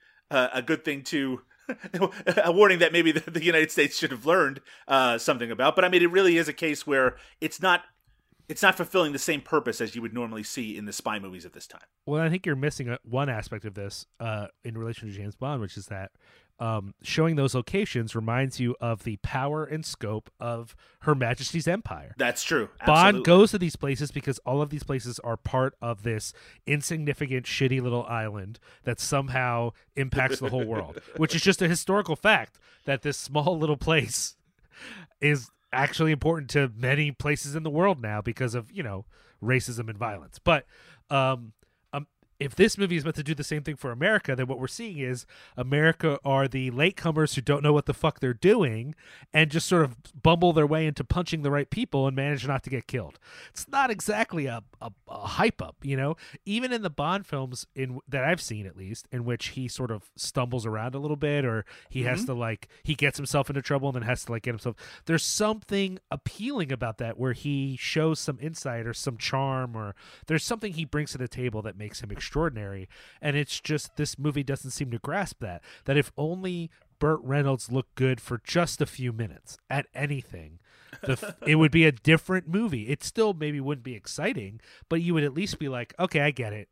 a 0.58 0.62
good 0.62 0.84
thing 0.84 1.02
to 1.02 1.40
a 2.36 2.52
warning 2.52 2.78
that 2.78 2.92
maybe 2.92 3.10
the, 3.10 3.42
united 3.42 3.70
states 3.70 3.98
should 3.98 4.10
have 4.10 4.26
learned 4.26 4.60
uh, 4.86 5.16
something 5.16 5.50
about 5.50 5.74
but 5.74 5.84
i 5.84 5.88
mean 5.88 6.02
it 6.02 6.10
really 6.10 6.36
is 6.36 6.48
a 6.48 6.52
case 6.52 6.86
where 6.86 7.16
it's 7.40 7.60
not 7.62 7.84
it's 8.48 8.62
not 8.62 8.76
fulfilling 8.76 9.12
the 9.12 9.18
same 9.18 9.40
purpose 9.40 9.80
as 9.80 9.94
you 9.94 10.02
would 10.02 10.14
normally 10.14 10.42
see 10.42 10.76
in 10.76 10.84
the 10.84 10.92
spy 10.92 11.18
movies 11.18 11.44
at 11.44 11.52
this 11.52 11.66
time. 11.66 11.82
Well, 12.06 12.22
I 12.22 12.28
think 12.28 12.46
you're 12.46 12.54
missing 12.54 12.96
one 13.02 13.28
aspect 13.28 13.64
of 13.64 13.74
this 13.74 14.06
uh, 14.20 14.46
in 14.64 14.78
relation 14.78 15.08
to 15.08 15.14
James 15.14 15.34
Bond, 15.34 15.60
which 15.60 15.76
is 15.76 15.86
that 15.86 16.12
um, 16.58 16.94
showing 17.02 17.36
those 17.36 17.54
locations 17.54 18.14
reminds 18.14 18.58
you 18.58 18.74
of 18.80 19.04
the 19.04 19.16
power 19.18 19.64
and 19.64 19.84
scope 19.84 20.30
of 20.40 20.74
Her 21.00 21.14
Majesty's 21.14 21.68
Empire. 21.68 22.14
That's 22.16 22.42
true. 22.42 22.70
Bond 22.86 23.24
goes 23.24 23.50
to 23.50 23.58
these 23.58 23.76
places 23.76 24.10
because 24.10 24.38
all 24.40 24.62
of 24.62 24.70
these 24.70 24.82
places 24.82 25.18
are 25.20 25.36
part 25.36 25.74
of 25.82 26.02
this 26.02 26.32
insignificant, 26.66 27.46
shitty 27.46 27.82
little 27.82 28.04
island 28.04 28.58
that 28.84 29.00
somehow 29.00 29.70
impacts 29.96 30.40
the 30.40 30.48
whole 30.48 30.64
world, 30.64 31.00
which 31.16 31.34
is 31.34 31.42
just 31.42 31.60
a 31.60 31.68
historical 31.68 32.16
fact 32.16 32.58
that 32.86 33.02
this 33.02 33.18
small 33.18 33.58
little 33.58 33.76
place 33.76 34.36
is 35.20 35.50
actually 35.72 36.12
important 36.12 36.48
to 36.50 36.72
many 36.74 37.10
places 37.10 37.54
in 37.54 37.62
the 37.62 37.70
world 37.70 38.00
now 38.00 38.22
because 38.22 38.54
of, 38.54 38.70
you 38.72 38.82
know, 38.82 39.04
racism 39.42 39.90
and 39.90 39.98
violence. 39.98 40.38
But 40.38 40.64
um, 41.10 41.52
if 42.38 42.54
this 42.54 42.76
movie 42.76 42.96
is 42.96 43.04
meant 43.04 43.16
to 43.16 43.22
do 43.22 43.34
the 43.34 43.44
same 43.44 43.62
thing 43.62 43.76
for 43.76 43.90
America, 43.90 44.36
then 44.36 44.46
what 44.46 44.58
we're 44.58 44.66
seeing 44.66 44.98
is 44.98 45.26
America 45.56 46.18
are 46.24 46.46
the 46.46 46.70
latecomers 46.70 47.34
who 47.34 47.40
don't 47.40 47.62
know 47.62 47.72
what 47.72 47.86
the 47.86 47.94
fuck 47.94 48.20
they're 48.20 48.34
doing 48.34 48.94
and 49.32 49.50
just 49.50 49.66
sort 49.66 49.84
of 49.84 49.96
bumble 50.22 50.52
their 50.52 50.66
way 50.66 50.86
into 50.86 51.04
punching 51.04 51.42
the 51.42 51.50
right 51.50 51.70
people 51.70 52.06
and 52.06 52.14
manage 52.14 52.46
not 52.46 52.62
to 52.62 52.70
get 52.70 52.86
killed. 52.86 53.18
It's 53.50 53.68
not 53.68 53.90
exactly 53.90 54.46
a, 54.46 54.62
a, 54.80 54.90
a 55.08 55.26
hype 55.26 55.62
up, 55.62 55.76
you 55.82 55.96
know. 55.96 56.16
Even 56.44 56.72
in 56.72 56.82
the 56.82 56.90
Bond 56.90 57.26
films, 57.26 57.66
in 57.74 58.00
that 58.08 58.24
I've 58.24 58.40
seen 58.40 58.66
at 58.66 58.76
least, 58.76 59.08
in 59.10 59.24
which 59.24 59.48
he 59.48 59.68
sort 59.68 59.90
of 59.90 60.10
stumbles 60.16 60.66
around 60.66 60.94
a 60.94 60.98
little 60.98 61.16
bit, 61.16 61.44
or 61.44 61.64
he 61.88 62.02
has 62.02 62.20
mm-hmm. 62.20 62.26
to 62.26 62.34
like 62.34 62.68
he 62.82 62.94
gets 62.94 63.16
himself 63.16 63.48
into 63.48 63.62
trouble 63.62 63.88
and 63.88 63.96
then 63.96 64.02
has 64.02 64.24
to 64.24 64.32
like 64.32 64.42
get 64.42 64.52
himself. 64.52 64.76
There's 65.06 65.24
something 65.24 65.98
appealing 66.10 66.70
about 66.72 66.98
that 66.98 67.18
where 67.18 67.32
he 67.32 67.76
shows 67.78 68.20
some 68.20 68.38
insight 68.40 68.86
or 68.86 68.92
some 68.92 69.16
charm, 69.16 69.76
or 69.76 69.94
there's 70.26 70.44
something 70.44 70.72
he 70.72 70.84
brings 70.84 71.12
to 71.12 71.18
the 71.18 71.28
table 71.28 71.62
that 71.62 71.78
makes 71.78 72.00
him 72.02 72.10
extraordinary. 72.26 72.88
And 73.22 73.36
it's 73.36 73.60
just 73.60 73.96
this 73.96 74.18
movie 74.18 74.42
doesn't 74.42 74.72
seem 74.72 74.90
to 74.90 74.98
grasp 74.98 75.40
that. 75.40 75.62
That 75.84 75.96
if 75.96 76.10
only 76.16 76.70
Burt 76.98 77.20
Reynolds 77.22 77.70
looked 77.70 77.94
good 77.94 78.20
for 78.20 78.40
just 78.44 78.80
a 78.80 78.86
few 78.86 79.12
minutes 79.12 79.58
at 79.70 79.86
anything, 79.94 80.58
the 81.02 81.12
f- 81.12 81.36
it 81.46 81.56
would 81.56 81.70
be 81.70 81.84
a 81.84 81.92
different 81.92 82.48
movie. 82.48 82.88
It 82.88 83.04
still 83.04 83.32
maybe 83.32 83.60
wouldn't 83.60 83.84
be 83.84 83.94
exciting, 83.94 84.60
but 84.88 85.02
you 85.02 85.14
would 85.14 85.22
at 85.22 85.34
least 85.34 85.60
be 85.60 85.68
like, 85.68 85.94
okay, 86.00 86.20
I 86.20 86.32
get 86.32 86.52
it. 86.52 86.68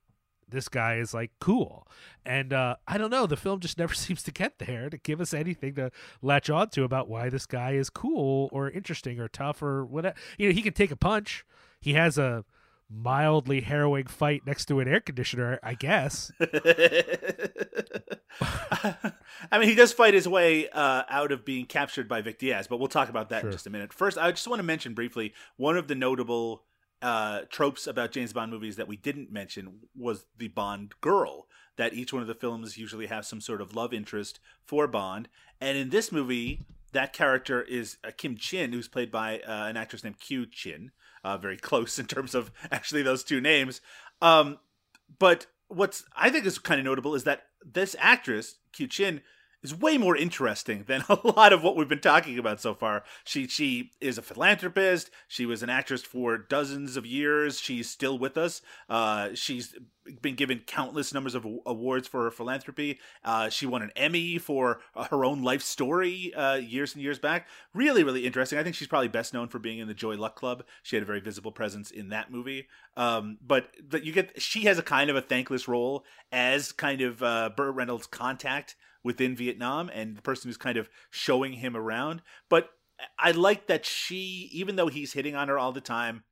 This 0.48 0.68
guy 0.68 0.96
is 0.96 1.14
like 1.14 1.30
cool. 1.40 1.86
And 2.26 2.52
uh, 2.52 2.76
I 2.88 2.98
don't 2.98 3.10
know, 3.10 3.26
the 3.26 3.36
film 3.36 3.60
just 3.60 3.78
never 3.78 3.94
seems 3.94 4.24
to 4.24 4.32
get 4.32 4.58
there 4.58 4.90
to 4.90 4.98
give 4.98 5.20
us 5.20 5.32
anything 5.32 5.76
to 5.76 5.92
latch 6.20 6.50
on 6.50 6.70
to 6.70 6.82
about 6.82 7.08
why 7.08 7.28
this 7.28 7.46
guy 7.46 7.72
is 7.72 7.90
cool 7.90 8.48
or 8.50 8.68
interesting 8.70 9.20
or 9.20 9.28
tough 9.28 9.62
or 9.62 9.84
whatever. 9.84 10.16
You 10.36 10.48
know, 10.48 10.54
he 10.54 10.62
can 10.62 10.72
take 10.72 10.90
a 10.90 10.96
punch. 10.96 11.44
He 11.80 11.92
has 11.92 12.18
a 12.18 12.44
mildly 12.90 13.62
harrowing 13.62 14.06
fight 14.06 14.42
next 14.46 14.66
to 14.66 14.80
an 14.80 14.88
air 14.88 15.00
conditioner, 15.00 15.58
I 15.62 15.74
guess. 15.74 16.30
I 18.40 19.58
mean, 19.58 19.68
he 19.68 19.74
does 19.74 19.92
fight 19.92 20.14
his 20.14 20.28
way 20.28 20.68
uh, 20.70 21.02
out 21.08 21.32
of 21.32 21.44
being 21.44 21.66
captured 21.66 22.08
by 22.08 22.20
Vic 22.20 22.38
Diaz, 22.38 22.66
but 22.68 22.78
we'll 22.78 22.88
talk 22.88 23.08
about 23.08 23.28
that 23.30 23.40
Sure. 23.40 23.50
in 23.50 23.52
just 23.52 23.66
a 23.66 23.70
minute. 23.70 23.92
First, 23.92 24.18
I 24.18 24.30
just 24.30 24.48
want 24.48 24.58
to 24.60 24.64
mention 24.64 24.94
briefly 24.94 25.32
one 25.56 25.76
of 25.76 25.88
the 25.88 25.94
notable 25.94 26.64
uh, 27.02 27.42
tropes 27.50 27.86
about 27.86 28.12
James 28.12 28.32
Bond 28.32 28.50
movies 28.50 28.76
that 28.76 28.88
we 28.88 28.96
didn't 28.96 29.32
mention 29.32 29.80
was 29.96 30.26
the 30.36 30.48
Bond 30.48 30.94
girl. 31.00 31.46
That 31.76 31.92
each 31.92 32.12
one 32.12 32.22
of 32.22 32.28
the 32.28 32.36
films 32.36 32.78
usually 32.78 33.06
have 33.06 33.26
some 33.26 33.40
sort 33.40 33.60
of 33.60 33.74
love 33.74 33.92
interest 33.92 34.38
for 34.64 34.86
Bond, 34.86 35.28
and 35.60 35.76
in 35.76 35.90
this 35.90 36.12
movie, 36.12 36.64
that 36.92 37.12
character 37.12 37.62
is 37.62 37.96
uh, 38.06 38.12
Kim 38.16 38.36
Chin, 38.36 38.72
who's 38.72 38.86
played 38.86 39.10
by 39.10 39.40
uh, 39.40 39.66
an 39.66 39.76
actress 39.76 40.04
named 40.04 40.20
Kieu 40.20 40.46
Chinh. 40.46 40.90
Uh, 41.24 41.38
very 41.38 41.56
close 41.56 41.98
in 41.98 42.06
terms 42.06 42.34
of 42.34 42.52
actually 42.70 43.02
those 43.02 43.24
two 43.24 43.40
names. 43.40 43.80
Um, 44.20 44.58
but 45.18 45.46
what's 45.68 46.04
I 46.14 46.30
think 46.30 46.46
is 46.46 46.58
kind 46.58 46.78
of 46.78 46.84
notable 46.84 47.14
is 47.14 47.24
that 47.24 47.44
this 47.64 47.96
actress, 47.98 48.56
Kieu 48.72 48.86
Chinh, 48.86 49.22
is 49.64 49.74
way 49.74 49.98
more 49.98 50.16
interesting 50.16 50.84
than 50.86 51.04
a 51.08 51.18
lot 51.24 51.52
of 51.52 51.62
what 51.62 51.74
we've 51.74 51.88
been 51.88 52.00
talking 52.00 52.38
about 52.38 52.60
so 52.60 52.74
far. 52.74 53.02
She 53.24 53.48
she 53.48 53.92
is 54.00 54.18
a 54.18 54.22
philanthropist. 54.22 55.10
She 55.26 55.46
was 55.46 55.62
an 55.62 55.70
actress 55.70 56.02
for 56.02 56.38
dozens 56.38 56.96
of 56.96 57.06
years. 57.06 57.58
She's 57.58 57.90
still 57.90 58.18
with 58.18 58.36
us. 58.36 58.62
Uh, 58.88 59.30
she's 59.34 59.74
been 60.20 60.34
given 60.34 60.58
countless 60.66 61.14
numbers 61.14 61.34
of 61.34 61.46
awards 61.64 62.06
for 62.06 62.24
her 62.24 62.30
philanthropy. 62.30 63.00
Uh, 63.24 63.48
she 63.48 63.64
won 63.64 63.80
an 63.80 63.90
Emmy 63.96 64.36
for 64.36 64.80
her 65.10 65.24
own 65.24 65.42
life 65.42 65.62
story 65.62 66.32
uh, 66.34 66.56
years 66.56 66.94
and 66.94 67.02
years 67.02 67.18
back. 67.18 67.48
Really, 67.72 68.04
really 68.04 68.26
interesting. 68.26 68.58
I 68.58 68.62
think 68.62 68.76
she's 68.76 68.88
probably 68.88 69.08
best 69.08 69.32
known 69.32 69.48
for 69.48 69.58
being 69.58 69.78
in 69.78 69.88
the 69.88 69.94
Joy 69.94 70.16
Luck 70.16 70.36
Club. 70.36 70.64
She 70.82 70.96
had 70.96 71.02
a 71.02 71.06
very 71.06 71.20
visible 71.20 71.52
presence 71.52 71.90
in 71.90 72.10
that 72.10 72.30
movie. 72.30 72.66
Um, 72.96 73.38
but 73.44 73.70
but 73.88 74.04
you 74.04 74.12
get 74.12 74.40
she 74.40 74.62
has 74.64 74.78
a 74.78 74.82
kind 74.82 75.08
of 75.08 75.16
a 75.16 75.22
thankless 75.22 75.66
role 75.66 76.04
as 76.30 76.70
kind 76.70 77.00
of 77.00 77.22
uh, 77.22 77.50
Burt 77.56 77.74
Reynolds' 77.74 78.06
contact 78.06 78.76
within 79.04 79.36
Vietnam 79.36 79.90
and 79.92 80.16
the 80.16 80.22
person 80.22 80.48
who's 80.48 80.56
kind 80.56 80.78
of 80.78 80.88
showing 81.10 81.52
him 81.52 81.76
around. 81.76 82.22
But 82.48 82.70
I 83.18 83.32
like 83.32 83.66
that 83.68 83.84
she, 83.84 84.48
even 84.52 84.76
though 84.76 84.88
he's 84.88 85.12
hitting 85.12 85.36
on 85.36 85.48
her 85.48 85.58
all 85.58 85.72
the 85.72 85.80
time, 85.80 86.24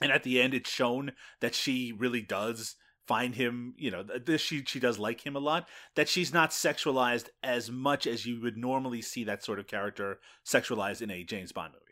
and 0.00 0.10
at 0.10 0.22
the 0.22 0.40
end 0.40 0.54
it's 0.54 0.70
shown 0.70 1.12
that 1.40 1.54
she 1.54 1.92
really 1.92 2.22
does 2.22 2.76
find 3.06 3.34
him 3.34 3.74
you 3.76 3.90
know 3.90 4.04
th- 4.04 4.40
she 4.40 4.62
she 4.64 4.78
does 4.78 4.96
like 4.98 5.26
him 5.26 5.34
a 5.34 5.40
lot 5.40 5.68
that 5.96 6.08
she's 6.08 6.32
not 6.32 6.50
sexualized 6.50 7.28
as 7.42 7.68
much 7.68 8.06
as 8.06 8.24
you 8.24 8.40
would 8.40 8.56
normally 8.56 9.02
see 9.02 9.24
that 9.24 9.44
sort 9.44 9.58
of 9.58 9.66
character 9.66 10.20
sexualized 10.46 11.02
in 11.02 11.10
a 11.10 11.24
James 11.24 11.52
Bond 11.52 11.72
movie. 11.72 11.82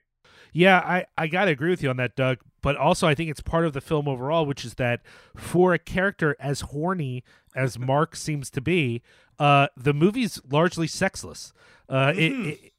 Yeah, 0.53 0.79
I, 0.79 1.07
I 1.17 1.29
got 1.29 1.45
to 1.45 1.53
agree 1.53 1.71
with 1.71 1.83
you 1.83 1.91
on 1.91 1.97
that, 1.99 2.17
Doug. 2.17 2.39
But 2.63 2.77
also, 2.77 3.07
I 3.07 3.15
think 3.15 3.31
it's 3.31 3.41
part 3.41 3.65
of 3.65 3.73
the 3.73 3.81
film 3.81 4.09
overall, 4.09 4.45
which 4.45 4.65
is 4.65 4.75
that 4.75 5.01
for 5.37 5.73
a 5.73 5.79
character 5.79 6.37
as 6.41 6.63
horny 6.63 7.23
as 7.55 7.79
Mark 7.79 8.17
seems 8.17 8.51
to 8.51 8.61
be, 8.61 9.03
uh, 9.41 9.69
the 9.77 9.95
movie's 9.95 10.41
largely 10.49 10.87
sexless. 10.87 11.53
Uh, 11.89 12.13
it, 12.15 12.33
it, 12.33 12.73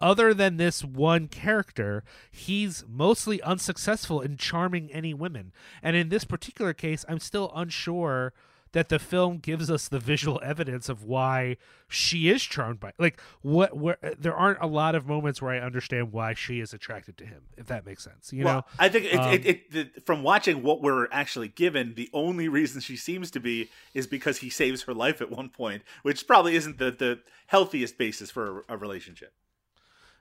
other 0.00 0.34
than 0.34 0.56
this 0.56 0.84
one 0.84 1.28
character, 1.28 2.04
he's 2.30 2.84
mostly 2.88 3.40
unsuccessful 3.42 4.20
in 4.20 4.36
charming 4.36 4.92
any 4.92 5.14
women. 5.14 5.52
And 5.82 5.96
in 5.96 6.08
this 6.08 6.24
particular 6.24 6.74
case, 6.74 7.04
I'm 7.08 7.20
still 7.20 7.50
unsure 7.54 8.34
that 8.72 8.88
the 8.88 8.98
film 8.98 9.38
gives 9.38 9.70
us 9.70 9.88
the 9.88 9.98
visual 9.98 10.40
evidence 10.44 10.88
of 10.88 11.02
why 11.04 11.56
she 11.88 12.28
is 12.28 12.42
charmed 12.42 12.80
by 12.80 12.92
like 12.98 13.20
what 13.40 13.76
where 13.76 13.96
there 14.18 14.34
aren't 14.34 14.60
a 14.60 14.66
lot 14.66 14.94
of 14.94 15.06
moments 15.06 15.40
where 15.40 15.52
I 15.52 15.58
understand 15.58 16.12
why 16.12 16.34
she 16.34 16.60
is 16.60 16.74
attracted 16.74 17.16
to 17.18 17.24
him 17.24 17.42
if 17.56 17.66
that 17.66 17.86
makes 17.86 18.04
sense 18.04 18.32
you 18.32 18.44
well, 18.44 18.56
know 18.56 18.64
I 18.78 18.88
think 18.88 19.06
it, 19.06 19.14
Um, 19.14 19.32
it, 19.32 19.74
it, 19.74 20.06
from 20.06 20.22
watching 20.22 20.62
what 20.62 20.82
we're 20.82 21.08
actually 21.10 21.48
given, 21.48 21.94
the 21.94 22.10
only 22.12 22.48
reason 22.48 22.80
she 22.80 22.96
seems 22.96 23.30
to 23.32 23.40
be 23.40 23.70
is 23.94 24.06
because 24.06 24.38
he 24.38 24.50
saves 24.50 24.82
her 24.82 24.94
life 24.94 25.20
at 25.20 25.30
one 25.30 25.48
point, 25.48 25.82
which 26.02 26.26
probably 26.26 26.54
isn't 26.56 26.78
the, 26.78 26.90
the 26.90 27.20
healthiest 27.46 27.98
basis 27.98 28.30
for 28.30 28.64
a, 28.68 28.74
a 28.74 28.76
relationship. 28.76 29.32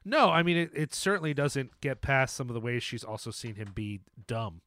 No, 0.05 0.29
I 0.29 0.41
mean 0.43 0.57
it, 0.57 0.71
it 0.73 0.93
certainly 0.93 1.33
doesn't 1.33 1.81
get 1.81 2.01
past 2.01 2.35
some 2.35 2.49
of 2.49 2.53
the 2.53 2.61
ways 2.61 2.81
she's 2.83 3.03
also 3.03 3.31
seen 3.31 3.55
him 3.55 3.71
be 3.75 3.99
dumb. 4.25 4.61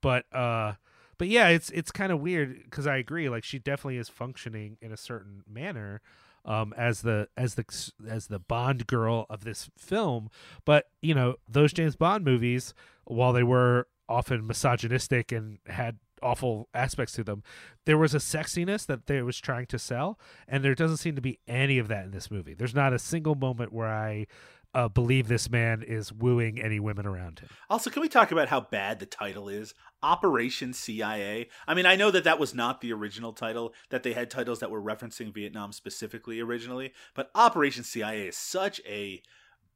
But 0.00 0.26
uh 0.32 0.74
but 1.22 1.28
yeah, 1.28 1.46
it's 1.50 1.70
it's 1.70 1.92
kind 1.92 2.10
of 2.10 2.18
weird 2.18 2.68
cuz 2.72 2.84
I 2.84 2.96
agree 2.96 3.28
like 3.28 3.44
she 3.44 3.60
definitely 3.60 3.96
is 3.96 4.08
functioning 4.08 4.76
in 4.80 4.90
a 4.90 4.96
certain 4.96 5.44
manner 5.48 6.00
um 6.44 6.74
as 6.76 7.02
the 7.02 7.28
as 7.36 7.54
the 7.54 7.64
as 8.08 8.26
the 8.26 8.40
Bond 8.40 8.88
girl 8.88 9.26
of 9.30 9.44
this 9.44 9.70
film, 9.78 10.30
but 10.64 10.90
you 11.00 11.14
know, 11.14 11.36
those 11.48 11.72
James 11.72 11.94
Bond 11.94 12.24
movies 12.24 12.74
while 13.04 13.32
they 13.32 13.44
were 13.44 13.86
often 14.08 14.48
misogynistic 14.48 15.30
and 15.30 15.60
had 15.68 15.98
awful 16.20 16.68
aspects 16.74 17.12
to 17.12 17.22
them. 17.22 17.44
There 17.84 17.98
was 17.98 18.14
a 18.14 18.18
sexiness 18.18 18.84
that 18.86 19.06
they 19.06 19.22
was 19.22 19.38
trying 19.38 19.66
to 19.66 19.78
sell, 19.78 20.18
and 20.48 20.64
there 20.64 20.74
doesn't 20.74 20.96
seem 20.96 21.14
to 21.14 21.22
be 21.22 21.38
any 21.46 21.78
of 21.78 21.86
that 21.86 22.04
in 22.04 22.10
this 22.10 22.32
movie. 22.32 22.54
There's 22.54 22.74
not 22.74 22.92
a 22.92 22.98
single 22.98 23.36
moment 23.36 23.72
where 23.72 23.86
I 23.86 24.26
uh, 24.74 24.88
believe 24.88 25.28
this 25.28 25.50
man 25.50 25.82
is 25.82 26.12
wooing 26.12 26.60
any 26.60 26.80
women 26.80 27.06
around 27.06 27.40
him. 27.40 27.48
Also, 27.68 27.90
can 27.90 28.02
we 28.02 28.08
talk 28.08 28.32
about 28.32 28.48
how 28.48 28.60
bad 28.60 28.98
the 28.98 29.06
title 29.06 29.48
is? 29.48 29.74
Operation 30.02 30.72
CIA. 30.72 31.48
I 31.66 31.74
mean, 31.74 31.86
I 31.86 31.96
know 31.96 32.10
that 32.10 32.24
that 32.24 32.38
was 32.38 32.54
not 32.54 32.80
the 32.80 32.92
original 32.92 33.32
title, 33.32 33.74
that 33.90 34.02
they 34.02 34.14
had 34.14 34.30
titles 34.30 34.60
that 34.60 34.70
were 34.70 34.82
referencing 34.82 35.34
Vietnam 35.34 35.72
specifically 35.72 36.40
originally, 36.40 36.92
but 37.14 37.30
Operation 37.34 37.84
CIA 37.84 38.28
is 38.28 38.36
such 38.36 38.80
a 38.86 39.22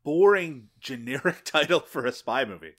boring, 0.03 0.69
generic 0.81 1.45
title 1.45 1.81
for 1.81 2.07
a 2.07 2.13
spy 2.13 2.45
movie. 2.45 2.77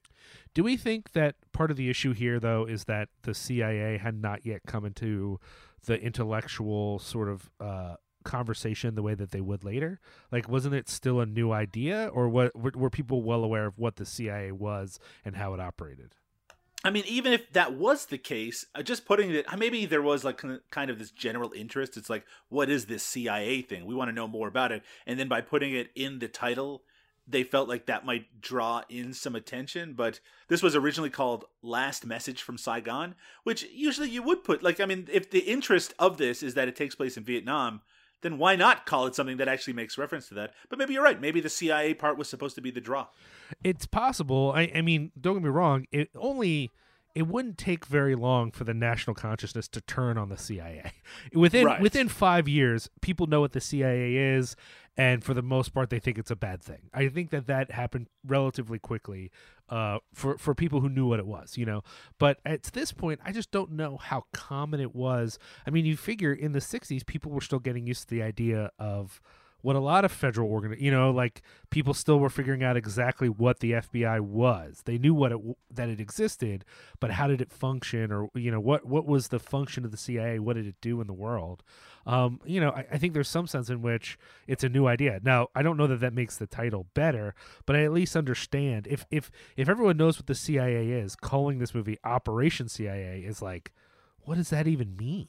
Do 0.54 0.64
we 0.64 0.76
think 0.76 1.12
that 1.12 1.36
part 1.52 1.70
of 1.70 1.78
the 1.78 1.90
issue 1.90 2.14
here, 2.14 2.40
though, 2.40 2.66
is 2.66 2.86
that 2.86 3.10
the 3.22 3.36
CIA 3.36 3.98
had 3.98 4.20
not 4.20 4.44
yet 4.44 4.62
come 4.66 4.86
into 4.86 5.40
the 5.86 6.02
intellectual 6.02 6.98
sort 6.98 7.30
of 7.30 7.52
uh, 7.60 7.96
conversation 8.28 8.96
the 8.96 9.02
way 9.02 9.16
that 9.16 9.32
they 9.32 9.42
would 9.42 9.64
later? 9.64 10.00
Like, 10.32 10.48
wasn't 10.48 10.76
it 10.76 10.90
still 10.90 11.20
a 11.20 11.26
new 11.26 11.52
idea, 11.52 12.08
or 12.14 12.30
what? 12.30 12.56
Were, 12.56 12.72
were 12.76 12.90
people 12.90 13.24
well 13.24 13.44
aware 13.44 13.66
of 13.66 13.80
what 13.80 13.96
the 13.96 14.06
CIA 14.06 14.52
was 14.52 15.00
and 15.26 15.36
how 15.36 15.54
it 15.54 15.60
operated? 15.60 16.16
I 16.84 16.92
mean, 16.92 17.04
even 17.08 17.34
if 17.34 17.52
that 17.54 17.74
was 17.74 18.06
the 18.06 18.18
case, 18.18 18.66
uh, 18.76 18.84
just 18.84 19.06
putting 19.06 19.32
it, 19.32 19.46
maybe 19.58 19.86
there 19.86 20.02
was 20.02 20.24
like 20.24 20.42
kind 20.70 20.92
of 20.92 21.00
this 21.00 21.12
general 21.12 21.52
interest. 21.54 21.98
It's 21.98 22.10
like, 22.10 22.26
what 22.50 22.70
is 22.70 22.86
this 22.86 23.04
CIA 23.04 23.62
thing? 23.62 23.86
We 23.86 23.96
want 23.96 24.10
to 24.10 24.16
know 24.16 24.28
more 24.28 24.48
about 24.48 24.72
it. 24.72 24.84
And 25.06 25.20
then 25.20 25.28
by 25.28 25.42
putting 25.42 25.74
it 25.74 25.90
in 25.96 26.20
the 26.20 26.28
title, 26.28 26.84
they 27.28 27.44
felt 27.44 27.68
like 27.68 27.88
that 27.88 28.06
might 28.06 28.42
draw 28.42 28.84
in 28.90 29.14
some 29.14 29.36
attention. 29.36 29.94
But 29.94 30.20
this 30.48 30.64
was 30.64 30.76
originally 30.76 31.10
called 31.10 31.46
Last 31.62 32.06
Message 32.06 32.42
from 32.42 32.58
Saigon, 32.58 33.16
which 33.44 33.64
usually 33.74 34.10
you 34.10 34.24
would 34.24 34.44
put, 34.44 34.64
like, 34.64 34.80
I 34.80 34.86
mean, 34.86 35.10
if 35.12 35.30
the 35.30 35.40
interest 35.40 35.94
of 36.00 36.18
this 36.18 36.42
is 36.42 36.54
that 36.54 36.68
it 36.68 36.76
takes 36.76 36.96
place 36.96 37.18
in 37.18 37.24
Vietnam, 37.24 37.82
then 38.22 38.38
why 38.38 38.56
not 38.56 38.86
call 38.86 39.06
it 39.08 39.16
something 39.16 39.38
that 39.38 39.48
actually 39.48 39.74
makes 39.74 39.98
reference 39.98 40.28
to 40.30 40.34
that? 40.36 40.54
But 40.70 40.80
maybe 40.80 40.94
you're 40.94 41.04
right. 41.04 41.20
Maybe 41.20 41.42
the 41.42 41.50
CIA 41.50 41.94
part 41.94 42.18
was 42.18 42.30
supposed 42.30 42.56
to 42.56 42.62
be 42.62 42.72
the 42.72 42.82
draw. 42.82 43.08
It's 43.64 43.86
possible. 43.86 44.52
I, 44.56 44.72
I 44.74 44.82
mean, 44.82 45.12
don't 45.20 45.36
get 45.36 45.44
me 45.44 45.50
wrong. 45.50 45.86
It 45.92 46.10
only 46.16 46.72
it 47.18 47.28
wouldn't 47.28 47.58
take 47.58 47.86
very 47.86 48.16
long 48.16 48.52
for 48.52 48.64
the 48.64 48.74
national 48.74 49.16
consciousness 49.16 49.68
to 49.70 49.82
turn 49.82 50.18
on 50.18 50.30
the 50.30 50.38
CIA. 50.38 50.92
Within 51.34 51.66
Right. 51.66 51.82
within 51.82 52.08
five 52.10 52.48
years, 52.48 52.90
people 53.02 53.28
know 53.28 53.42
what 53.42 53.54
the 53.54 53.62
CIA 53.62 54.16
is, 54.16 54.56
and 54.96 55.24
for 55.24 55.34
the 55.34 55.42
most 55.42 55.74
part 55.74 55.90
they 55.90 56.00
think 56.00 56.18
it's 56.18 56.32
a 56.32 56.36
bad 56.36 56.62
thing. 56.62 56.90
I 56.94 57.08
think 57.10 57.30
that 57.32 57.48
that 57.48 57.72
happened 57.72 58.08
relatively 58.26 58.80
quickly 58.80 59.32
uh, 59.70 60.00
for 60.14 60.38
for 60.38 60.54
people 60.56 60.80
who 60.82 60.90
knew 60.90 61.08
what 61.08 61.20
it 61.20 61.26
was, 61.28 61.58
you 61.58 61.66
know. 61.66 61.82
But 62.20 62.40
at 62.46 62.64
this 62.64 62.92
point, 62.92 63.20
I 63.26 63.32
just 63.32 63.52
don't 63.52 63.72
know 63.72 63.98
how 63.98 64.26
common 64.34 64.80
it 64.80 64.94
was. 64.96 65.40
I 65.66 65.72
mean, 65.72 65.86
you 65.86 65.98
figure 65.98 66.34
in 66.34 66.52
the 66.52 66.60
'60s, 66.60 67.06
people 67.06 67.32
were 67.32 67.42
still 67.42 67.60
getting 67.60 67.88
used 67.88 68.04
to 68.04 68.16
the 68.16 68.22
idea 68.24 68.72
of 68.80 69.20
what 69.62 69.76
a 69.76 69.80
lot 69.80 70.06
of 70.06 70.12
federal 70.12 70.50
organ, 70.50 70.76
you 70.80 70.92
know, 70.92 71.12
like 71.12 71.42
people 71.70 71.94
still 71.94 72.20
were 72.20 72.30
figuring 72.30 72.64
out 72.64 72.78
exactly 72.78 73.28
what 73.28 73.60
the 73.60 73.74
FBI 73.74 74.20
was. 74.22 74.82
They 74.86 74.98
knew 74.98 75.14
what 75.14 75.32
it 75.32 75.40
that 75.72 75.90
it 75.90 76.00
existed, 76.00 76.64
but 77.00 77.12
how 77.12 77.28
did 77.28 77.42
it 77.42 77.52
function, 77.52 78.12
or 78.12 78.30
you 78.36 78.52
know, 78.52 78.60
what 78.60 78.86
what 78.86 79.06
was 79.06 79.30
the 79.30 79.40
function 79.40 79.84
of 79.84 79.92
the 79.92 79.98
CIA? 79.98 80.40
What 80.40 80.56
did 80.56 80.68
it 80.68 80.76
do 80.82 81.02
in 81.02 81.08
the 81.08 81.14
world? 81.14 81.64
Um, 82.06 82.40
you 82.46 82.62
know, 82.62 82.70
I, 82.70 82.86
I 82.94 82.98
think 82.98 83.14
there's 83.14 83.28
some 83.28 83.48
sense 83.48 83.70
in 83.70 83.82
which 83.82 84.18
it's 84.48 84.64
a 84.64 84.70
new 84.70 84.88
idea. 84.88 85.20
Now, 85.24 85.48
I 85.54 85.62
don't 85.62 85.76
know 85.76 85.88
that 85.88 86.00
that 86.00 86.14
makes 86.14 86.38
the 86.38 86.48
title 86.48 86.88
better, 86.94 87.36
but 87.66 87.76
I 87.76 87.84
at 87.84 87.92
least 87.92 88.16
understand 88.16 88.88
if 88.88 89.06
if 89.12 89.32
if 89.58 89.68
everyone 89.68 89.98
knows 89.98 90.18
what 90.18 90.28
the 90.28 90.36
CIA 90.36 90.92
is, 90.92 91.16
calling 91.16 91.60
this 91.60 91.74
movie 91.74 91.98
Operation 92.04 92.70
CIA 92.70 93.20
is 93.20 93.42
like, 93.42 93.74
what 94.22 94.36
does 94.36 94.50
that 94.52 94.68
even 94.68 94.96
mean? 94.96 95.28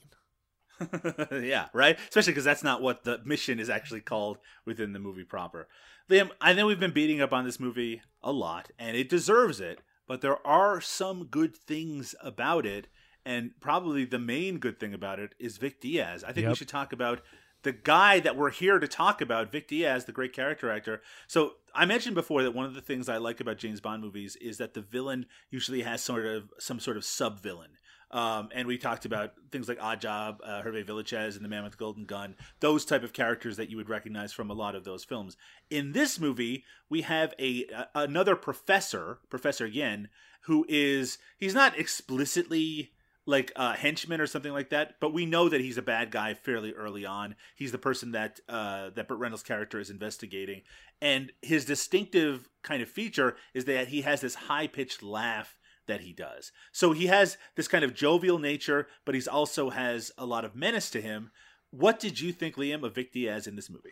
yeah, 1.32 1.66
right. 1.72 1.98
Especially 2.08 2.32
because 2.32 2.44
that's 2.44 2.62
not 2.64 2.82
what 2.82 3.04
the 3.04 3.20
mission 3.24 3.58
is 3.58 3.70
actually 3.70 4.00
called 4.00 4.38
within 4.64 4.92
the 4.92 4.98
movie 4.98 5.24
proper. 5.24 5.68
Liam, 6.10 6.30
I 6.40 6.52
know 6.54 6.66
we've 6.66 6.80
been 6.80 6.92
beating 6.92 7.20
up 7.20 7.32
on 7.32 7.44
this 7.44 7.60
movie 7.60 8.02
a 8.22 8.32
lot, 8.32 8.70
and 8.78 8.96
it 8.96 9.08
deserves 9.08 9.60
it. 9.60 9.80
But 10.06 10.22
there 10.22 10.44
are 10.46 10.80
some 10.80 11.24
good 11.26 11.54
things 11.54 12.14
about 12.22 12.64
it, 12.64 12.88
and 13.26 13.50
probably 13.60 14.06
the 14.06 14.18
main 14.18 14.58
good 14.58 14.80
thing 14.80 14.94
about 14.94 15.18
it 15.18 15.34
is 15.38 15.58
Vic 15.58 15.80
Diaz. 15.82 16.24
I 16.24 16.32
think 16.32 16.44
Yep. 16.44 16.50
we 16.52 16.56
should 16.56 16.68
talk 16.68 16.92
about 16.94 17.20
the 17.62 17.72
guy 17.72 18.20
that 18.20 18.36
we're 18.36 18.50
here 18.50 18.78
to 18.78 18.88
talk 18.88 19.20
about, 19.20 19.50
Vic 19.52 19.68
Diaz, 19.68 20.04
the 20.04 20.12
great 20.12 20.32
character 20.32 20.70
actor. 20.70 21.02
So 21.26 21.54
I 21.74 21.84
mentioned 21.84 22.14
before 22.14 22.42
that 22.44 22.54
one 22.54 22.64
of 22.64 22.74
the 22.74 22.80
things 22.80 23.08
I 23.08 23.16
like 23.18 23.40
about 23.40 23.58
James 23.58 23.80
Bond 23.80 24.02
movies 24.02 24.36
is 24.36 24.58
that 24.58 24.74
the 24.74 24.80
villain 24.80 25.26
usually 25.50 25.82
has 25.82 26.00
sort 26.02 26.24
of 26.24 26.52
some 26.58 26.78
sort 26.80 26.96
of 26.96 27.04
sub 27.04 27.40
villain. 27.42 27.70
Um, 28.10 28.48
and 28.54 28.66
we 28.66 28.78
talked 28.78 29.04
about 29.04 29.34
things 29.50 29.68
like 29.68 29.78
Job, 30.00 30.40
uh, 30.42 30.62
Hervé 30.62 30.84
Villechaize, 30.84 31.36
and 31.36 31.44
The 31.44 31.48
the 31.48 31.76
Golden 31.76 32.04
Gun, 32.04 32.36
those 32.60 32.84
type 32.84 33.02
of 33.02 33.12
characters 33.12 33.56
that 33.58 33.70
you 33.70 33.76
would 33.76 33.88
recognize 33.88 34.32
from 34.32 34.50
a 34.50 34.54
lot 34.54 34.74
of 34.74 34.84
those 34.84 35.04
films. 35.04 35.36
In 35.70 35.92
this 35.92 36.18
movie, 36.18 36.64
we 36.88 37.02
have 37.02 37.34
a, 37.38 37.66
a 37.66 37.86
another 37.94 38.34
professor, 38.34 39.18
Professor 39.28 39.66
Yen, 39.66 40.08
who 40.42 40.64
is 40.68 41.18
he's 41.36 41.54
not 41.54 41.78
explicitly 41.78 42.92
like 43.26 43.52
a 43.56 43.76
henchman 43.76 44.22
or 44.22 44.26
something 44.26 44.52
like 44.52 44.70
that, 44.70 44.94
but 45.00 45.12
we 45.12 45.26
know 45.26 45.50
that 45.50 45.60
he's 45.60 45.76
a 45.76 45.82
bad 45.82 46.10
guy 46.10 46.32
fairly 46.32 46.72
early 46.72 47.04
on. 47.04 47.34
He's 47.54 47.72
the 47.72 47.78
person 47.78 48.12
that 48.12 48.40
uh, 48.48 48.88
that 48.94 49.06
Burt 49.06 49.18
Reynolds' 49.18 49.42
character 49.42 49.78
is 49.78 49.90
investigating, 49.90 50.62
and 51.02 51.30
his 51.42 51.66
distinctive 51.66 52.48
kind 52.62 52.80
of 52.80 52.88
feature 52.88 53.36
is 53.52 53.66
that 53.66 53.88
he 53.88 54.00
has 54.00 54.22
this 54.22 54.34
high 54.34 54.66
pitched 54.66 55.02
laugh 55.02 55.57
that 55.88 56.02
he 56.02 56.12
does. 56.12 56.52
So 56.70 56.92
he 56.92 57.06
has 57.08 57.36
this 57.56 57.66
kind 57.68 57.84
of 57.84 57.94
jovial 57.94 58.38
nature, 58.38 58.86
but 59.04 59.14
he's 59.16 59.26
also 59.28 59.70
has 59.70 60.12
a 60.16 60.24
lot 60.24 60.44
of 60.44 60.54
menace 60.54 60.88
to 60.90 61.00
him. 61.00 61.30
What 61.70 61.98
did 61.98 62.20
you 62.20 62.32
think, 62.32 62.54
Liam, 62.54 62.84
of 62.84 62.94
Vic 62.94 63.12
Diaz 63.12 63.46
in 63.46 63.56
this 63.56 63.68
movie? 63.68 63.90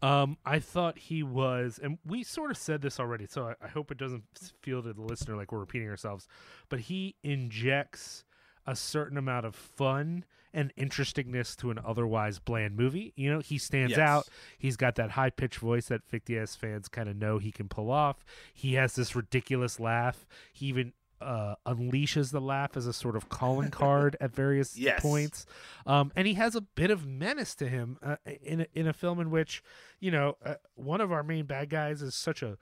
Um, 0.00 0.36
I 0.46 0.60
thought 0.60 0.98
he 0.98 1.24
was, 1.24 1.80
and 1.82 1.98
we 2.06 2.22
sort 2.22 2.52
of 2.52 2.56
said 2.56 2.82
this 2.82 3.00
already, 3.00 3.26
so 3.26 3.48
I, 3.48 3.54
I 3.64 3.68
hope 3.68 3.90
it 3.90 3.98
doesn't 3.98 4.22
feel 4.62 4.80
to 4.82 4.92
the 4.92 5.02
listener 5.02 5.34
like 5.36 5.50
we're 5.50 5.58
repeating 5.58 5.88
ourselves. 5.88 6.28
But 6.68 6.80
he 6.80 7.16
injects 7.24 8.24
a 8.66 8.76
certain 8.76 9.16
amount 9.18 9.46
of 9.46 9.56
fun 9.56 10.24
and 10.54 10.72
interestingness 10.76 11.56
to 11.56 11.70
an 11.70 11.78
otherwise 11.84 12.38
bland 12.38 12.76
movie. 12.76 13.12
You 13.16 13.30
know, 13.32 13.40
he 13.40 13.58
stands 13.58 13.92
Yes. 13.92 13.98
out. 13.98 14.28
He's 14.58 14.76
got 14.76 14.94
that 14.96 15.10
high 15.12 15.30
pitched 15.30 15.58
voice 15.58 15.86
that 15.88 16.08
Vic 16.08 16.24
Diaz 16.26 16.54
fans 16.54 16.88
kind 16.88 17.08
of 17.08 17.16
know 17.16 17.38
he 17.38 17.50
can 17.50 17.68
pull 17.68 17.90
off. 17.90 18.24
He 18.54 18.74
has 18.74 18.94
this 18.94 19.16
ridiculous 19.16 19.80
laugh. 19.80 20.26
He 20.52 20.66
even 20.66 20.92
uh, 21.20 21.54
unleashes 21.66 22.30
the 22.32 22.40
laugh 22.40 22.76
as 22.76 22.86
a 22.86 22.92
sort 22.92 23.16
of 23.16 23.28
calling 23.28 23.70
card 23.70 24.16
at 24.20 24.34
various 24.34 24.76
Yes. 24.78 25.00
points. 25.02 25.46
Um, 25.86 26.12
and 26.16 26.26
he 26.26 26.34
has 26.34 26.54
a 26.54 26.60
bit 26.60 26.90
of 26.90 27.06
menace 27.06 27.54
to 27.56 27.68
him 27.68 27.98
uh, 28.02 28.16
in 28.42 28.62
a, 28.62 28.66
in 28.74 28.86
a 28.86 28.92
film 28.92 29.20
in 29.20 29.30
which 29.30 29.62
you 30.00 30.10
know 30.10 30.36
uh, 30.44 30.54
one 30.74 31.00
of 31.00 31.10
our 31.12 31.22
main 31.22 31.44
bad 31.46 31.70
guys 31.70 32.02
is 32.02 32.14
such 32.14 32.42
a 32.42 32.56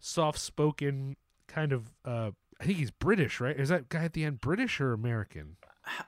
soft 0.00 0.38
spoken 0.38 1.16
kind 1.48 1.72
of. 1.72 1.92
Uh, 2.04 2.30
I 2.60 2.64
think 2.64 2.78
he's 2.78 2.90
British, 2.92 3.40
right? 3.40 3.58
Is 3.58 3.70
that 3.70 3.88
guy 3.88 4.04
at 4.04 4.12
the 4.12 4.24
end 4.24 4.40
British 4.40 4.80
or 4.80 4.92
American? 4.92 5.56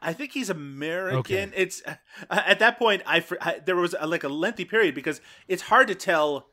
I 0.01 0.13
think 0.13 0.31
he's 0.33 0.51
American. 0.51 1.19
Okay. 1.19 1.51
It's 1.57 1.83
uh, 1.85 1.95
at 2.31 2.61
that 2.61 2.79
point 2.79 3.03
I, 3.07 3.25
I 3.41 3.59
there 3.65 3.75
was 3.77 3.95
a, 3.99 4.07
like 4.07 4.23
a 4.23 4.29
lengthy 4.29 4.65
period 4.65 4.95
because 4.95 5.21
it's 5.49 5.63
hard 5.63 5.89
to 5.89 5.97
tell 5.97 6.47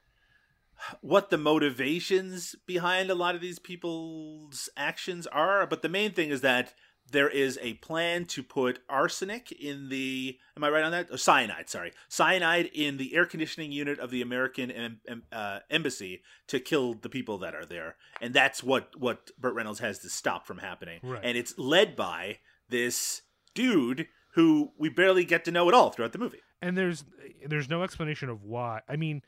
what 1.02 1.30
the 1.30 1.38
motivations 1.38 2.56
behind 2.66 3.10
a 3.10 3.16
lot 3.16 3.36
of 3.36 3.42
these 3.42 3.60
people's 3.60 4.70
actions 4.76 5.28
are, 5.28 5.66
but 5.68 5.82
the 5.82 5.90
main 5.90 6.12
thing 6.14 6.30
is 6.30 6.42
that 6.42 6.74
there 7.12 7.30
is 7.30 7.60
a 7.62 7.74
plan 7.76 8.24
to 8.24 8.42
put 8.42 8.80
arsenic 8.90 9.52
in 9.52 9.90
the 9.90 10.38
am 10.56 10.64
I 10.64 10.70
right 10.70 10.84
on 10.84 10.92
that? 10.92 11.10
Or 11.12 11.18
cyanide, 11.18 11.70
sorry. 11.70 11.92
Cyanide 12.08 12.68
in 12.74 12.98
the 12.98 13.14
air 13.16 13.26
conditioning 13.26 13.72
unit 13.72 14.00
of 14.00 14.12
the 14.12 14.22
American 14.22 14.72
em, 14.72 15.02
em- 15.08 15.24
uh, 15.32 15.60
embassy 15.70 16.22
to 16.48 16.60
kill 16.60 16.94
the 16.94 17.10
people 17.10 17.38
that 17.40 17.54
are 17.54 17.66
there. 17.66 17.96
And 18.22 18.34
that's 18.34 18.64
what 18.64 18.98
what 18.98 19.32
Burt 19.38 19.56
Reynolds 19.56 19.80
has 19.80 20.00
to 20.00 20.10
stop 20.10 20.48
from 20.48 20.60
happening. 20.60 21.00
Right. 21.04 21.20
And 21.24 21.38
it's 21.38 21.58
led 21.58 21.96
by 21.98 22.38
this 22.70 23.24
dude 23.54 24.08
who 24.36 24.72
we 24.78 24.88
barely 24.88 25.26
get 25.26 25.44
to 25.46 25.52
know 25.52 25.68
at 25.68 25.74
all 25.74 25.90
throughout 25.90 26.14
the 26.14 26.20
movie. 26.20 26.40
and 26.62 26.78
there's 26.78 27.04
there's 27.46 27.70
no 27.70 27.84
explanation 27.84 28.30
of 28.30 28.44
why. 28.44 28.82
I 28.88 28.96
mean, 28.96 29.22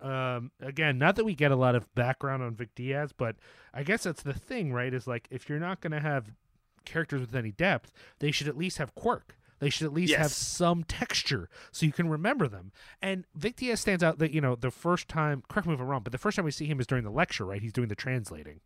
um, 0.00 0.50
again, 0.60 0.98
not 0.98 1.16
that 1.16 1.24
we 1.24 1.34
get 1.34 1.50
a 1.50 1.56
lot 1.56 1.74
of 1.74 1.92
background 1.94 2.42
on 2.42 2.54
Vic 2.54 2.74
Diaz, 2.74 3.12
but 3.16 3.36
I 3.74 3.82
guess 3.82 4.04
that's 4.04 4.22
the 4.22 4.32
thing, 4.32 4.72
right? 4.72 4.92
Is 4.92 5.06
like 5.06 5.26
if 5.30 5.48
you're 5.48 5.58
not 5.58 5.80
going 5.80 5.92
to 5.92 6.00
have 6.00 6.32
characters 6.84 7.20
with 7.20 7.34
any 7.34 7.52
depth, 7.52 7.92
they 8.18 8.30
should 8.30 8.48
at 8.48 8.56
least 8.56 8.78
have 8.78 8.94
quirk. 8.94 9.36
They 9.60 9.70
should 9.70 9.86
at 9.86 9.92
least 9.92 10.12
have 10.14 10.30
some 10.30 10.84
texture 10.84 11.48
so 11.72 11.84
you 11.84 11.92
can 11.92 12.08
remember 12.08 12.46
them. 12.46 12.70
And 13.02 13.24
Vic 13.34 13.56
Diaz 13.56 13.80
stands 13.80 14.04
out 14.04 14.18
that 14.18 14.30
you 14.30 14.40
know 14.40 14.54
the 14.54 14.70
first 14.70 15.08
time. 15.08 15.42
Correct 15.48 15.66
me 15.66 15.74
if 15.74 15.80
I'm 15.80 15.86
wrong, 15.86 16.02
but 16.02 16.12
the 16.12 16.18
first 16.18 16.36
time 16.36 16.44
we 16.44 16.52
see 16.52 16.66
him 16.66 16.78
is 16.78 16.86
during 16.86 17.04
the 17.04 17.10
lecture, 17.10 17.44
right? 17.44 17.60
He's 17.60 17.72
doing 17.72 17.88
the 17.88 17.96
translating. 17.96 18.60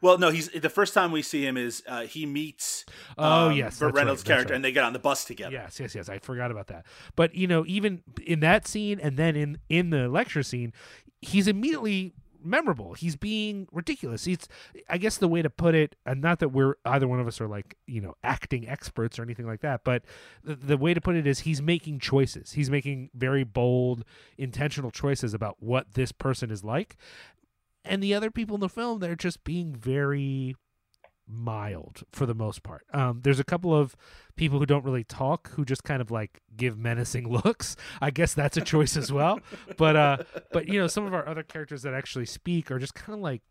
Well, 0.00 0.18
no, 0.18 0.30
he's 0.30 0.48
the 0.48 0.70
first 0.70 0.94
time 0.94 1.12
we 1.12 1.22
see 1.22 1.46
him 1.46 1.56
is 1.56 1.82
uh, 1.86 2.02
he 2.02 2.26
meets 2.26 2.84
Oh, 3.18 3.46
um, 3.48 3.52
yes, 3.52 3.78
Burt 3.78 3.94
Reynolds' 3.94 4.22
right, 4.22 4.26
character, 4.26 4.52
right. 4.52 4.56
and 4.56 4.64
they 4.64 4.72
get 4.72 4.84
on 4.84 4.92
the 4.92 4.98
bus 4.98 5.24
together. 5.24 5.52
Yes, 5.52 5.80
yes, 5.80 5.94
yes. 5.94 6.08
I 6.08 6.18
forgot 6.18 6.50
about 6.50 6.66
that. 6.68 6.84
But 7.14 7.34
you 7.34 7.46
know, 7.46 7.64
even 7.66 8.02
in 8.24 8.40
that 8.40 8.66
scene, 8.66 9.00
and 9.00 9.16
then 9.16 9.36
in 9.36 9.58
in 9.68 9.90
the 9.90 10.08
lecture 10.08 10.42
scene, 10.42 10.72
he's 11.20 11.48
immediately 11.48 12.14
memorable. 12.42 12.94
He's 12.94 13.16
being 13.16 13.66
ridiculous. 13.72 14.24
He's, 14.24 14.46
I 14.88 14.98
guess, 14.98 15.16
the 15.16 15.26
way 15.26 15.42
to 15.42 15.50
put 15.50 15.74
it, 15.74 15.96
and 16.06 16.20
not 16.20 16.38
that 16.38 16.50
we're 16.50 16.74
either 16.84 17.08
one 17.08 17.18
of 17.18 17.26
us 17.26 17.40
are 17.40 17.48
like 17.48 17.76
you 17.86 18.00
know 18.00 18.14
acting 18.22 18.68
experts 18.68 19.18
or 19.18 19.22
anything 19.22 19.46
like 19.46 19.60
that, 19.60 19.82
but 19.84 20.04
the, 20.44 20.54
the 20.54 20.76
way 20.76 20.94
to 20.94 21.00
put 21.00 21.16
it 21.16 21.26
is 21.26 21.40
he's 21.40 21.60
making 21.60 21.98
choices. 21.98 22.52
He's 22.52 22.70
making 22.70 23.10
very 23.14 23.44
bold, 23.44 24.04
intentional 24.38 24.90
choices 24.90 25.34
about 25.34 25.56
what 25.60 25.94
this 25.94 26.12
person 26.12 26.50
is 26.50 26.62
like, 26.62 26.96
and 27.88 28.02
the 28.02 28.14
other 28.14 28.30
people 28.30 28.54
in 28.54 28.60
the 28.60 28.68
film 28.68 28.98
they're 28.98 29.16
just 29.16 29.44
being 29.44 29.74
very 29.74 30.54
mild 31.28 32.04
for 32.12 32.26
the 32.26 32.34
most 32.34 32.62
part. 32.62 32.86
Um, 32.92 33.20
there's 33.22 33.40
a 33.40 33.44
couple 33.44 33.74
of 33.74 33.96
people 34.36 34.58
who 34.58 34.66
don't 34.66 34.84
really 34.84 35.04
talk 35.04 35.50
who 35.52 35.64
just 35.64 35.84
kind 35.84 36.00
of 36.00 36.10
like 36.10 36.40
give 36.56 36.78
menacing 36.78 37.28
looks. 37.44 37.76
I 38.00 38.10
guess 38.10 38.34
that's 38.34 38.56
a 38.56 38.60
choice 38.60 38.96
as 38.96 39.12
well. 39.12 39.40
But 39.76 39.96
uh, 39.96 40.16
but 40.52 40.68
you 40.68 40.80
know, 40.80 40.86
some 40.86 41.06
of 41.06 41.14
our 41.14 41.26
other 41.26 41.42
characters 41.42 41.82
that 41.82 41.94
actually 41.94 42.26
speak 42.26 42.70
are 42.70 42.78
just 42.78 42.94
kind 42.94 43.18
of 43.18 43.22
like 43.22 43.42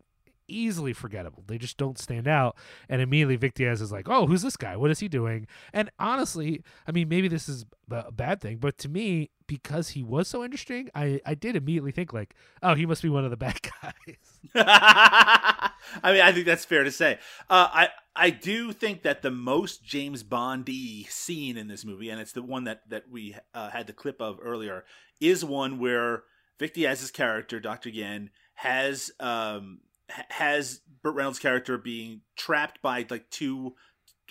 easily 0.48 0.92
forgettable. 0.92 1.42
They 1.46 1.58
just 1.58 1.76
don't 1.76 1.98
stand 1.98 2.28
out. 2.28 2.56
And 2.88 3.02
immediately 3.02 3.36
Vic 3.36 3.54
Diaz 3.54 3.80
is 3.80 3.92
like, 3.92 4.08
"Oh, 4.08 4.26
who's 4.26 4.42
this 4.42 4.56
guy? 4.56 4.76
What 4.76 4.90
is 4.90 5.00
he 5.00 5.08
doing?" 5.08 5.46
And 5.72 5.90
honestly, 5.98 6.62
I 6.86 6.92
mean, 6.92 7.08
maybe 7.08 7.28
this 7.28 7.48
is 7.48 7.66
a 7.90 8.12
bad 8.12 8.40
thing, 8.40 8.58
but 8.58 8.78
to 8.78 8.88
me, 8.88 9.30
because 9.46 9.90
he 9.90 10.02
was 10.02 10.28
so 10.28 10.44
interesting, 10.44 10.90
I 10.94 11.20
I 11.24 11.34
did 11.34 11.56
immediately 11.56 11.92
think 11.92 12.12
like, 12.12 12.34
"Oh, 12.62 12.74
he 12.74 12.86
must 12.86 13.02
be 13.02 13.08
one 13.08 13.24
of 13.24 13.30
the 13.30 13.36
bad 13.46 13.60
guys." 13.62 14.16
I 14.54 16.12
mean, 16.12 16.20
I 16.20 16.32
think 16.32 16.46
that's 16.46 16.64
fair 16.64 16.84
to 16.84 16.90
say. 16.90 17.18
Uh, 17.48 17.68
I 17.72 17.88
I 18.14 18.30
do 18.30 18.72
think 18.72 19.02
that 19.02 19.22
the 19.22 19.30
most 19.30 19.84
James 19.84 20.22
Bondy 20.22 21.04
scene 21.04 21.56
in 21.56 21.68
this 21.68 21.84
movie, 21.84 22.10
and 22.10 22.20
it's 22.20 22.32
the 22.32 22.42
one 22.42 22.64
that 22.64 22.88
that 22.88 23.04
we 23.10 23.36
uh, 23.54 23.70
had 23.70 23.86
the 23.86 23.92
clip 23.92 24.20
of 24.20 24.38
earlier, 24.42 24.84
is 25.20 25.44
one 25.44 25.78
where 25.78 26.24
Vic 26.58 26.74
Diaz's 26.74 27.10
character, 27.10 27.60
Doctor 27.60 27.90
Yen, 27.90 28.30
has 28.54 29.10
um 29.20 29.80
has 30.08 30.80
Burt 31.02 31.14
Reynolds' 31.14 31.38
character 31.38 31.78
being 31.78 32.22
trapped 32.36 32.80
by 32.82 33.06
like 33.10 33.30
two, 33.30 33.74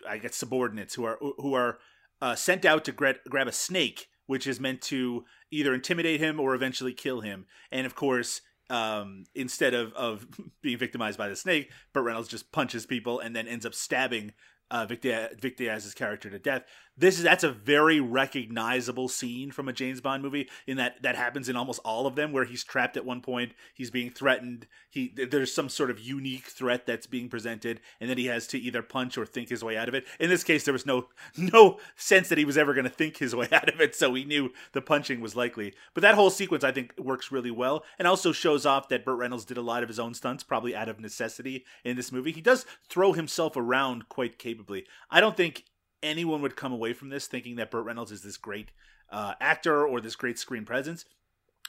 I 0.07 0.17
guess, 0.17 0.35
subordinates 0.35 0.95
who 0.95 1.05
are 1.05 1.17
who 1.19 1.53
are 1.53 1.79
uh, 2.21 2.35
sent 2.35 2.65
out 2.65 2.85
to 2.85 2.91
gra- 2.91 3.15
grab 3.29 3.47
a 3.47 3.51
snake, 3.51 4.07
which 4.25 4.47
is 4.47 4.59
meant 4.59 4.81
to 4.81 5.25
either 5.51 5.73
intimidate 5.73 6.19
him 6.19 6.39
or 6.39 6.55
eventually 6.55 6.93
kill 6.93 7.21
him. 7.21 7.45
And 7.71 7.85
of 7.85 7.95
course, 7.95 8.41
um, 8.69 9.25
instead 9.35 9.73
of, 9.73 9.93
of 9.93 10.27
being 10.61 10.77
victimized 10.77 11.17
by 11.17 11.29
the 11.29 11.35
snake, 11.35 11.71
Burt 11.93 12.05
Reynolds 12.05 12.29
just 12.29 12.51
punches 12.51 12.85
people 12.85 13.19
and 13.19 13.35
then 13.35 13.47
ends 13.47 13.65
up 13.65 13.75
stabbing 13.75 14.33
uh, 14.71 14.85
Vic, 14.85 15.01
Dia- 15.01 15.29
Vic 15.39 15.57
Diaz's 15.57 15.93
character 15.93 16.29
to 16.29 16.39
death. 16.39 16.63
This 16.97 17.17
is 17.17 17.23
that's 17.23 17.43
a 17.43 17.51
very 17.51 17.99
recognizable 17.99 19.09
scene 19.09 19.51
from 19.51 19.67
a 19.67 19.73
James 19.73 19.99
Bond 19.99 20.23
movie. 20.23 20.47
In 20.65 20.77
that 20.77 21.01
that 21.01 21.15
happens 21.15 21.49
in 21.49 21.55
almost 21.55 21.81
all 21.83 22.07
of 22.07 22.15
them, 22.15 22.31
where 22.31 22.45
he's 22.45 22.63
trapped 22.63 22.95
at 22.95 23.05
one 23.05 23.21
point, 23.21 23.53
he's 23.73 23.91
being 23.91 24.09
threatened. 24.09 24.67
He 24.89 25.13
there's 25.13 25.53
some 25.53 25.67
sort 25.67 25.91
of 25.91 25.99
unique 25.99 26.45
threat 26.45 26.85
that's 26.85 27.07
being 27.07 27.27
presented, 27.27 27.81
and 27.99 28.09
then 28.09 28.17
he 28.17 28.27
has 28.27 28.47
to 28.47 28.59
either 28.59 28.81
punch 28.81 29.17
or 29.17 29.25
think 29.25 29.49
his 29.49 29.63
way 29.63 29.75
out 29.75 29.89
of 29.89 29.93
it. 29.93 30.05
In 30.19 30.29
this 30.29 30.43
case, 30.43 30.63
there 30.63 30.73
was 30.73 30.85
no 30.85 31.09
no 31.37 31.79
sense 31.97 32.29
that 32.29 32.37
he 32.37 32.45
was 32.45 32.57
ever 32.57 32.73
going 32.73 32.85
to 32.85 32.89
think 32.89 33.17
his 33.17 33.35
way 33.35 33.47
out 33.51 33.69
of 33.69 33.81
it, 33.81 33.95
so 33.95 34.13
he 34.13 34.23
knew 34.23 34.51
the 34.71 34.81
punching 34.81 35.19
was 35.19 35.35
likely. 35.35 35.73
But 35.93 36.01
that 36.01 36.15
whole 36.15 36.29
sequence, 36.29 36.63
I 36.63 36.71
think, 36.71 36.93
works 36.97 37.31
really 37.31 37.51
well, 37.51 37.83
and 37.99 38.07
also 38.07 38.31
shows 38.31 38.65
off 38.65 38.87
that 38.89 39.03
Burt 39.03 39.19
Reynolds 39.19 39.45
did 39.45 39.57
a 39.57 39.61
lot 39.61 39.83
of 39.83 39.89
his 39.89 39.99
own 39.99 40.13
stunts, 40.13 40.43
probably 40.43 40.75
out 40.75 40.89
of 40.89 40.99
necessity 40.99 41.65
in 41.83 41.97
this 41.97 42.11
movie. 42.11 42.31
He 42.31 42.41
does 42.41 42.65
throw 42.87 43.11
himself 43.13 43.57
around 43.57 44.07
quite 44.07 44.39
capably. 44.39 44.85
I 45.11 45.19
don't 45.19 45.35
think 45.35 45.65
anyone 46.03 46.41
would 46.41 46.55
come 46.55 46.73
away 46.73 46.93
from 46.93 47.09
this 47.09 47.27
thinking 47.27 47.55
that 47.55 47.71
Burt 47.71 47.85
Reynolds 47.85 48.11
is 48.11 48.21
this 48.21 48.37
great 48.37 48.71
uh, 49.09 49.33
actor 49.39 49.85
or 49.85 50.01
this 50.01 50.15
great 50.15 50.39
screen 50.39 50.65
presence. 50.65 51.05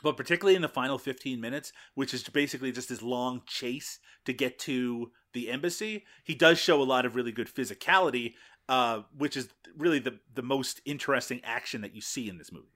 But 0.02 0.16
particularly 0.16 0.56
in 0.56 0.62
the 0.62 0.68
final 0.68 0.98
15 0.98 1.40
minutes, 1.40 1.72
which 1.94 2.12
is 2.12 2.22
basically 2.24 2.70
just 2.70 2.88
this 2.88 3.02
long 3.02 3.42
chase 3.46 3.98
to 4.26 4.32
get 4.32 4.58
to 4.60 5.10
the 5.32 5.50
embassy, 5.50 6.04
he 6.22 6.34
does 6.34 6.58
show 6.58 6.82
a 6.82 6.84
lot 6.84 7.06
of 7.06 7.16
really 7.16 7.32
good 7.32 7.48
physicality, 7.48 8.34
uh, 8.68 9.02
which 9.16 9.36
is 9.36 9.48
really 9.76 9.98
the, 9.98 10.18
the 10.34 10.42
most 10.42 10.80
interesting 10.84 11.40
action 11.44 11.80
that 11.80 11.94
you 11.94 12.00
see 12.00 12.28
in 12.28 12.36
this 12.36 12.52
movie. 12.52 12.68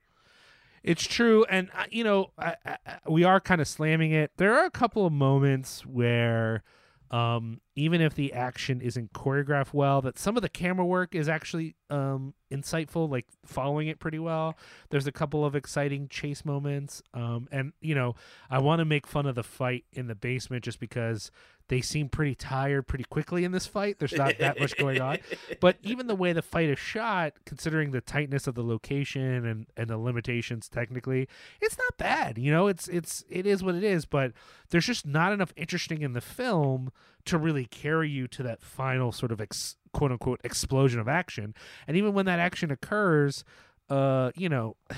It's 0.83 1.05
true, 1.05 1.45
and 1.45 1.69
uh, 1.77 1.83
you 1.91 2.03
know, 2.03 2.31
I, 2.39 2.55
I, 2.65 2.77
we 3.07 3.23
are 3.23 3.39
kind 3.39 3.61
of 3.61 3.67
slamming 3.67 4.11
it. 4.13 4.31
There 4.37 4.57
are 4.57 4.65
a 4.65 4.71
couple 4.71 5.05
of 5.05 5.13
moments 5.13 5.85
where 5.85 6.63
um, 7.11 7.59
even 7.75 7.99
if 7.99 8.15
the 8.15 8.31
action 8.31 8.79
isn't 8.81 9.11
choreographed 9.11 9.73
well, 9.73 10.01
that 10.01 10.17
some 10.17 10.37
of 10.37 10.41
the 10.41 10.49
camera 10.49 10.85
work 10.85 11.13
is 11.13 11.27
actually 11.27 11.75
um, 11.89 12.33
insightful, 12.49 13.09
like 13.09 13.25
following 13.45 13.89
it 13.89 13.99
pretty 13.99 14.17
well. 14.17 14.57
There's 14.89 15.07
a 15.07 15.11
couple 15.11 15.43
of 15.45 15.53
exciting 15.53 16.07
chase 16.07 16.45
moments, 16.45 17.03
um, 17.13 17.49
and 17.51 17.73
you 17.81 17.95
know, 17.95 18.15
I 18.49 18.59
want 18.59 18.79
to 18.79 18.85
make 18.85 19.05
fun 19.05 19.25
of 19.25 19.35
the 19.35 19.43
fight 19.43 19.83
in 19.91 20.07
the 20.07 20.15
basement 20.15 20.63
just 20.63 20.79
because 20.79 21.31
they 21.71 21.79
seem 21.79 22.09
pretty 22.09 22.35
tired 22.35 22.85
pretty 22.85 23.05
quickly 23.05 23.45
in 23.45 23.53
this 23.53 23.65
fight. 23.65 23.97
There's 23.97 24.11
not 24.11 24.37
that 24.39 24.59
much 24.59 24.75
going 24.75 24.99
on, 24.99 25.19
but 25.61 25.77
even 25.81 26.07
the 26.07 26.15
way 26.15 26.33
the 26.33 26.41
fight 26.41 26.67
is 26.67 26.77
shot, 26.77 27.31
considering 27.45 27.91
the 27.91 28.01
tightness 28.01 28.45
of 28.45 28.55
the 28.55 28.63
location 28.63 29.45
and 29.45 29.67
and 29.77 29.89
the 29.89 29.97
limitations 29.97 30.67
technically, 30.67 31.29
it's 31.61 31.77
not 31.77 31.97
bad. 31.97 32.37
You 32.37 32.51
know, 32.51 32.67
it's 32.67 32.89
it's 32.89 33.23
it 33.29 33.45
is 33.45 33.63
what 33.63 33.75
it 33.75 33.85
is, 33.85 34.03
but 34.03 34.33
there's 34.69 34.85
just 34.85 35.07
not 35.07 35.31
enough 35.31 35.53
interesting 35.55 36.01
in 36.01 36.11
the 36.11 36.19
film 36.19 36.91
to 37.23 37.37
really 37.37 37.67
carry 37.67 38.09
you 38.09 38.27
to 38.27 38.43
that 38.43 38.61
final 38.61 39.13
sort 39.13 39.31
of 39.31 39.39
ex, 39.39 39.77
quote 39.93 40.11
unquote 40.11 40.41
explosion 40.43 40.99
of 40.99 41.07
action. 41.07 41.55
And 41.87 41.95
even 41.95 42.11
when 42.11 42.25
that 42.25 42.39
action 42.39 42.69
occurs, 42.69 43.45
uh, 43.89 44.31
you 44.35 44.49
know. 44.49 44.75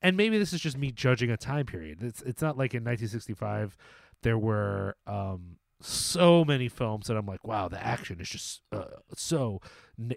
And 0.00 0.16
maybe 0.16 0.38
this 0.38 0.52
is 0.52 0.60
just 0.60 0.78
me 0.78 0.92
judging 0.92 1.28
a 1.28 1.36
time 1.36 1.66
period. 1.66 2.04
It's 2.04 2.22
it's 2.22 2.40
not 2.40 2.56
like 2.56 2.72
in 2.72 2.84
1965 2.84 3.76
there 4.22 4.38
were 4.38 4.96
um, 5.08 5.56
so 5.80 6.44
many 6.44 6.68
films 6.68 7.06
that 7.06 7.16
I'm 7.16 7.26
like, 7.26 7.46
wow, 7.46 7.68
the 7.68 7.84
action 7.84 8.20
is 8.20 8.28
just 8.28 8.62
uh, 8.72 8.84
so, 9.14 9.60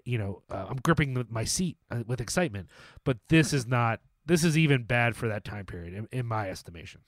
you 0.04 0.18
know, 0.18 0.42
uh, 0.50 0.66
I'm 0.68 0.78
gripping 0.78 1.24
my 1.30 1.44
seat 1.44 1.76
uh, 1.90 2.02
with 2.06 2.20
excitement. 2.20 2.68
But 3.04 3.18
this 3.28 3.52
is 3.52 3.66
not. 3.66 4.00
This 4.24 4.44
is 4.44 4.56
even 4.56 4.84
bad 4.84 5.16
for 5.16 5.26
that 5.26 5.44
time 5.44 5.66
period, 5.66 5.94
in, 5.94 6.08
in 6.12 6.26
my 6.26 6.48
estimation. 6.48 7.00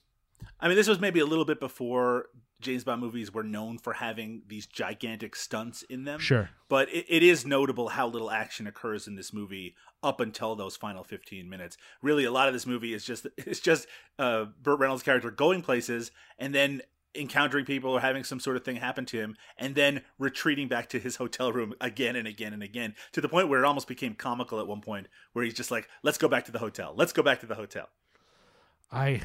I 0.59 0.66
mean, 0.66 0.76
this 0.76 0.88
was 0.88 0.98
maybe 0.98 1.20
a 1.20 1.26
little 1.26 1.44
bit 1.44 1.61
before 1.61 2.26
James 2.61 2.82
Bond 2.82 3.00
movies 3.00 3.32
were 3.32 3.42
known 3.42 3.78
for 3.78 3.92
having 3.92 4.42
these 4.48 4.66
gigantic 4.66 5.36
stunts 5.36 5.82
in 5.82 6.05
them. 6.05 6.18
Sure. 6.18 6.50
But 6.68 6.88
it, 6.92 7.05
it 7.09 7.22
is 7.22 7.46
notable 7.46 7.90
how 7.90 8.09
little 8.09 8.30
action 8.30 8.66
occurs 8.66 9.07
in 9.07 9.14
this 9.14 9.32
movie 9.32 9.76
up 10.02 10.20
until 10.20 10.57
those 10.57 10.74
final 10.76 11.05
15 11.05 11.48
minutes. 11.48 11.76
Really, 12.02 12.24
a 12.24 12.32
lot 12.32 12.48
of 12.48 12.55
this 12.55 12.66
movie 12.66 12.94
is 12.94 13.05
just 13.05 13.26
it's 13.36 13.61
just 13.61 13.86
uh, 14.18 14.46
Burt 14.62 14.80
Reynolds' 14.80 15.02
character 15.02 15.30
going 15.30 15.62
places 15.62 16.11
and 16.38 16.55
then 16.55 16.82
encountering 17.14 17.64
people 17.64 17.90
or 17.90 18.00
having 18.00 18.24
some 18.24 18.40
sort 18.40 18.56
of 18.56 18.64
thing 18.64 18.76
happen 18.76 19.04
to 19.06 19.18
him 19.18 19.36
and 19.56 19.74
then 19.74 20.02
retreating 20.18 20.68
back 20.68 20.88
to 20.88 20.98
his 20.98 21.16
hotel 21.16 21.52
room 21.52 21.74
again 21.80 22.16
and 22.16 22.26
again 22.26 22.52
and 22.52 22.62
again 22.62 22.94
to 23.12 23.20
the 23.20 23.28
point 23.28 23.48
where 23.48 23.62
it 23.62 23.66
almost 23.66 23.86
became 23.86 24.14
comical 24.14 24.58
at 24.60 24.66
one 24.66 24.80
point 24.80 25.06
where 25.32 25.44
he's 25.44 25.54
just 25.54 25.70
like 25.70 25.88
let's 26.02 26.18
go 26.18 26.28
back 26.28 26.44
to 26.44 26.52
the 26.52 26.58
hotel. 26.58 26.92
Let's 26.96 27.12
go 27.12 27.22
back 27.22 27.40
to 27.40 27.46
the 27.46 27.54
hotel. 27.54 27.88
I 28.90 29.22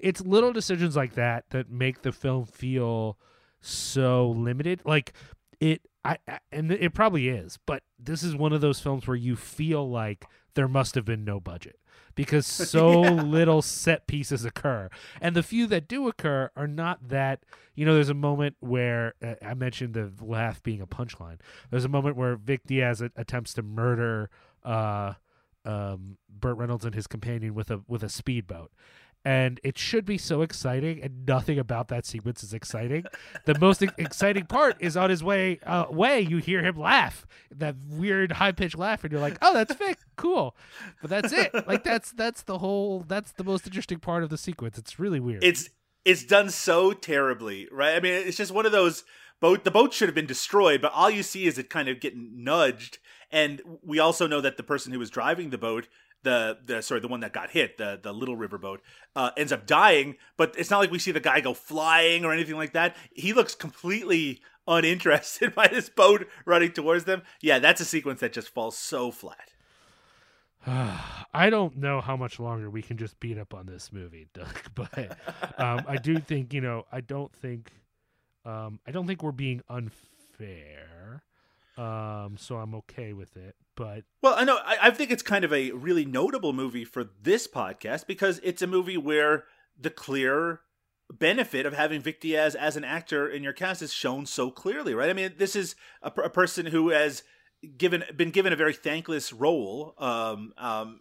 it's 0.00 0.20
little 0.20 0.52
decisions 0.52 0.96
like 0.96 1.14
that 1.14 1.50
that 1.50 1.70
make 1.70 2.02
the 2.02 2.12
film 2.12 2.44
feel 2.44 3.18
so 3.60 4.30
limited. 4.30 4.82
Like 4.84 5.12
it 5.60 5.82
I, 6.06 6.18
I 6.28 6.38
and 6.52 6.70
it 6.70 6.94
probably 6.94 7.28
is 7.28 7.58
but 7.66 7.82
this 7.98 8.22
is 8.22 8.34
one 8.34 8.52
of 8.52 8.60
those 8.60 8.80
films 8.80 9.06
where 9.06 9.16
you 9.16 9.36
feel 9.36 9.88
like 9.88 10.26
there 10.54 10.68
must 10.68 10.94
have 10.94 11.04
been 11.04 11.24
no 11.24 11.40
budget 11.40 11.78
because 12.16 12.46
so 12.70 13.04
yeah. 13.04 13.10
little 13.10 13.62
set 13.62 14.08
pieces 14.08 14.44
occur. 14.44 14.88
And 15.20 15.36
the 15.36 15.44
few 15.44 15.68
that 15.68 15.86
do 15.86 16.08
occur 16.08 16.50
are 16.56 16.66
not 16.66 17.08
that, 17.08 17.44
you 17.76 17.86
know, 17.86 17.94
there's 17.94 18.08
a 18.08 18.14
moment 18.14 18.56
where 18.58 19.14
uh, 19.22 19.34
I 19.40 19.54
mentioned 19.54 19.94
the 19.94 20.10
laugh 20.20 20.60
being 20.64 20.80
a 20.80 20.86
punchline. 20.86 21.38
There's 21.70 21.84
a 21.84 21.88
moment 21.88 22.16
where 22.16 22.34
Vic 22.34 22.62
Diaz 22.66 23.00
attempts 23.14 23.54
to 23.54 23.62
murder 23.62 24.30
uh, 24.64 25.12
um, 25.64 26.16
Burt 26.28 26.56
Reynolds 26.56 26.84
and 26.84 26.94
his 26.94 27.06
companion 27.06 27.54
with 27.54 27.70
a 27.70 27.82
with 27.86 28.02
a 28.02 28.08
speedboat 28.08 28.72
and 29.26 29.58
it 29.64 29.76
should 29.76 30.04
be 30.04 30.18
so 30.18 30.42
exciting 30.42 31.02
and 31.02 31.26
nothing 31.26 31.58
about 31.58 31.88
that 31.88 32.06
sequence 32.06 32.44
is 32.44 32.54
exciting. 32.54 33.04
The 33.44 33.58
most 33.58 33.82
exciting 33.82 34.46
part 34.46 34.76
is 34.78 34.96
on 34.96 35.10
his 35.10 35.24
way 35.24 35.58
uh, 35.66 35.86
way 35.90 36.20
you 36.20 36.36
hear 36.36 36.62
him 36.62 36.78
laugh. 36.78 37.26
That 37.50 37.74
weird 37.88 38.30
high-pitched 38.30 38.78
laugh 38.78 39.02
and 39.02 39.10
you're 39.10 39.20
like 39.20 39.36
oh 39.42 39.52
that's 39.52 39.74
Vic 39.74 39.98
cool. 40.14 40.54
But 41.00 41.10
that's 41.10 41.32
it. 41.32 41.52
Like 41.66 41.82
that's 41.82 42.12
that's 42.12 42.44
the 42.44 42.58
whole 42.58 43.00
that's 43.00 43.32
the 43.32 43.42
most 43.42 43.66
interesting 43.66 43.98
part 43.98 44.22
of 44.22 44.30
the 44.30 44.38
sequence. 44.38 44.78
It's 44.78 45.00
really 45.00 45.18
weird. 45.18 45.42
It's 45.42 45.70
it's 46.04 46.22
done 46.22 46.48
so 46.48 46.92
terribly 46.92 47.66
right? 47.72 47.96
I 47.96 48.00
mean 48.00 48.12
it's 48.12 48.36
just 48.36 48.52
one 48.52 48.64
of 48.64 48.70
those 48.70 49.02
boat 49.40 49.64
the 49.64 49.72
boat 49.72 49.92
should 49.92 50.08
have 50.08 50.14
been 50.14 50.26
destroyed 50.26 50.80
but 50.80 50.92
all 50.92 51.10
you 51.10 51.24
see 51.24 51.48
is 51.48 51.58
it 51.58 51.68
kind 51.68 51.88
of 51.88 51.98
getting 51.98 52.44
nudged. 52.44 52.98
And 53.32 53.60
we 53.82 53.98
also 53.98 54.28
know 54.28 54.40
that 54.40 54.56
the 54.56 54.62
person 54.62 54.92
who 54.92 55.00
was 55.00 55.10
driving 55.10 55.50
the 55.50 55.58
boat 55.58 55.88
the 56.26 56.58
the 56.66 56.82
sorry 56.82 57.00
the 57.00 57.08
one 57.08 57.20
that 57.20 57.32
got 57.32 57.50
hit 57.50 57.78
the 57.78 57.98
the 58.02 58.12
little 58.12 58.36
river 58.36 58.58
boat 58.58 58.82
uh, 59.14 59.30
ends 59.36 59.52
up 59.52 59.64
dying 59.64 60.16
but 60.36 60.52
it's 60.58 60.70
not 60.70 60.80
like 60.80 60.90
we 60.90 60.98
see 60.98 61.12
the 61.12 61.20
guy 61.20 61.40
go 61.40 61.54
flying 61.54 62.24
or 62.24 62.32
anything 62.32 62.56
like 62.56 62.72
that. 62.72 62.96
He 63.14 63.32
looks 63.32 63.54
completely 63.54 64.40
uninterested 64.66 65.54
by 65.60 65.68
this 65.68 65.88
boat 65.88 66.26
running 66.44 66.72
towards 66.72 67.04
them. 67.04 67.22
Yeah 67.40 67.60
that's 67.60 67.80
a 67.80 67.84
sequence 67.84 68.20
that 68.20 68.32
just 68.32 68.48
falls 68.48 68.76
so 68.76 69.10
flat. 69.10 69.52
I 70.66 71.48
don't 71.48 71.76
know 71.76 72.00
how 72.00 72.16
much 72.16 72.40
longer 72.40 72.68
we 72.68 72.82
can 72.82 72.96
just 72.96 73.20
beat 73.20 73.38
up 73.38 73.54
on 73.54 73.66
this 73.66 73.92
movie, 73.92 74.26
Doug, 74.34 74.60
but 74.74 75.16
um, 75.58 75.84
I 75.86 75.96
do 75.96 76.18
think 76.18 76.52
you 76.52 76.60
know 76.60 76.86
I 76.90 77.00
don't 77.00 77.32
think 77.32 77.70
um, 78.44 78.80
I 78.84 78.90
don't 78.90 79.06
think 79.06 79.22
we're 79.22 79.30
being 79.30 79.62
unfair, 79.68 81.22
um, 81.76 82.36
so 82.38 82.56
I'm 82.56 82.74
okay 82.76 83.12
with 83.12 83.36
it. 83.36 83.54
But 83.76 84.04
well, 84.22 84.34
I 84.36 84.44
know 84.44 84.58
I, 84.64 84.78
I 84.82 84.90
think 84.90 85.10
it's 85.10 85.22
kind 85.22 85.44
of 85.44 85.52
a 85.52 85.70
really 85.72 86.04
notable 86.04 86.52
movie 86.52 86.84
for 86.84 87.04
this 87.22 87.46
podcast 87.46 88.06
because 88.06 88.40
it's 88.42 88.62
a 88.62 88.66
movie 88.66 88.96
where 88.96 89.44
the 89.78 89.90
clear 89.90 90.60
benefit 91.10 91.66
of 91.66 91.74
having 91.74 92.00
Vic 92.00 92.20
Diaz 92.20 92.54
as 92.54 92.76
an 92.76 92.84
actor 92.84 93.28
in 93.28 93.42
your 93.42 93.52
cast 93.52 93.82
is 93.82 93.92
shown 93.92 94.26
so 94.26 94.50
clearly, 94.50 94.94
right? 94.94 95.10
I 95.10 95.12
mean, 95.12 95.34
this 95.36 95.54
is 95.54 95.76
a, 96.02 96.10
a 96.22 96.30
person 96.30 96.66
who 96.66 96.88
has 96.90 97.22
given 97.76 98.04
been 98.16 98.30
given 98.30 98.52
a 98.52 98.56
very 98.56 98.74
thankless 98.74 99.32
role 99.32 99.94
um, 99.98 100.52
um, 100.56 101.00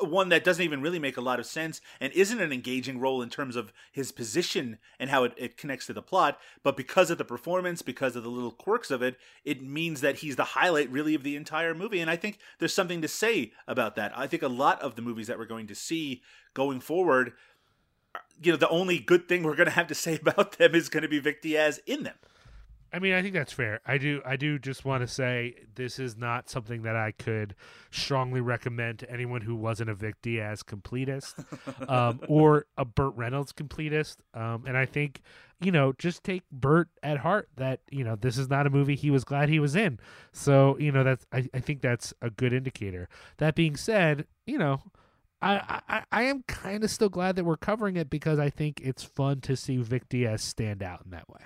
one 0.00 0.28
that 0.28 0.44
doesn't 0.44 0.64
even 0.64 0.82
really 0.82 0.98
make 0.98 1.16
a 1.16 1.22
lot 1.22 1.40
of 1.40 1.46
sense 1.46 1.80
and 2.00 2.12
isn't 2.12 2.40
an 2.40 2.52
engaging 2.52 2.98
role 2.98 3.22
in 3.22 3.30
terms 3.30 3.56
of 3.56 3.72
his 3.92 4.12
position 4.12 4.78
and 4.98 5.10
how 5.10 5.24
it, 5.24 5.32
it 5.36 5.56
connects 5.56 5.86
to 5.86 5.92
the 5.92 6.02
plot. 6.02 6.38
But 6.62 6.76
because 6.76 7.10
of 7.10 7.18
the 7.18 7.24
performance, 7.24 7.82
because 7.82 8.16
of 8.16 8.22
the 8.22 8.28
little 8.28 8.50
quirks 8.50 8.90
of 8.90 9.02
it, 9.02 9.16
it 9.44 9.62
means 9.62 10.00
that 10.00 10.16
he's 10.16 10.36
the 10.36 10.44
highlight 10.44 10.90
really 10.90 11.14
of 11.14 11.22
the 11.22 11.36
entire 11.36 11.74
movie. 11.74 12.00
And 12.00 12.10
I 12.10 12.16
think 12.16 12.38
there's 12.58 12.74
something 12.74 13.02
to 13.02 13.08
say 13.08 13.52
about 13.66 13.96
that. 13.96 14.16
I 14.16 14.26
think 14.26 14.42
a 14.42 14.48
lot 14.48 14.80
of 14.82 14.96
the 14.96 15.02
movies 15.02 15.26
that 15.28 15.38
we're 15.38 15.46
going 15.46 15.66
to 15.68 15.74
see 15.74 16.22
going 16.54 16.80
forward, 16.80 17.32
you 18.42 18.52
know, 18.52 18.58
the 18.58 18.68
only 18.68 18.98
good 18.98 19.28
thing 19.28 19.42
we're 19.42 19.56
going 19.56 19.68
to 19.68 19.72
have 19.72 19.88
to 19.88 19.94
say 19.94 20.16
about 20.20 20.58
them 20.58 20.74
is 20.74 20.88
going 20.88 21.02
to 21.02 21.08
be 21.08 21.18
Vic 21.18 21.42
Diaz 21.42 21.80
in 21.86 22.02
them. 22.02 22.16
I 22.92 22.98
mean, 22.98 23.14
I 23.14 23.22
think 23.22 23.34
that's 23.34 23.52
fair. 23.52 23.80
I 23.84 23.98
do. 23.98 24.22
I 24.24 24.36
do 24.36 24.58
just 24.58 24.84
want 24.84 25.02
to 25.02 25.08
say 25.08 25.56
this 25.74 25.98
is 25.98 26.16
not 26.16 26.48
something 26.48 26.82
that 26.82 26.96
I 26.96 27.12
could 27.12 27.54
strongly 27.90 28.40
recommend 28.40 29.00
to 29.00 29.10
anyone 29.10 29.40
who 29.40 29.56
wasn't 29.56 29.90
a 29.90 29.94
Vic 29.94 30.16
Diaz 30.22 30.62
completist 30.62 31.44
um, 31.88 32.20
or 32.28 32.66
a 32.76 32.84
Burt 32.84 33.14
Reynolds 33.16 33.52
completist. 33.52 34.16
Um, 34.34 34.64
and 34.66 34.76
I 34.76 34.86
think 34.86 35.22
you 35.60 35.72
know, 35.72 35.94
just 35.98 36.22
take 36.22 36.42
Burt 36.52 36.88
at 37.02 37.18
heart 37.18 37.48
that 37.56 37.80
you 37.90 38.04
know 38.04 38.16
this 38.16 38.38
is 38.38 38.48
not 38.48 38.66
a 38.66 38.70
movie 38.70 38.94
he 38.94 39.10
was 39.10 39.24
glad 39.24 39.48
he 39.48 39.58
was 39.58 39.74
in. 39.74 39.98
So 40.32 40.78
you 40.78 40.92
know 40.92 41.02
that's 41.02 41.26
I, 41.32 41.48
I 41.52 41.60
think 41.60 41.80
that's 41.82 42.14
a 42.22 42.30
good 42.30 42.52
indicator. 42.52 43.08
That 43.38 43.54
being 43.54 43.76
said, 43.76 44.26
you 44.46 44.58
know. 44.58 44.82
I, 45.42 45.82
I, 45.86 46.02
I 46.10 46.22
am 46.22 46.44
kind 46.48 46.82
of 46.82 46.90
still 46.90 47.10
glad 47.10 47.36
that 47.36 47.44
we're 47.44 47.58
covering 47.58 47.98
it 47.98 48.08
because 48.08 48.38
I 48.38 48.48
think 48.48 48.80
it's 48.82 49.04
fun 49.04 49.42
to 49.42 49.54
see 49.54 49.76
Vic 49.76 50.08
Diaz 50.08 50.42
stand 50.42 50.82
out 50.82 51.02
in 51.04 51.10
that 51.10 51.28
way 51.28 51.42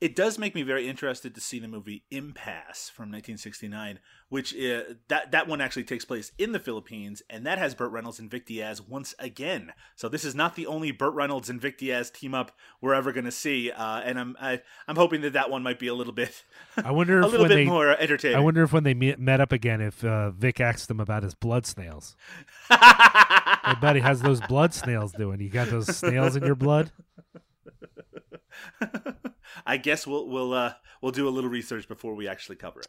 It 0.00 0.14
does 0.14 0.38
make 0.38 0.54
me 0.54 0.62
very 0.62 0.88
interested 0.88 1.34
to 1.34 1.40
see 1.40 1.58
the 1.58 1.66
movie 1.66 2.04
Impasse 2.10 2.88
from 2.88 3.04
1969, 3.04 3.98
which 4.28 4.54
uh, 4.54 4.94
that 5.08 5.32
that 5.32 5.48
one 5.48 5.60
actually 5.60 5.82
takes 5.82 6.04
place 6.04 6.30
in 6.38 6.52
the 6.52 6.60
Philippines, 6.60 7.20
and 7.28 7.44
that 7.44 7.58
has 7.58 7.74
Burt 7.74 7.90
Reynolds 7.90 8.20
and 8.20 8.30
Vic 8.30 8.46
Diaz 8.46 8.80
once 8.80 9.14
again. 9.18 9.72
So 9.96 10.08
this 10.08 10.24
is 10.24 10.36
not 10.36 10.54
the 10.54 10.66
only 10.68 10.92
Burt 10.92 11.14
Reynolds 11.14 11.50
and 11.50 11.60
Vic 11.60 11.78
Diaz 11.78 12.10
team 12.10 12.32
up 12.32 12.52
we're 12.80 12.94
ever 12.94 13.10
going 13.10 13.24
to 13.24 13.32
see, 13.32 13.72
uh, 13.72 14.00
and 14.00 14.20
I'm 14.20 14.36
I, 14.40 14.60
I'm 14.86 14.94
hoping 14.94 15.20
that 15.22 15.32
that 15.32 15.50
one 15.50 15.64
might 15.64 15.80
be 15.80 15.88
a 15.88 15.94
little 15.94 16.12
bit 16.12 16.44
I 16.76 16.92
wonder 16.92 17.20
a 17.22 17.26
if 17.26 17.32
little 17.32 17.48
bit 17.48 17.54
they 17.54 17.64
more 17.64 17.90
entertaining. 17.90 18.36
I 18.36 18.40
wonder 18.40 18.62
if 18.62 18.72
when 18.72 18.84
they 18.84 18.94
meet, 18.94 19.18
met 19.18 19.40
up 19.40 19.50
again, 19.50 19.80
if 19.80 20.04
uh, 20.04 20.30
Vic 20.30 20.60
asked 20.60 20.88
him 20.88 21.00
about 21.00 21.24
his 21.24 21.34
blood 21.34 21.66
snails. 21.66 22.16
Hey, 23.68 23.74
buddy, 23.82 24.00
how's 24.00 24.22
those 24.22 24.40
blood 24.42 24.72
snails 24.72 25.12
doing? 25.12 25.40
You 25.40 25.50
got 25.50 25.68
those 25.68 25.94
snails 25.94 26.36
in 26.36 26.42
your 26.42 26.54
blood? 26.54 26.90
I 29.66 29.76
guess 29.76 30.06
we'll 30.06 30.28
we'll 30.28 30.52
uh, 30.52 30.74
we'll 31.00 31.12
do 31.12 31.28
a 31.28 31.30
little 31.30 31.50
research 31.50 31.88
before 31.88 32.14
we 32.14 32.28
actually 32.28 32.56
cover 32.56 32.80
it. 32.80 32.88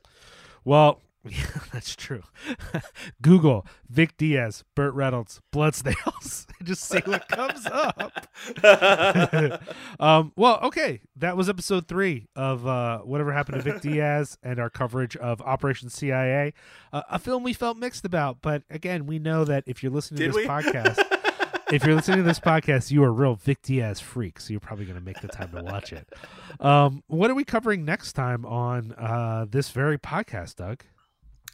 Well, 0.66 1.02
yeah, 1.30 1.46
that's 1.74 1.96
true. 1.98 2.24
Google 3.22 3.66
Vic 3.90 4.16
Diaz, 4.16 4.64
Burt 4.74 4.94
Reynolds, 4.94 5.42
blood 5.52 5.76
snails. 5.76 6.48
Just 6.64 6.84
see 6.84 7.00
what 7.00 7.28
comes 7.28 7.66
up. 7.66 8.28
um, 10.00 10.32
well, 10.38 10.60
okay, 10.64 11.02
that 11.18 11.36
was 11.36 11.50
episode 11.50 11.88
three 11.88 12.28
of 12.36 12.66
uh, 12.66 13.00
whatever 13.00 13.34
happened 13.34 13.62
to 13.62 13.72
Vic 13.72 13.82
Diaz 13.82 14.38
and 14.44 14.60
our 14.60 14.70
coverage 14.70 15.16
of 15.18 15.42
Operation 15.42 15.90
CIA, 15.90 16.54
uh, 16.94 17.02
a 17.10 17.20
film 17.20 17.44
we 17.44 17.54
felt 17.54 17.78
mixed 17.78 18.06
about. 18.06 18.38
But 18.42 18.64
again, 18.70 19.06
we 19.06 19.20
know 19.20 19.44
that 19.46 19.64
if 19.68 19.84
you're 19.84 19.92
listening 19.92 20.20
Did 20.20 20.34
to 20.34 20.40
this 20.40 20.44
we? 20.44 20.48
podcast, 20.48 21.19
if 21.72 21.86
you're 21.86 21.96
listening 21.96 22.18
to 22.18 22.24
this 22.24 22.40
podcast, 22.40 22.92
you 22.92 23.04
are 23.04 23.12
real 23.12 23.36
Vic 23.36 23.62
Diaz 23.62 24.00
freak, 24.00 24.40
so 24.40 24.52
you're 24.52 24.60
probably 24.60 24.86
going 24.86 24.98
to 24.98 25.04
make 25.04 25.22
the 25.22 25.28
time 25.28 25.52
to 25.52 25.62
watch 25.64 25.94
it. 25.94 26.08
Um, 26.60 27.04
what 27.08 27.30
are 27.30 27.36
we 27.36 27.44
covering 27.44 27.86
next 27.86 28.14
time 28.14 28.46
on 28.46 28.94
uh, 28.94 29.46
this 29.50 29.70
very 29.70 29.98
podcast, 29.98 30.56
Doug? 30.56 30.84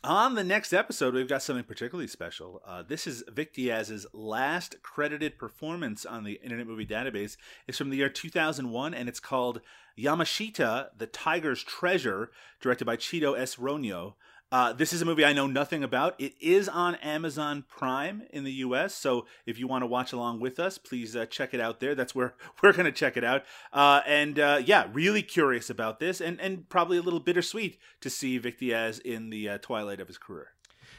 On 0.04 0.36
the 0.36 0.44
next 0.44 0.72
episode, 0.72 1.16
we've 1.16 1.28
got 1.28 1.42
something 1.42 1.64
particularly 1.64 2.08
special. 2.08 2.62
Uh, 2.66 2.84
this 2.84 3.08
is 3.08 3.24
Vic 3.28 3.54
Diaz's 3.54 4.06
last 4.14 4.76
credited 4.84 5.40
performance 5.40 6.06
on 6.06 6.24
the 6.24 6.40
Internet 6.44 6.68
Movie 6.68 6.86
Database. 6.86 7.38
It's 7.68 7.78
from 7.78 7.90
the 7.90 7.98
year 7.98 8.10
2001, 8.10 8.94
and 8.94 9.10
it's 9.10 9.20
called 9.20 9.62
Yamashita, 9.98 10.90
The 10.96 11.08
Tiger's 11.08 11.64
Treasure, 11.64 12.30
directed 12.62 12.86
by 12.86 12.98
Chito 12.98 13.38
S. 13.38 13.56
Roño. 13.56 14.14
Uh, 14.52 14.72
this 14.74 14.94
is 14.94 15.02
a 15.02 15.06
movie 15.06 15.26
I 15.26 15.34
know 15.34 15.48
nothing 15.48 15.84
about. 15.84 16.16
It 16.20 16.34
is 16.40 16.70
on 16.70 16.96
Amazon 16.96 17.66
Prime 17.68 18.24
in 18.30 18.44
the 18.44 18.52
U.S., 18.54 18.94
so 18.94 19.26
if 19.46 19.60
you 19.60 19.68
want 19.68 19.82
to 19.82 19.88
watch 19.88 20.14
along 20.14 20.40
with 20.40 20.60
us, 20.60 20.78
please 20.78 21.16
uh, 21.16 21.26
check 21.26 21.54
it 21.54 21.60
out 21.60 21.80
there. 21.80 21.96
That's 21.96 22.14
where 22.14 22.36
we're 22.64 22.74
going 22.74 22.86
to 22.86 22.92
check 22.92 23.18
it 23.18 23.24
out. 23.24 23.44
Uh, 23.74 24.02
and 24.06 24.40
uh, 24.40 24.62
yeah, 24.64 24.88
really 24.94 25.24
curious 25.24 25.70
about 25.70 26.00
this, 26.00 26.22
and 26.22 26.40
and 26.40 26.70
probably 26.70 26.98
a 26.98 27.02
little 27.02 27.20
bittersweet 27.20 27.80
to 28.02 28.10
see 28.10 28.38
Vic 28.38 28.60
Diaz 28.60 29.00
in 29.00 29.30
the 29.30 29.50
uh, 29.50 29.58
twilight 29.58 30.00
of 30.00 30.08
his 30.08 30.18
career. 30.18 30.50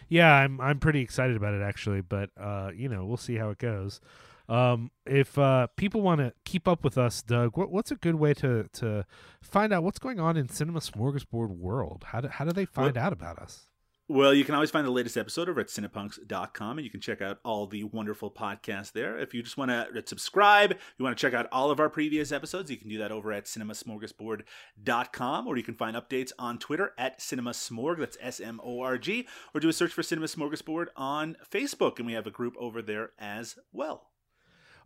Yeah, 0.08 0.32
I'm 0.32 0.60
I'm 0.60 0.78
pretty 0.78 1.00
excited 1.00 1.36
about 1.36 1.54
it 1.54 1.62
actually, 1.62 2.00
but 2.00 2.30
uh, 2.38 2.70
you 2.74 2.88
know, 2.88 3.04
we'll 3.04 3.16
see 3.16 3.36
how 3.36 3.50
it 3.50 3.58
goes. 3.58 4.00
Um, 4.48 4.90
if 5.04 5.38
uh, 5.38 5.68
people 5.76 6.02
want 6.02 6.20
to 6.20 6.32
keep 6.44 6.68
up 6.68 6.84
with 6.84 6.98
us, 6.98 7.22
Doug, 7.22 7.56
what, 7.56 7.70
what's 7.70 7.90
a 7.90 7.96
good 7.96 8.16
way 8.16 8.34
to 8.34 8.68
to 8.74 9.04
find 9.40 9.72
out 9.72 9.82
what's 9.82 9.98
going 9.98 10.20
on 10.20 10.36
in 10.36 10.48
Cinema 10.48 10.80
Smorgasbord 10.80 11.50
world? 11.50 12.04
How 12.08 12.20
do 12.20 12.28
how 12.28 12.44
do 12.44 12.52
they 12.52 12.64
find 12.64 12.96
out 12.96 13.12
about 13.12 13.38
us? 13.38 13.66
Well, 14.08 14.32
you 14.32 14.44
can 14.44 14.54
always 14.54 14.70
find 14.70 14.86
the 14.86 14.92
latest 14.92 15.16
episode 15.16 15.48
over 15.48 15.60
at 15.60 15.66
cinepunks.com 15.66 16.78
and 16.78 16.84
you 16.84 16.92
can 16.92 17.00
check 17.00 17.20
out 17.20 17.40
all 17.44 17.66
the 17.66 17.82
wonderful 17.82 18.30
podcasts 18.30 18.92
there. 18.92 19.18
If 19.18 19.34
you 19.34 19.42
just 19.42 19.56
want 19.56 19.72
to 19.72 20.00
subscribe, 20.06 20.76
you 20.96 21.04
want 21.04 21.18
to 21.18 21.20
check 21.20 21.34
out 21.34 21.48
all 21.50 21.72
of 21.72 21.80
our 21.80 21.90
previous 21.90 22.30
episodes, 22.30 22.70
you 22.70 22.76
can 22.76 22.88
do 22.88 22.98
that 22.98 23.10
over 23.10 23.32
at 23.32 23.46
cinemasmorgasbord.com 23.46 25.46
or 25.48 25.56
you 25.56 25.64
can 25.64 25.74
find 25.74 25.96
updates 25.96 26.30
on 26.38 26.60
Twitter 26.60 26.92
at 26.96 27.18
cinemasmorg, 27.18 27.98
that's 27.98 28.16
S 28.20 28.38
M 28.38 28.60
O 28.62 28.80
R 28.80 28.96
G, 28.96 29.26
or 29.52 29.60
do 29.60 29.68
a 29.68 29.72
search 29.72 29.92
for 29.92 30.04
Cinema 30.04 30.28
Smorgasbord 30.28 30.86
on 30.94 31.36
Facebook 31.52 31.98
and 31.98 32.06
we 32.06 32.12
have 32.12 32.28
a 32.28 32.30
group 32.30 32.54
over 32.60 32.82
there 32.82 33.10
as 33.18 33.58
well. 33.72 34.10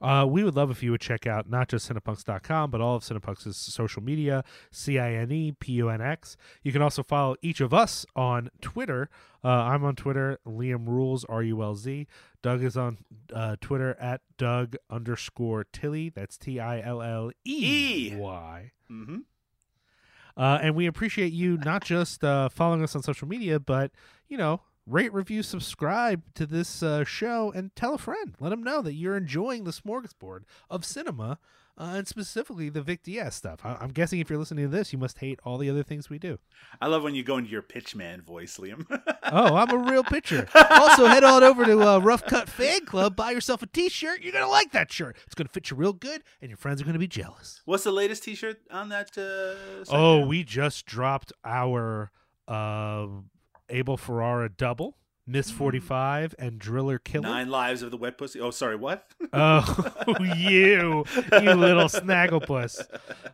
Uh, 0.01 0.27
we 0.29 0.43
would 0.43 0.57
love 0.57 0.71
if 0.71 0.83
you 0.83 0.91
would 0.91 1.01
check 1.01 1.27
out 1.27 1.49
not 1.49 1.69
just 1.69 1.91
Cinepunks.com, 1.91 2.71
but 2.71 2.81
all 2.81 2.97
of 2.97 3.03
Cinepunks' 3.03 3.55
social 3.55 4.03
media, 4.03 4.43
C 4.71 4.99
I 4.99 5.13
N 5.13 5.31
E 5.31 5.53
P 5.53 5.73
U 5.73 5.89
N 5.91 6.01
X. 6.01 6.37
You 6.63 6.73
can 6.73 6.83
also 6.83 7.03
follow 7.03 7.37
each 7.43 7.61
of 7.61 7.75
us 7.75 8.07
on 8.17 8.51
Twitter. 8.61 9.11
Uh, 9.45 9.49
I'm 9.49 9.85
on 9.85 9.97
Twitter, 9.97 10.39
Liam 10.47 10.87
Rules, 10.87 11.25
R 11.27 11.43
U 11.43 11.63
L 11.63 11.75
Z. 11.75 12.07
Doug 12.43 12.65
is 12.65 12.77
on 12.77 12.99
uh, 13.35 13.57
Twitter 13.61 13.95
at 14.01 14.23
Doug 14.39 14.77
underscore 14.89 15.65
Tilley. 15.65 16.09
That's 16.09 16.39
T 16.39 16.59
I 16.59 16.81
L 16.81 17.03
L 17.03 17.31
E 17.45 18.15
Y. 18.17 18.73
Mm-hmm. 18.91 19.19
Uh, 20.37 20.59
and 20.63 20.75
we 20.75 20.87
appreciate 20.87 21.33
you 21.33 21.59
not 21.59 21.85
just 21.85 22.25
uh, 22.25 22.49
following 22.49 22.83
us 22.83 22.97
on 22.97 23.03
social 23.03 23.29
media, 23.29 23.61
but, 23.61 23.91
you 24.29 24.39
know, 24.39 24.63
rate, 24.91 25.13
review, 25.13 25.43
subscribe 25.43 26.23
to 26.35 26.47
this 26.47 26.83
uh, 26.83 27.05
show, 27.05 27.53
and 27.55 27.75
tell 27.77 27.95
a 27.95 27.99
friend. 27.99 28.35
Let 28.41 28.51
them 28.51 28.63
know 28.63 28.83
that 28.83 28.95
you're 28.95 29.17
enjoying 29.17 29.65
the 29.65 29.71
smorgasbord 29.71 30.41
of 30.69 30.85
cinema, 30.85 31.39
uh, 31.79 31.95
and 31.97 32.07
specifically 32.09 32.69
the 32.69 32.83
Vic 32.83 33.03
Diaz 33.03 33.35
stuff. 33.35 33.61
I- 33.65 33.77
I'm 33.81 33.91
guessing 33.93 34.21
if 34.21 34.29
you're 34.29 34.39
listening 34.39 34.65
to 34.67 34.71
this, 34.77 34.93
you 34.93 34.99
must 34.99 35.19
hate 35.19 35.39
all 35.45 35.57
the 35.59 35.71
other 35.71 35.83
things 35.83 36.11
we 36.11 36.19
do. 36.19 36.39
I 36.81 36.89
love 36.89 37.03
when 37.03 37.15
you 37.15 37.23
go 37.23 37.37
into 37.39 37.51
your 37.51 37.63
pitchman 37.63 38.23
voice, 38.23 38.59
Liam. 38.59 38.85
Oh, 39.33 39.55
I'm 39.55 39.71
a 39.71 39.77
real 39.77 40.03
pitcher. 40.03 40.49
also, 40.71 41.07
head 41.07 41.23
on 41.23 41.45
over 41.45 41.65
to 41.65 41.81
uh, 41.89 41.99
Rough 42.01 42.27
Cut 42.27 42.49
Fan 42.49 42.85
Club, 42.85 43.15
buy 43.15 43.31
yourself 43.31 43.63
a 43.63 43.67
T-shirt. 43.67 44.23
You're 44.23 44.33
gonna 44.33 44.49
like 44.49 44.73
that 44.73 44.91
shirt. 44.91 45.17
It's 45.25 45.37
gonna 45.37 45.49
fit 45.49 45.71
you 45.71 45.77
real 45.77 45.93
good, 45.93 46.25
and 46.43 46.51
your 46.51 46.57
friends 46.57 46.83
are 46.83 46.85
gonna 46.85 46.99
be 46.99 47.07
jealous. 47.07 47.61
What's 47.65 47.85
the 47.85 47.93
latest 47.93 48.25
t 48.25 48.35
shirt 48.35 48.59
on 48.73 48.89
that? 48.89 49.17
Uh, 49.17 49.85
Oh, 49.89 50.27
we 50.27 50.43
just 50.43 50.85
dropped 50.85 51.33
our 51.45 52.11
uh, 52.49 53.07
Abel 53.71 53.97
Ferrara 53.97 54.49
double, 54.49 54.97
Miss 55.27 55.51
45, 55.51 56.35
and 56.39 56.59
Driller 56.59 56.99
Killer. 56.99 57.29
Nine 57.29 57.49
Lives 57.49 57.83
of 57.83 57.91
the 57.91 57.97
Wet 57.97 58.19
Pussy. 58.19 58.41
Oh, 58.41 58.51
sorry, 58.51 58.77
what? 58.77 59.07
Oh, 59.33 60.17
you, 60.35 61.05
you 61.33 61.55
little 61.55 61.85
snagglepuss. 61.87 62.81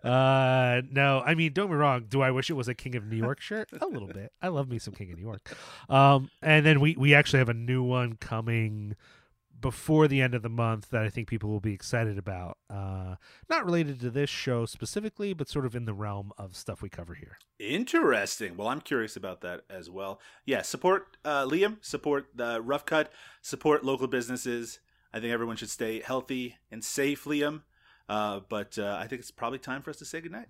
Uh, 0.05 0.83
no, 0.91 1.23
I 1.25 1.35
mean, 1.35 1.53
don't 1.55 1.71
be 1.71 1.75
wrong. 1.77 2.05
Do 2.09 2.21
I 2.21 2.31
wish 2.31 2.51
it 2.51 2.53
was 2.53 2.69
a 2.69 2.75
King 2.75 2.97
of 2.97 3.07
New 3.07 3.17
York 3.17 3.41
shirt? 3.41 3.71
A 3.81 3.87
little 3.87 4.09
bit. 4.09 4.31
I 4.43 4.49
love 4.49 4.69
me 4.69 4.79
some 4.79 4.93
King 4.95 5.13
of 5.13 5.19
New 5.19 5.25
York. 5.25 5.57
Um, 5.89 6.31
and 6.43 6.67
then 6.67 6.81
we 6.81 6.97
we 6.99 7.15
actually 7.15 7.39
have 7.39 7.49
a 7.49 7.55
new 7.55 7.83
one 7.83 8.17
coming 8.17 8.95
before 9.61 10.09
the 10.09 10.21
end 10.21 10.35
of 10.35 10.43
the 10.43 10.49
month 10.49 10.91
that 10.91 11.03
I 11.03 11.09
think 11.09 11.29
people 11.29 11.51
will 11.51 11.61
be 11.61 11.73
excited 11.73 12.19
about. 12.19 12.59
Uh, 12.69 13.17
not 13.49 13.65
related 13.65 14.01
to 14.01 14.11
this 14.11 14.31
show 14.31 14.67
specifically, 14.67 15.33
but 15.33 15.49
sort 15.49 15.67
of 15.67 15.75
in 15.75 15.85
the 15.85 15.95
realm 15.95 16.33
of 16.39 16.57
stuff 16.57 16.83
we 16.83 16.89
cover 16.89 17.15
here. 17.15 17.39
Interesting. 17.59 18.57
Well, 18.57 18.69
I'm 18.69 18.81
curious 18.81 19.17
about 19.17 19.41
that 19.43 19.63
as 19.71 19.89
well. 19.91 20.21
Yeah, 20.45 20.63
support 20.63 21.17
uh, 21.25 21.47
Liam, 21.47 21.79
support 21.81 22.29
the 22.35 22.61
Rough 22.61 22.85
Cut, 22.85 23.13
support 23.43 23.85
local 23.85 24.07
businesses. 24.07 24.81
I 25.13 25.21
think 25.21 25.33
everyone 25.33 25.57
should 25.57 25.71
stay 25.71 26.01
healthy 26.01 26.57
and 26.71 26.85
safe, 26.85 27.25
Liam. 27.25 27.63
Uh, 28.09 28.41
but 28.49 28.79
uh, 28.79 28.99
I 29.01 29.07
think 29.07 29.21
it's 29.21 29.31
probably 29.31 29.59
time 29.59 29.83
for 29.83 29.91
us 29.91 29.97
to 29.97 30.05
say 30.05 30.21
goodnight. 30.21 30.49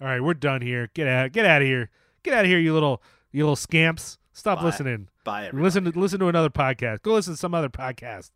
All 0.00 0.06
right, 0.08 0.22
we're 0.22 0.34
done 0.34 0.62
here. 0.62 0.90
Get 0.94 1.06
out, 1.06 1.32
get 1.32 1.44
out 1.44 1.62
of 1.62 1.68
here. 1.68 1.90
Get 2.22 2.34
out 2.34 2.44
of 2.44 2.50
here, 2.50 2.58
you 2.58 2.72
little 2.72 3.02
you 3.30 3.44
little 3.44 3.56
scamps. 3.56 4.18
Stop 4.32 4.60
Bye. 4.60 4.66
listening. 4.66 5.08
Bye, 5.24 5.46
everyone. 5.46 5.64
Listen 5.64 5.84
to 5.84 5.98
listen 5.98 6.20
to 6.20 6.28
another 6.28 6.50
podcast. 6.50 7.02
Go 7.02 7.14
listen 7.14 7.34
to 7.34 7.36
some 7.36 7.54
other 7.54 7.68
podcast. 7.68 8.30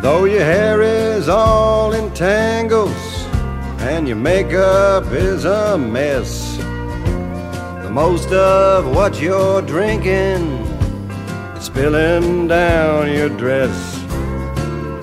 Though 0.00 0.24
your 0.24 0.42
hair 0.42 0.80
is 0.80 1.28
all 1.28 1.92
in 1.92 2.10
tangles 2.14 2.96
and 3.80 4.08
your 4.08 4.16
makeup 4.16 5.04
is 5.12 5.44
a 5.44 5.76
mess, 5.76 6.56
the 6.56 7.90
most 7.92 8.32
of 8.32 8.96
what 8.96 9.20
you're 9.20 9.60
drinking 9.60 10.40
is 11.54 11.64
spilling 11.64 12.48
down 12.48 13.12
your 13.12 13.28
dress. 13.28 13.98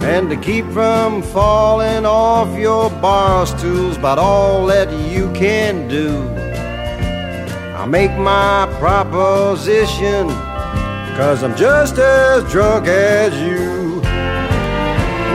And 0.02 0.32
to 0.32 0.36
keep 0.36 0.66
from 0.72 1.22
falling 1.22 2.08
off 2.08 2.58
your 2.58 2.90
bar 2.90 3.46
stools, 3.46 3.98
about 3.98 4.18
all 4.18 4.66
that 4.66 4.92
you 5.12 5.32
can 5.34 5.88
do, 5.88 6.10
I'll 7.78 7.86
make 7.86 8.18
my 8.18 8.66
proposition, 8.80 10.28
cause 11.16 11.44
I'm 11.44 11.56
just 11.56 12.00
as 12.00 12.52
drunk 12.52 12.88
as 12.88 13.40
you. 13.40 13.87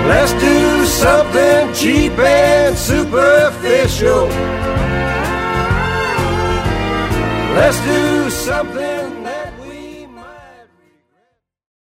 Let's 0.08 0.32
do 0.32 0.84
something 0.86 1.72
cheap 1.74 2.18
and 2.18 2.76
superficial. 2.76 4.26
Let's 7.54 7.78
do 7.84 8.30
something. 8.30 8.91